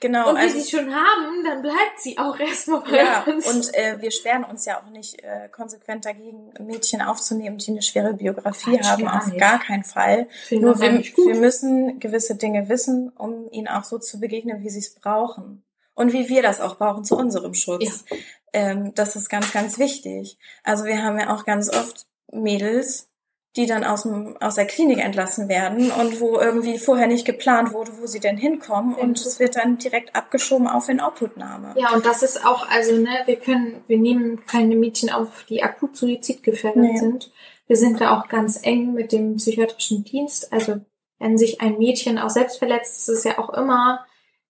Genau, 0.00 0.30
und 0.30 0.34
wir 0.34 0.42
also 0.42 0.58
sie 0.58 0.68
schon 0.68 0.92
haben, 0.92 1.44
dann 1.44 1.62
bleibt 1.62 2.00
sie 2.00 2.18
auch 2.18 2.36
erstmal 2.36 2.80
bei 2.80 2.96
Ja, 2.96 3.22
uns. 3.24 3.46
und 3.46 3.72
äh, 3.74 4.00
wir 4.00 4.10
sperren 4.10 4.42
uns 4.42 4.64
ja 4.64 4.80
auch 4.80 4.90
nicht 4.90 5.22
äh, 5.22 5.48
konsequent 5.52 6.04
dagegen, 6.04 6.52
Mädchen 6.58 7.00
aufzunehmen, 7.00 7.58
die 7.58 7.70
eine 7.70 7.82
schwere 7.82 8.12
Biografie 8.12 8.76
Quatsch, 8.78 8.84
haben, 8.90 9.06
auf 9.06 9.36
gar 9.36 9.60
keinen 9.60 9.84
Fall. 9.84 10.26
Nur 10.50 10.80
wir, 10.80 10.90
wir 10.98 11.34
müssen 11.36 12.00
gewisse 12.00 12.34
Dinge 12.34 12.68
wissen, 12.68 13.12
um 13.16 13.48
ihnen 13.52 13.68
auch 13.68 13.84
so 13.84 13.96
zu 13.98 14.18
begegnen, 14.18 14.64
wie 14.64 14.70
sie 14.70 14.80
es 14.80 14.92
brauchen. 14.92 15.62
Und 15.94 16.12
wie 16.12 16.28
wir 16.28 16.42
das 16.42 16.60
auch 16.60 16.76
brauchen 16.76 17.04
zu 17.04 17.16
unserem 17.16 17.54
Schutz. 17.54 18.04
Ähm, 18.52 18.92
das 18.94 19.16
ist 19.16 19.28
ganz, 19.28 19.52
ganz 19.52 19.78
wichtig. 19.78 20.38
Also 20.62 20.84
wir 20.84 21.02
haben 21.02 21.18
ja 21.18 21.34
auch 21.34 21.44
ganz 21.44 21.68
oft 21.68 22.06
Mädels, 22.32 23.08
die 23.56 23.66
dann 23.66 23.84
aus, 23.84 24.04
dem, 24.04 24.36
aus 24.40 24.54
der 24.54 24.66
Klinik 24.66 24.98
entlassen 24.98 25.48
werden 25.48 25.90
und 25.90 26.20
wo 26.20 26.38
irgendwie 26.38 26.78
vorher 26.78 27.06
nicht 27.06 27.26
geplant 27.26 27.72
wurde, 27.72 27.92
wo 28.00 28.06
sie 28.06 28.20
denn 28.20 28.38
hinkommen 28.38 28.94
und 28.94 29.20
es 29.20 29.40
wird 29.40 29.56
dann 29.56 29.76
direkt 29.76 30.16
abgeschoben 30.16 30.66
auf 30.66 30.88
in 30.88 31.02
Obhutnahme. 31.02 31.74
Ja, 31.76 31.92
und 31.92 32.06
das 32.06 32.22
ist 32.22 32.46
auch, 32.46 32.66
also, 32.70 32.96
ne, 32.96 33.10
wir 33.26 33.36
können, 33.36 33.84
wir 33.88 33.98
nehmen 33.98 34.46
keine 34.46 34.74
Mädchen 34.74 35.10
auf, 35.10 35.44
die 35.50 35.62
akut 35.62 35.96
suizidgefährdet 35.96 36.82
Nee. 36.82 36.96
sind. 36.96 37.30
Wir 37.66 37.76
sind 37.76 38.00
da 38.00 38.18
auch 38.18 38.28
ganz 38.28 38.60
eng 38.62 38.94
mit 38.94 39.12
dem 39.12 39.36
psychiatrischen 39.36 40.04
Dienst. 40.04 40.50
Also, 40.50 40.80
wenn 41.18 41.36
sich 41.36 41.60
ein 41.60 41.76
Mädchen 41.76 42.18
auch 42.18 42.30
selbst 42.30 42.58
verletzt, 42.58 43.00
ist 43.00 43.08
es 43.08 43.24
ja 43.24 43.38
auch 43.38 43.50
immer, 43.50 44.04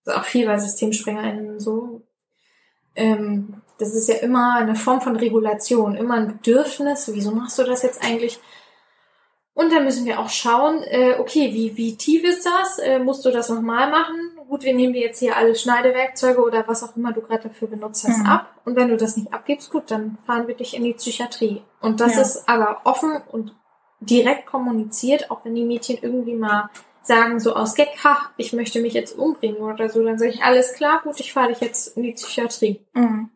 das 0.05 0.15
ist 0.15 0.19
auch 0.21 0.25
viel 0.25 0.45
bei 0.45 0.57
SystemsprengerInnen 0.57 1.59
so, 1.59 2.01
ähm, 2.95 3.61
das 3.79 3.93
ist 3.95 4.07
ja 4.07 4.15
immer 4.15 4.55
eine 4.55 4.75
Form 4.75 5.01
von 5.01 5.15
Regulation, 5.15 5.95
immer 5.95 6.15
ein 6.15 6.27
Bedürfnis. 6.27 7.09
Wieso 7.11 7.31
machst 7.31 7.57
du 7.57 7.63
das 7.63 7.81
jetzt 7.81 8.03
eigentlich? 8.03 8.39
Und 9.55 9.71
dann 9.71 9.83
müssen 9.83 10.05
wir 10.05 10.19
auch 10.19 10.29
schauen, 10.29 10.81
äh, 10.83 11.15
okay, 11.19 11.53
wie, 11.53 11.75
wie 11.77 11.95
tief 11.95 12.23
ist 12.23 12.45
das? 12.45 12.79
Äh, 12.79 12.99
musst 12.99 13.23
du 13.25 13.31
das 13.31 13.49
nochmal 13.49 13.89
machen? 13.89 14.31
Gut, 14.47 14.63
wir 14.63 14.73
nehmen 14.73 14.93
dir 14.93 15.01
jetzt 15.01 15.19
hier 15.19 15.35
alle 15.37 15.55
Schneidewerkzeuge 15.55 16.41
oder 16.41 16.67
was 16.67 16.83
auch 16.83 16.95
immer 16.95 17.13
du 17.13 17.21
gerade 17.21 17.49
dafür 17.49 17.67
benutzt 17.67 18.07
hast 18.07 18.19
Mhm. 18.19 18.25
ab. 18.27 18.49
Und 18.65 18.75
wenn 18.75 18.89
du 18.89 18.97
das 18.97 19.17
nicht 19.17 19.33
abgibst, 19.33 19.71
gut, 19.71 19.89
dann 19.89 20.17
fahren 20.25 20.47
wir 20.47 20.55
dich 20.55 20.75
in 20.75 20.83
die 20.83 20.93
Psychiatrie. 20.93 21.63
Und 21.81 21.99
das 21.99 22.15
Ja. 22.15 22.21
ist 22.21 22.47
aber 22.49 22.81
offen 22.83 23.21
und 23.31 23.55
direkt 23.99 24.45
kommuniziert, 24.47 25.31
auch 25.31 25.45
wenn 25.45 25.55
die 25.55 25.65
Mädchen 25.65 25.97
irgendwie 26.01 26.35
mal 26.35 26.69
sagen 27.03 27.39
so 27.39 27.55
aus 27.55 27.75
Gag, 27.75 27.89
ha, 28.03 28.17
ich 28.37 28.53
möchte 28.53 28.81
mich 28.81 28.93
jetzt 28.93 29.17
umbringen 29.17 29.61
oder 29.61 29.89
so, 29.89 30.03
dann 30.03 30.17
sage 30.17 30.31
ich, 30.31 30.41
alles 30.43 30.73
klar, 30.73 31.01
gut, 31.03 31.19
ich 31.19 31.33
fahre 31.33 31.49
dich 31.49 31.59
jetzt 31.59 31.97
in 31.97 32.03
die 32.03 32.13
Psychiatrie. 32.13 32.85
Mhm. 32.93 33.29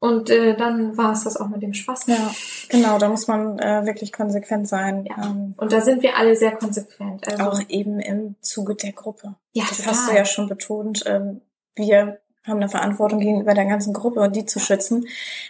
Und 0.00 0.30
äh, 0.30 0.56
dann 0.56 0.96
war 0.96 1.12
es 1.12 1.24
das 1.24 1.36
auch 1.36 1.48
mit 1.48 1.60
dem 1.60 1.74
Spaß. 1.74 2.06
Ja, 2.06 2.32
genau, 2.68 2.98
da 2.98 3.08
muss 3.08 3.26
man 3.26 3.58
äh, 3.58 3.84
wirklich 3.84 4.12
konsequent 4.12 4.68
sein. 4.68 5.06
Ja. 5.06 5.24
Ähm, 5.24 5.54
Und 5.56 5.72
da 5.72 5.80
sind 5.80 6.02
wir 6.02 6.16
alle 6.16 6.36
sehr 6.36 6.52
konsequent. 6.52 7.26
Also, 7.26 7.42
auch 7.42 7.60
eben 7.68 7.98
im 7.98 8.36
Zuge 8.40 8.76
der 8.76 8.92
Gruppe. 8.92 9.34
ja, 9.52 9.64
Das 9.68 9.78
total. 9.78 9.92
hast 9.92 10.08
du 10.08 10.14
ja 10.14 10.24
schon 10.24 10.48
betont. 10.48 11.02
Ähm, 11.06 11.40
wir 11.74 12.20
haben 12.46 12.58
eine 12.58 12.68
Verantwortung 12.68 13.18
gegenüber 13.18 13.54
der 13.54 13.66
ganzen 13.66 13.92
Gruppe 13.92 14.20
und 14.20 14.36
die 14.36 14.46
zu 14.46 14.60
schützen, 14.60 15.06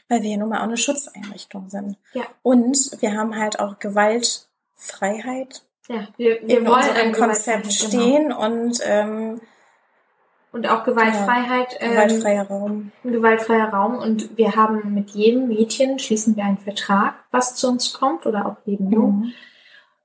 weil 0.09 0.23
wir 0.23 0.31
ja 0.31 0.37
nun 0.39 0.49
mal 0.49 0.61
auch 0.61 0.65
eine 0.65 0.79
Schutzeinrichtung 0.79 1.69
sind. 1.69 1.99
Ja. 2.15 2.23
Und 2.43 2.91
wir 3.01 3.17
haben 3.19 3.37
halt 3.37 3.61
auch 3.61 3.79
Gewaltfreiheit 3.79 5.63
Ja, 5.89 6.07
wir, 6.17 6.43
wir 6.43 6.59
in 6.59 6.67
wollen 6.67 6.77
unserem 6.77 6.97
eine 6.97 7.13
Konzept 7.13 7.63
genau. 7.63 7.73
stehen 7.73 8.33
und 8.33 8.81
ähm, 8.85 9.41
Und 10.53 10.69
auch 10.69 10.85
Gewaltfreiheit, 10.85 11.77
ähm, 11.81 11.91
gewaltfreier 11.93 12.47
Raum. 12.47 12.93
ein 13.05 13.13
gewaltfreier 13.13 13.69
Raum. 13.71 13.97
Und 13.97 14.37
wir 14.37 14.55
haben 14.55 14.95
mit 14.95 15.11
jedem 15.11 15.49
Mädchen 15.49 15.99
schließen 15.99 16.37
wir 16.37 16.45
einen 16.45 16.59
Vertrag, 16.59 17.15
was 17.31 17.55
zu 17.55 17.69
uns 17.69 17.93
kommt 17.93 18.27
oder 18.27 18.47
auch 18.47 18.57
jedem 18.67 18.91
Jungen. 18.91 19.19
Mhm. 19.19 19.33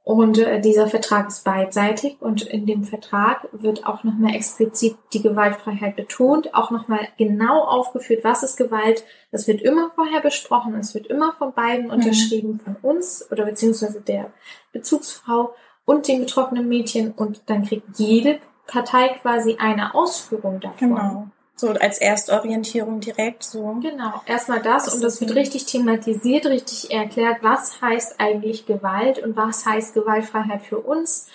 Und 0.06 0.38
äh, 0.38 0.60
dieser 0.60 0.88
Vertrag 0.88 1.30
ist 1.30 1.46
beidseitig 1.46 2.18
und 2.20 2.42
in 2.42 2.66
dem 2.66 2.84
Vertrag 2.84 3.48
wird 3.54 3.86
auch 3.86 4.04
nochmal 4.04 4.36
explizit 4.36 4.98
die 5.14 5.22
Gewaltfreiheit 5.22 5.96
betont, 5.96 6.54
auch 6.54 6.72
nochmal 6.72 7.08
genau 7.18 7.64
aufgeführt, 7.64 8.26
was 8.26 8.44
ist 8.44 8.58
Gewalt. 8.58 9.06
Das 9.32 9.48
wird 9.48 9.62
immer 9.62 9.92
vorher 9.96 10.20
besprochen, 10.20 10.76
es 10.76 10.94
wird 10.94 11.08
immer 11.08 11.32
von 11.32 11.54
beiden 11.54 11.90
unterschrieben, 11.90 12.60
von 12.60 12.76
uns 12.82 13.32
oder 13.32 13.46
beziehungsweise 13.46 14.02
der 14.02 14.34
Bezugsfrau 14.74 15.56
und 15.86 16.08
dem 16.08 16.22
betroffenen 16.22 16.68
Mädchen 16.68 17.12
und 17.12 17.42
dann 17.48 17.66
kriegt 17.66 17.98
jede 17.98 18.40
Partei 18.68 19.10
quasi 19.22 19.58
eine 19.60 19.94
Ausführung 19.94 20.60
davon. 20.60 20.90
Genau. 20.90 21.28
So 21.56 21.70
als 21.70 22.00
Erstorientierung 22.00 23.00
direkt 23.00 23.44
so. 23.44 23.78
Genau, 23.82 24.22
erstmal 24.26 24.62
das 24.62 24.86
Das 24.86 24.96
und 24.96 25.04
das 25.04 25.22
wird 25.22 25.36
richtig 25.36 25.66
thematisiert, 25.66 26.48
richtig 26.48 26.92
erklärt, 26.92 27.38
was 27.42 27.80
heißt 27.82 28.16
eigentlich 28.20 28.66
Gewalt 28.66 29.20
und 29.20 29.38
was 29.38 29.66
heißt 29.66 29.94
Gewaltfreiheit 29.94 30.64
für 30.64 30.80
uns. 30.80 31.28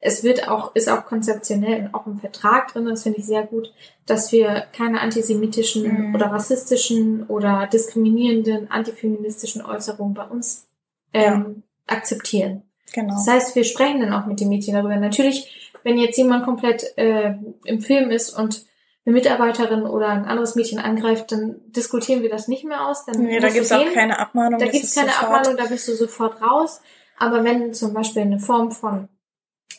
Es 0.00 0.22
wird 0.22 0.48
auch, 0.48 0.74
ist 0.76 0.88
auch 0.88 1.04
konzeptionell 1.04 1.82
und 1.82 1.94
auch 1.94 2.06
im 2.06 2.18
Vertrag 2.18 2.72
drin, 2.72 2.86
das 2.86 3.02
finde 3.02 3.18
ich 3.18 3.26
sehr 3.26 3.42
gut, 3.42 3.72
dass 4.06 4.30
wir 4.32 4.66
keine 4.72 5.00
antisemitischen 5.00 6.08
Mhm. 6.08 6.14
oder 6.14 6.26
rassistischen 6.26 7.24
oder 7.26 7.66
diskriminierenden, 7.66 8.70
antifeministischen 8.70 9.60
Äußerungen 9.60 10.14
bei 10.14 10.24
uns 10.24 10.68
ähm, 11.12 11.64
akzeptieren. 11.86 12.62
Genau. 12.92 13.14
Das 13.14 13.26
heißt, 13.28 13.54
wir 13.56 13.64
sprechen 13.64 14.00
dann 14.00 14.12
auch 14.12 14.26
mit 14.26 14.40
den 14.40 14.48
Mädchen 14.48 14.74
darüber. 14.74 14.96
Natürlich, 14.96 15.72
wenn 15.84 15.98
jetzt 15.98 16.16
jemand 16.16 16.44
komplett 16.44 16.96
äh, 16.96 17.34
im 17.64 17.80
Film 17.80 18.10
ist 18.10 18.30
und 18.30 18.64
eine 19.04 19.14
Mitarbeiterin 19.14 19.82
oder 19.86 20.08
ein 20.08 20.24
anderes 20.26 20.54
Mädchen 20.54 20.78
angreift, 20.78 21.32
dann 21.32 21.56
diskutieren 21.68 22.22
wir 22.22 22.30
das 22.30 22.48
nicht 22.48 22.64
mehr 22.64 22.86
aus. 22.86 23.04
Dann 23.06 23.22
Nee, 23.22 23.40
da 23.40 23.48
du 23.48 23.54
gibt's 23.54 23.72
auch 23.72 23.92
keine 23.94 24.18
Abmahnung. 24.18 24.58
Da 24.58 24.66
gibt's 24.66 24.88
ist 24.88 24.94
keine 24.96 25.10
sofort- 25.10 25.32
Abmahnung, 25.32 25.56
da 25.56 25.64
bist 25.64 25.88
du 25.88 25.94
sofort 25.94 26.42
raus. 26.42 26.80
Aber 27.18 27.42
wenn 27.44 27.72
zum 27.74 27.94
Beispiel 27.94 28.22
eine 28.22 28.38
Form 28.38 28.70
von 28.70 29.08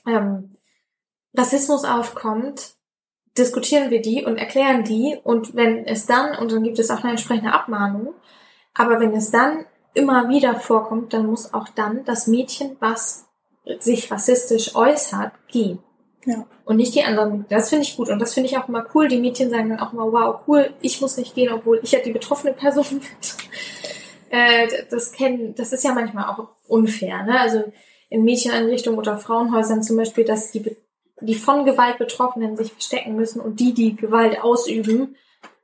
ähm, 0.07 0.55
Rassismus 1.38 1.86
aufkommt, 1.86 2.74
diskutieren 3.38 3.89
wir 3.91 4.01
die 4.01 4.26
und 4.26 4.38
erklären 4.38 4.84
die. 4.84 5.18
Und 5.24 5.55
wenn 5.55 5.86
es 5.86 6.05
dann, 6.05 6.36
und 6.38 6.51
dann 6.51 6.64
gibt 6.64 6.80
es 6.80 6.89
auch 6.91 7.01
eine 7.03 7.12
entsprechende 7.12 7.53
Abmahnung, 7.53 8.14
aber 8.74 8.99
wenn 8.99 9.14
es 9.14 9.32
dann 9.32 9.66
immer 10.00 10.30
wieder 10.30 10.60
vorkommt, 10.60 11.14
dann 11.14 11.28
muss 11.28 11.54
auch 11.54 11.68
dann 11.70 12.06
das 12.06 12.28
Mädchen, 12.28 12.78
was 12.80 13.26
sich 13.80 14.12
rassistisch 14.12 14.76
äußert, 14.76 15.34
gehen. 15.47 15.80
Ja. 16.26 16.45
Und 16.66 16.78
nicht 16.78 16.95
die 16.95 17.04
anderen. 17.04 17.45
Das 17.50 17.70
finde 17.70 17.84
ich 17.84 17.97
gut. 17.97 18.10
Und 18.10 18.20
das 18.20 18.34
finde 18.34 18.50
ich 18.50 18.58
auch 18.58 18.68
immer 18.68 18.86
cool. 18.93 19.08
Die 19.08 19.20
Mädchen 19.20 19.50
sagen 19.50 19.70
dann 19.70 19.80
auch 19.80 19.93
immer, 19.93 20.12
wow, 20.12 20.41
cool, 20.47 20.74
ich 20.82 21.02
muss 21.02 21.18
nicht 21.18 21.36
gehen, 21.36 21.52
obwohl 21.52 21.80
ich 21.84 21.91
ja 21.91 22.00
die 22.00 22.12
betroffene 22.12 22.54
Person 22.54 22.86
bin. 22.89 23.02
äh, 24.30 24.68
das 24.89 25.12
kennen, 25.12 25.56
das 25.56 25.74
ist 25.74 25.84
ja 25.84 25.93
manchmal 25.93 26.26
auch 26.26 26.50
unfair, 26.68 27.24
ne? 27.24 27.39
Also 27.39 27.72
in 28.10 28.24
Mädcheneinrichtungen 28.24 29.00
oder 29.00 29.18
Frauenhäusern 29.18 29.84
zum 29.84 29.97
Beispiel, 29.97 30.26
dass 30.26 30.52
die, 30.52 30.76
die 31.22 31.36
von 31.36 31.66
Gewalt 31.66 32.00
Betroffenen 32.00 32.58
sich 32.58 32.72
verstecken 32.72 33.16
müssen 33.16 33.39
und 33.39 33.60
die, 33.60 33.74
die 33.74 33.95
Gewalt 33.95 34.41
ausüben, 34.41 35.16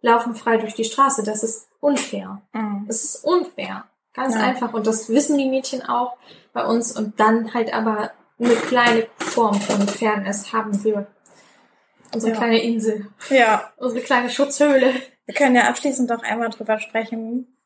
laufen 0.01 0.35
frei 0.35 0.57
durch 0.57 0.75
die 0.75 0.83
Straße. 0.83 1.23
Das 1.23 1.43
ist 1.43 1.67
unfair. 1.79 2.41
Mhm. 2.53 2.85
Das 2.87 3.03
ist 3.03 3.23
unfair. 3.23 3.85
Ganz 4.15 4.35
Ja. 4.35 4.41
einfach. 4.41 4.73
Und 4.73 4.87
das 4.87 5.09
wissen 5.09 5.37
die 5.37 5.49
Mädchen 5.49 5.81
auch 5.83 6.17
bei 6.53 6.65
uns. 6.65 6.97
Und 6.97 7.19
dann 7.19 7.53
halt 7.53 7.73
aber 7.73 8.11
eine 8.39 8.55
kleine 8.55 9.07
Form 9.17 9.59
von 9.59 9.87
Fairness 9.87 10.53
haben 10.53 10.83
wir. 10.83 11.07
Unsere 12.13 12.31
Ja. 12.33 12.37
kleine 12.37 12.61
Insel. 12.61 13.07
Ja, 13.29 13.71
Unsere 13.77 14.01
kleine 14.01 14.29
Schutzhöhle. 14.29 14.93
wir 15.25 15.33
können 15.35 15.55
ja 15.55 15.63
abschließend 15.67 16.09
doch 16.09 16.23
einmal 16.23 16.49
drüber 16.49 16.79
sprechen, 16.79 17.57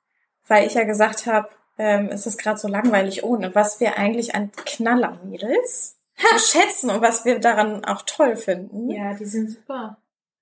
weil 0.47 0.65
ich 0.65 0.73
ja 0.75 0.83
gesagt 0.85 1.25
habe, 1.27 1.49
ähm, 1.77 2.09
es 2.11 2.25
ist 2.25 2.37
gerade 2.41 2.57
so 2.57 2.67
langweilig 2.67 3.23
ohne, 3.23 3.53
was 3.55 3.79
wir 3.79 3.97
eigentlich 3.97 4.35
an 4.35 4.51
Knallermädels 4.51 5.97
schätzen 6.51 6.89
und 6.89 7.01
was 7.01 7.25
wir 7.25 7.39
daran 7.39 7.85
auch 7.85 8.01
toll 8.03 8.35
finden. 8.35 8.89
Ja, 8.89 9.13
die 9.13 9.25
sind 9.25 9.51
super. 9.51 9.97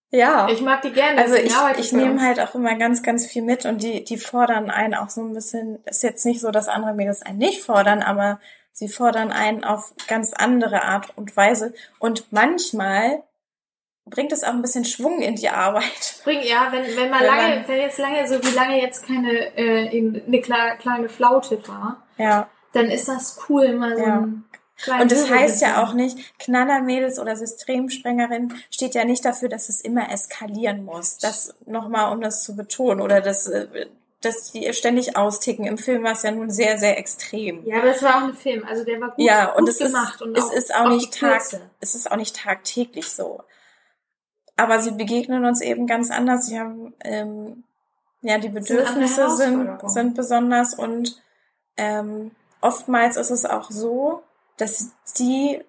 Ja. 0.10 0.48
Ich 0.50 0.62
mag 0.62 0.82
die 0.84 0.92
gerne. 0.94 1.22
Also 1.22 1.36
ich, 1.36 1.54
ich 1.80 1.92
nehme 1.94 2.22
halt 2.22 2.40
auch 2.40 2.56
immer 2.56 2.76
ganz, 2.76 3.04
ganz 3.04 3.26
viel 3.26 3.42
mit 3.42 3.66
und 3.66 3.82
die, 3.84 4.04
die 4.04 4.18
fordern 4.18 4.70
einen 4.70 4.94
auch 4.96 5.10
so 5.10 5.22
ein 5.22 5.34
bisschen, 5.34 5.84
ist 5.86 6.04
jetzt 6.04 6.26
nicht 6.26 6.40
so, 6.40 6.50
dass 6.52 6.70
andere 6.70 6.94
Mädels 6.94 7.22
einen 7.24 7.40
nicht 7.40 7.62
fordern, 7.64 8.02
aber 8.02 8.40
sie 8.72 8.88
fordern 8.88 9.32
einen 9.32 9.64
auf 9.66 9.94
ganz 10.08 10.32
andere 10.34 10.84
Art 10.84 11.18
und 11.18 11.36
Weise. 11.36 11.74
Und 12.00 12.32
manchmal 12.32 13.24
bringt 14.06 14.32
es 14.32 14.44
auch 14.46 14.54
ein 14.54 14.62
bisschen 14.62 14.86
Schwung 14.86 15.20
in 15.22 15.36
die 15.36 15.50
Arbeit. 15.50 16.16
Bring, 16.24 16.42
ja, 16.42 16.68
wenn, 16.72 16.84
wenn 16.96 17.10
man 17.10 17.20
Wenn 17.20 17.28
lange, 17.28 17.56
man- 17.58 17.68
wenn 17.68 17.80
jetzt 17.82 17.98
lange, 18.00 18.28
so 18.28 18.42
wie 18.42 18.56
lange 18.56 18.82
jetzt 18.82 19.06
keine, 19.06 19.58
äh, 19.58 19.98
in, 19.98 20.24
eine 20.26 20.38
kle- 20.38 20.78
kleine 20.78 21.10
Flaute 21.10 21.68
war, 21.68 22.04
Ja. 22.18 22.48
dann 22.72 22.86
ist 22.90 23.10
das 23.10 23.38
cool, 23.50 23.74
mal 23.74 23.98
so 23.98 24.04
Ja. 24.04 24.20
ein 24.20 24.46
kleinen 24.78 25.04
Und 25.04 25.12
das 25.12 25.30
heißt 25.30 25.62
ja 25.62 25.84
auch 25.84 25.94
nicht, 25.94 26.18
Knallermädels 26.40 27.20
oder 27.20 27.36
Systemsprengerin 27.36 28.54
steht 28.72 28.96
ja 28.96 29.06
nicht 29.06 29.26
dafür, 29.26 29.50
dass 29.50 29.70
es 29.70 29.82
immer 29.82 30.12
eskalieren 30.12 30.86
muss. 30.86 31.18
Das 31.18 31.56
nochmal, 31.66 32.14
um 32.14 32.22
das 32.22 32.44
zu 32.44 32.56
betonen. 32.56 33.02
Oder 33.02 33.22
dass, 33.22 33.48
äh, 33.48 33.88
dass 34.22 34.52
die 34.52 34.72
ständig 34.74 35.16
austicken. 35.16 35.66
Im 35.66 35.78
Film 35.78 36.04
war 36.04 36.14
es 36.14 36.24
ja 36.24 36.32
nun 36.32 36.50
sehr, 36.50 36.78
sehr 36.80 36.98
extrem. 36.98 37.66
Ja, 37.66 37.78
aber 37.78 37.90
es 37.90 38.02
war 38.02 38.18
auch 38.18 38.28
ein 38.30 38.34
Film, 38.34 38.66
also 38.66 38.84
der 38.84 39.00
war 39.00 39.10
gut, 39.10 39.24
Ja, 39.26 39.52
und 39.54 39.62
gut 39.62 39.70
es 39.70 39.82
ist, 39.82 39.94
gemacht. 39.94 40.22
und 40.22 40.38
es 40.38 40.50
ist 40.52 40.74
auch 40.76 40.90
nicht 40.90 41.14
tag, 41.20 41.42
es 41.80 41.96
ist 41.96 42.12
auch 42.12 42.16
nicht 42.16 42.36
tagtäglich 42.36 43.10
so. 43.10 43.42
Aber 44.56 44.80
sie 44.80 44.92
begegnen 44.92 45.46
uns 45.46 45.62
eben 45.62 45.86
ganz 45.86 46.10
anders. 46.10 46.48
Sie 46.48 46.60
haben, 46.60 46.96
ähm, 47.04 47.64
ja, 48.24 48.40
die 48.40 48.50
Bedürfnisse 48.50 49.30
sind, 49.30 49.70
sind 49.86 50.16
besonders 50.16 50.74
und 50.74 51.22
ähm, 51.78 52.32
oftmals 52.62 53.18
ist 53.18 53.30
es 53.30 53.46
auch 53.46 53.70
so, 53.70 54.24
dass 54.58 54.92
sie 55.04 55.62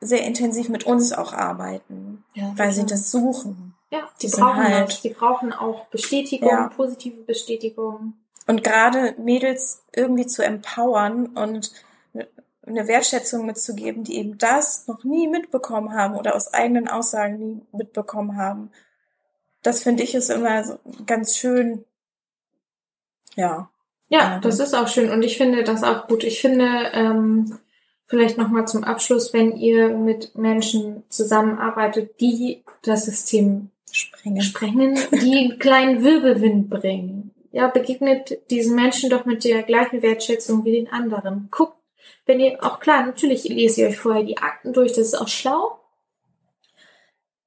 sehr 0.00 0.22
intensiv 0.24 0.68
mit 0.68 0.84
uns 0.84 1.12
auch 1.12 1.32
arbeiten, 1.32 2.24
Ja, 2.34 2.52
weil 2.56 2.72
sie 2.72 2.84
das 2.84 3.10
suchen. 3.10 3.74
Ja, 3.90 4.08
die 4.20 4.26
die 4.26 4.32
brauchen 4.32 4.62
halt- 4.64 4.88
das. 4.88 5.00
Die 5.02 5.10
brauchen 5.10 5.52
auch 5.52 5.86
Bestätigung, 5.86 6.48
Ja. 6.48 6.68
positive 6.68 7.22
Bestätigung. 7.22 8.14
Und 8.46 8.62
gerade 8.64 9.14
Mädels 9.18 9.82
irgendwie 9.92 10.26
zu 10.26 10.44
empowern 10.44 11.26
und 11.28 11.72
eine 12.66 12.88
Wertschätzung 12.88 13.46
mitzugeben, 13.46 14.04
die 14.04 14.16
eben 14.16 14.36
das 14.38 14.86
noch 14.88 15.04
nie 15.04 15.28
mitbekommen 15.28 15.94
haben 15.94 16.16
oder 16.16 16.34
aus 16.34 16.52
eigenen 16.52 16.88
Aussagen 16.88 17.38
nie 17.38 17.62
mitbekommen 17.72 18.36
haben. 18.36 18.70
Das 19.62 19.82
finde 19.82 20.02
ich 20.02 20.14
ist 20.14 20.30
immer 20.30 20.64
so 20.64 20.78
ganz 21.06 21.36
schön. 21.36 21.84
Ja. 23.36 23.70
Ja, 24.08 24.18
Ja. 24.34 24.38
das 24.40 24.58
ist 24.60 24.74
auch 24.74 24.88
schön 24.88 25.10
und 25.10 25.22
ich 25.22 25.36
finde 25.38 25.64
das 25.64 25.82
auch 25.82 26.06
gut. 26.08 26.24
Ich 26.24 26.40
finde, 26.40 26.90
ähm, 26.92 27.58
vielleicht 28.14 28.38
nochmal 28.38 28.68
zum 28.68 28.84
Abschluss, 28.84 29.32
wenn 29.32 29.56
ihr 29.56 29.88
mit 29.88 30.36
Menschen 30.36 31.02
zusammenarbeitet, 31.08 32.20
die 32.20 32.62
das 32.82 33.06
System 33.06 33.70
Springen. 33.90 34.40
sprengen, 34.40 34.98
die 35.10 35.36
einen 35.36 35.58
kleinen 35.58 36.04
Wirbelwind 36.04 36.70
bringen. 36.70 37.32
Ja, 37.50 37.66
begegnet 37.66 38.38
diesen 38.50 38.76
Menschen 38.76 39.10
doch 39.10 39.24
mit 39.24 39.42
der 39.42 39.64
gleichen 39.64 40.00
Wertschätzung 40.02 40.64
wie 40.64 40.72
den 40.72 40.92
anderen. 40.92 41.48
Guckt, 41.50 41.76
wenn 42.24 42.38
ihr, 42.38 42.62
auch 42.64 42.78
klar, 42.78 43.04
natürlich 43.04 43.44
lest 43.48 43.78
ihr 43.78 43.88
euch 43.88 43.98
vorher 43.98 44.22
die 44.22 44.38
Akten 44.38 44.72
durch, 44.72 44.92
das 44.92 45.08
ist 45.08 45.14
auch 45.20 45.26
schlau. 45.28 45.80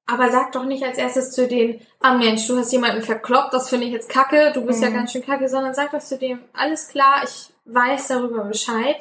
Aber 0.06 0.30
sagt 0.30 0.54
doch 0.54 0.64
nicht 0.64 0.84
als 0.84 0.98
erstes 0.98 1.30
zu 1.32 1.46
denen, 1.48 1.80
ah 2.00 2.14
Mensch, 2.14 2.46
du 2.46 2.56
hast 2.58 2.72
jemanden 2.72 3.02
verkloppt, 3.02 3.52
das 3.54 3.70
finde 3.70 3.86
ich 3.86 3.92
jetzt 3.92 4.08
kacke, 4.10 4.52
du 4.54 4.64
bist 4.66 4.82
ja 4.82 4.90
Mhm. 4.90 4.94
ganz 4.94 5.12
schön 5.12 5.24
kacke, 5.24 5.48
sondern 5.48 5.72
sagt 5.74 5.94
doch 5.94 6.00
zu 6.00 6.18
dem, 6.18 6.40
alles 6.52 6.88
klar, 6.88 7.22
ich 7.24 7.50
weiß 7.66 8.08
darüber 8.08 8.44
Bescheid. 8.44 8.96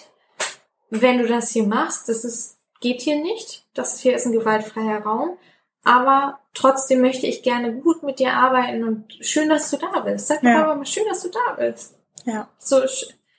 Wenn 0.89 1.17
du 1.17 1.27
das 1.27 1.49
hier 1.51 1.63
machst, 1.67 2.07
das 2.09 2.23
ist, 2.23 2.57
geht 2.79 3.01
hier 3.01 3.21
nicht. 3.21 3.65
Das 3.73 3.99
hier 3.99 4.15
ist 4.15 4.25
ein 4.25 4.31
gewaltfreier 4.31 5.01
Raum. 5.03 5.37
Aber 5.83 6.39
trotzdem 6.53 7.01
möchte 7.01 7.27
ich 7.27 7.43
gerne 7.43 7.73
gut 7.73 8.03
mit 8.03 8.19
dir 8.19 8.33
arbeiten 8.33 8.83
und 8.83 9.13
schön, 9.21 9.49
dass 9.49 9.69
du 9.71 9.77
da 9.77 9.99
bist. 10.01 10.27
Sag 10.27 10.43
Ja. 10.43 10.63
aber 10.63 10.75
mal 10.75 10.85
schön, 10.85 11.05
dass 11.07 11.23
du 11.23 11.29
da 11.29 11.53
bist. 11.53 11.95
Ja. 12.25 12.49
So 12.59 12.81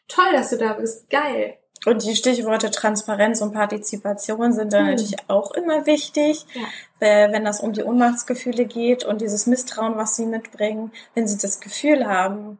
toll, 0.08 0.32
dass 0.32 0.50
du 0.50 0.56
da 0.56 0.72
bist. 0.74 1.10
Geil. 1.10 1.58
Und 1.86 2.04
die 2.04 2.16
Stichworte 2.16 2.70
Transparenz 2.70 3.40
und 3.40 3.52
Partizipation 3.52 4.52
sind 4.52 4.72
dann 4.72 4.86
Hm. 4.86 4.90
natürlich 4.92 5.16
auch 5.28 5.52
immer 5.52 5.86
wichtig, 5.86 6.44
Ja. 6.54 6.62
äh, 7.06 7.32
wenn 7.32 7.44
das 7.44 7.60
um 7.60 7.72
die 7.72 7.84
Ohnmachtsgefühle 7.84 8.64
geht 8.66 9.04
und 9.04 9.20
dieses 9.20 9.46
Misstrauen, 9.46 9.96
was 9.96 10.16
sie 10.16 10.26
mitbringen, 10.26 10.90
wenn 11.14 11.28
sie 11.28 11.38
das 11.38 11.60
Gefühl 11.60 12.06
haben, 12.06 12.58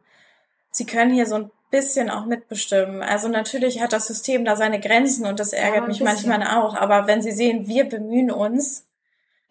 sie 0.71 0.85
können 0.85 1.11
hier 1.13 1.25
so 1.25 1.35
ein 1.35 1.51
bisschen 1.69 2.09
auch 2.09 2.25
mitbestimmen. 2.25 3.01
Also 3.01 3.27
natürlich 3.27 3.81
hat 3.81 3.93
das 3.93 4.07
System 4.07 4.45
da 4.45 4.55
seine 4.55 4.79
Grenzen 4.79 5.25
und 5.25 5.39
das 5.39 5.53
ärgert 5.53 5.83
ein 5.83 5.87
mich 5.87 5.99
bisschen. 5.99 6.29
manchmal 6.29 6.57
auch. 6.57 6.75
Aber 6.75 7.07
wenn 7.07 7.21
sie 7.21 7.31
sehen, 7.31 7.67
wir 7.67 7.85
bemühen 7.85 8.31
uns, 8.31 8.85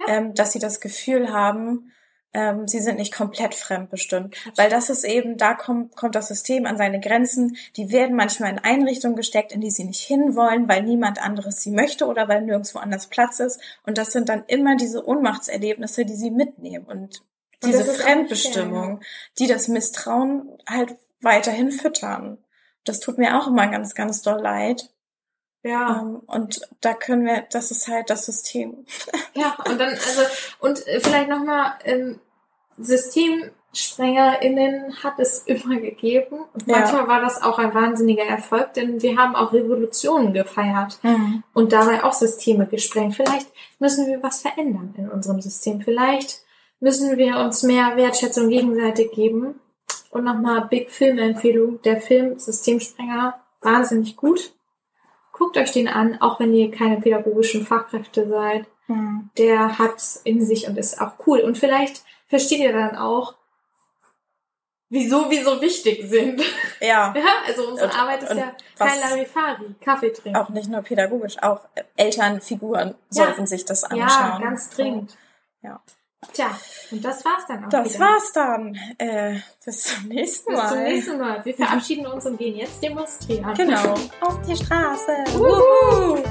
Ja. 0.00 0.14
ähm, 0.14 0.34
dass 0.34 0.52
sie 0.52 0.58
das 0.58 0.80
Gefühl 0.80 1.32
haben, 1.32 1.92
ähm, 2.34 2.68
sie 2.68 2.80
sind 2.80 2.98
nicht 2.98 3.14
komplett 3.14 3.54
fremdbestimmt. 3.54 4.36
Weil 4.54 4.68
das 4.68 4.90
ist 4.90 5.04
eben, 5.04 5.38
da 5.38 5.54
kommt, 5.54 5.96
kommt 5.96 6.14
das 6.14 6.28
System 6.28 6.66
an 6.66 6.76
seine 6.76 7.00
Grenzen. 7.00 7.56
Die 7.76 7.90
werden 7.90 8.14
manchmal 8.14 8.50
in 8.50 8.58
Einrichtungen 8.58 9.16
gesteckt, 9.16 9.50
in 9.52 9.60
die 9.60 9.70
sie 9.70 9.84
nicht 9.84 10.02
hinwollen, 10.02 10.68
weil 10.68 10.82
niemand 10.82 11.22
anderes 11.22 11.62
sie 11.62 11.70
möchte 11.70 12.06
oder 12.06 12.28
weil 12.28 12.42
nirgendwo 12.42 12.78
anders 12.78 13.06
Platz 13.06 13.40
ist. 13.40 13.60
Und 13.86 13.96
das 13.96 14.12
sind 14.12 14.28
dann 14.28 14.44
immer 14.46 14.76
diese 14.76 15.06
Ohnmachtserlebnisse, 15.06 16.04
die 16.04 16.16
sie 16.16 16.30
mitnehmen. 16.30 16.84
Und 16.84 17.22
diese 17.64 17.84
Fremdbestimmung, 17.84 19.00
die 19.38 19.46
das 19.46 19.68
Misstrauen 19.68 20.48
halt 20.68 20.96
weiterhin 21.20 21.70
füttern. 21.72 22.38
Das 22.84 23.00
tut 23.00 23.18
mir 23.18 23.38
auch 23.38 23.48
immer 23.48 23.66
ganz, 23.68 23.94
ganz 23.94 24.22
doll 24.22 24.40
leid. 24.40 24.88
Ja. 25.62 26.00
Ähm, 26.00 26.22
und 26.26 26.60
da 26.80 26.94
können 26.94 27.26
wir, 27.26 27.42
das 27.50 27.70
ist 27.70 27.86
halt 27.88 28.08
das 28.10 28.26
System. 28.26 28.84
Ja, 29.34 29.56
und 29.68 29.78
dann, 29.78 29.90
also, 29.90 30.22
und 30.58 30.84
äh, 30.88 30.98
vielleicht 31.00 31.28
nochmal, 31.28 31.74
ähm, 31.84 32.18
SystemsprengerInnen 32.78 35.02
hat 35.02 35.18
es 35.18 35.42
immer 35.42 35.76
gegeben. 35.76 36.40
Und 36.54 36.66
Ja. 36.66 36.78
manchmal 36.78 37.08
war 37.08 37.20
das 37.20 37.42
auch 37.42 37.58
ein 37.58 37.74
wahnsinniger 37.74 38.24
Erfolg, 38.24 38.72
denn 38.74 39.02
wir 39.02 39.16
haben 39.16 39.36
auch 39.36 39.52
Revolutionen 39.52 40.32
gefeiert 40.32 40.98
und 41.54 41.72
dabei 41.72 42.04
auch 42.04 42.12
Systeme 42.12 42.66
gesprengt. 42.66 43.16
Vielleicht 43.16 43.48
müssen 43.78 44.06
wir 44.06 44.22
was 44.22 44.42
verändern 44.42 44.94
in 44.96 45.08
unserem 45.08 45.40
System. 45.40 45.80
Vielleicht 45.80 46.40
müssen 46.80 47.16
wir 47.16 47.38
uns 47.38 47.62
mehr 47.62 47.96
Wertschätzung 47.96 48.48
gegenseitig 48.48 49.12
geben. 49.12 49.60
Und 50.10 50.24
nochmal 50.24 50.66
Big 50.68 50.90
Film-Empfehlung. 50.90 51.82
Der 51.82 52.00
Film 52.00 52.38
Systemsprenger, 52.38 53.38
wahnsinnig 53.60 54.16
gut. 54.16 54.52
Guckt 55.32 55.56
euch 55.56 55.72
den 55.72 55.86
an, 55.88 56.20
auch 56.20 56.40
wenn 56.40 56.54
ihr 56.54 56.70
keine 56.70 57.00
pädagogischen 57.00 57.64
Fachkräfte 57.66 58.28
seid 58.28 58.66
Mhm. 58.90 59.28
der 59.36 59.78
hat 59.78 60.02
in 60.24 60.42
sich 60.42 60.66
und 60.66 60.78
ist 60.78 60.98
auch 60.98 61.12
cool. 61.26 61.40
Und 61.40 61.58
vielleicht 61.58 62.02
versteht 62.26 62.60
ihr 62.60 62.72
dann 62.72 62.96
auch, 62.96 63.34
wieso 64.88 65.30
wir 65.30 65.44
so 65.44 65.60
wichtig 65.60 66.08
sind. 66.08 66.42
Ja. 66.80 67.12
Ja, 67.14 67.24
also 67.46 67.68
unsere 67.68 67.88
Und- 67.90 67.98
Arbeit 68.00 68.22
ist 68.22 68.32
ja 68.34 68.52
kein 68.78 68.98
Larifari, 69.00 69.74
Kaffee 69.82 70.10
trinken. 70.10 70.38
Auch 70.38 70.48
nicht 70.48 70.70
nur 70.70 70.80
pädagogisch, 70.80 71.36
auch 71.42 71.60
Elternfiguren 71.96 72.94
Ja. 73.10 73.24
sollten 73.26 73.46
sich 73.46 73.66
das 73.66 73.84
anschauen. 73.84 74.00
ja, 74.08 74.38
ganz 74.40 74.70
dringend. 74.70 75.18
Ja. 75.60 75.82
Tja, 76.32 76.50
und 76.90 77.04
das 77.04 77.24
war's 77.24 77.46
dann 77.46 77.64
auch 77.64 77.68
Das 77.68 77.94
wieder. 77.94 78.04
war's 78.04 78.32
dann. 78.32 78.76
Äh, 78.98 79.38
bis 79.64 79.82
zum 79.84 80.08
nächsten 80.08 80.52
Bis 80.52 80.56
Mal. 80.62 80.68
zum 80.68 80.78
nächsten 80.82 81.18
Mal. 81.18 81.44
Wir 81.44 81.54
verabschieden 81.56 82.06
uns 82.06 82.26
und 82.26 82.36
gehen 82.38 82.56
jetzt 82.56 82.82
demonstrieren. 82.82 83.54
Genau. 83.54 83.94
Auf 84.20 84.40
die 84.46 84.56
Straße. 84.56 85.12
Wuhu. 85.34 86.22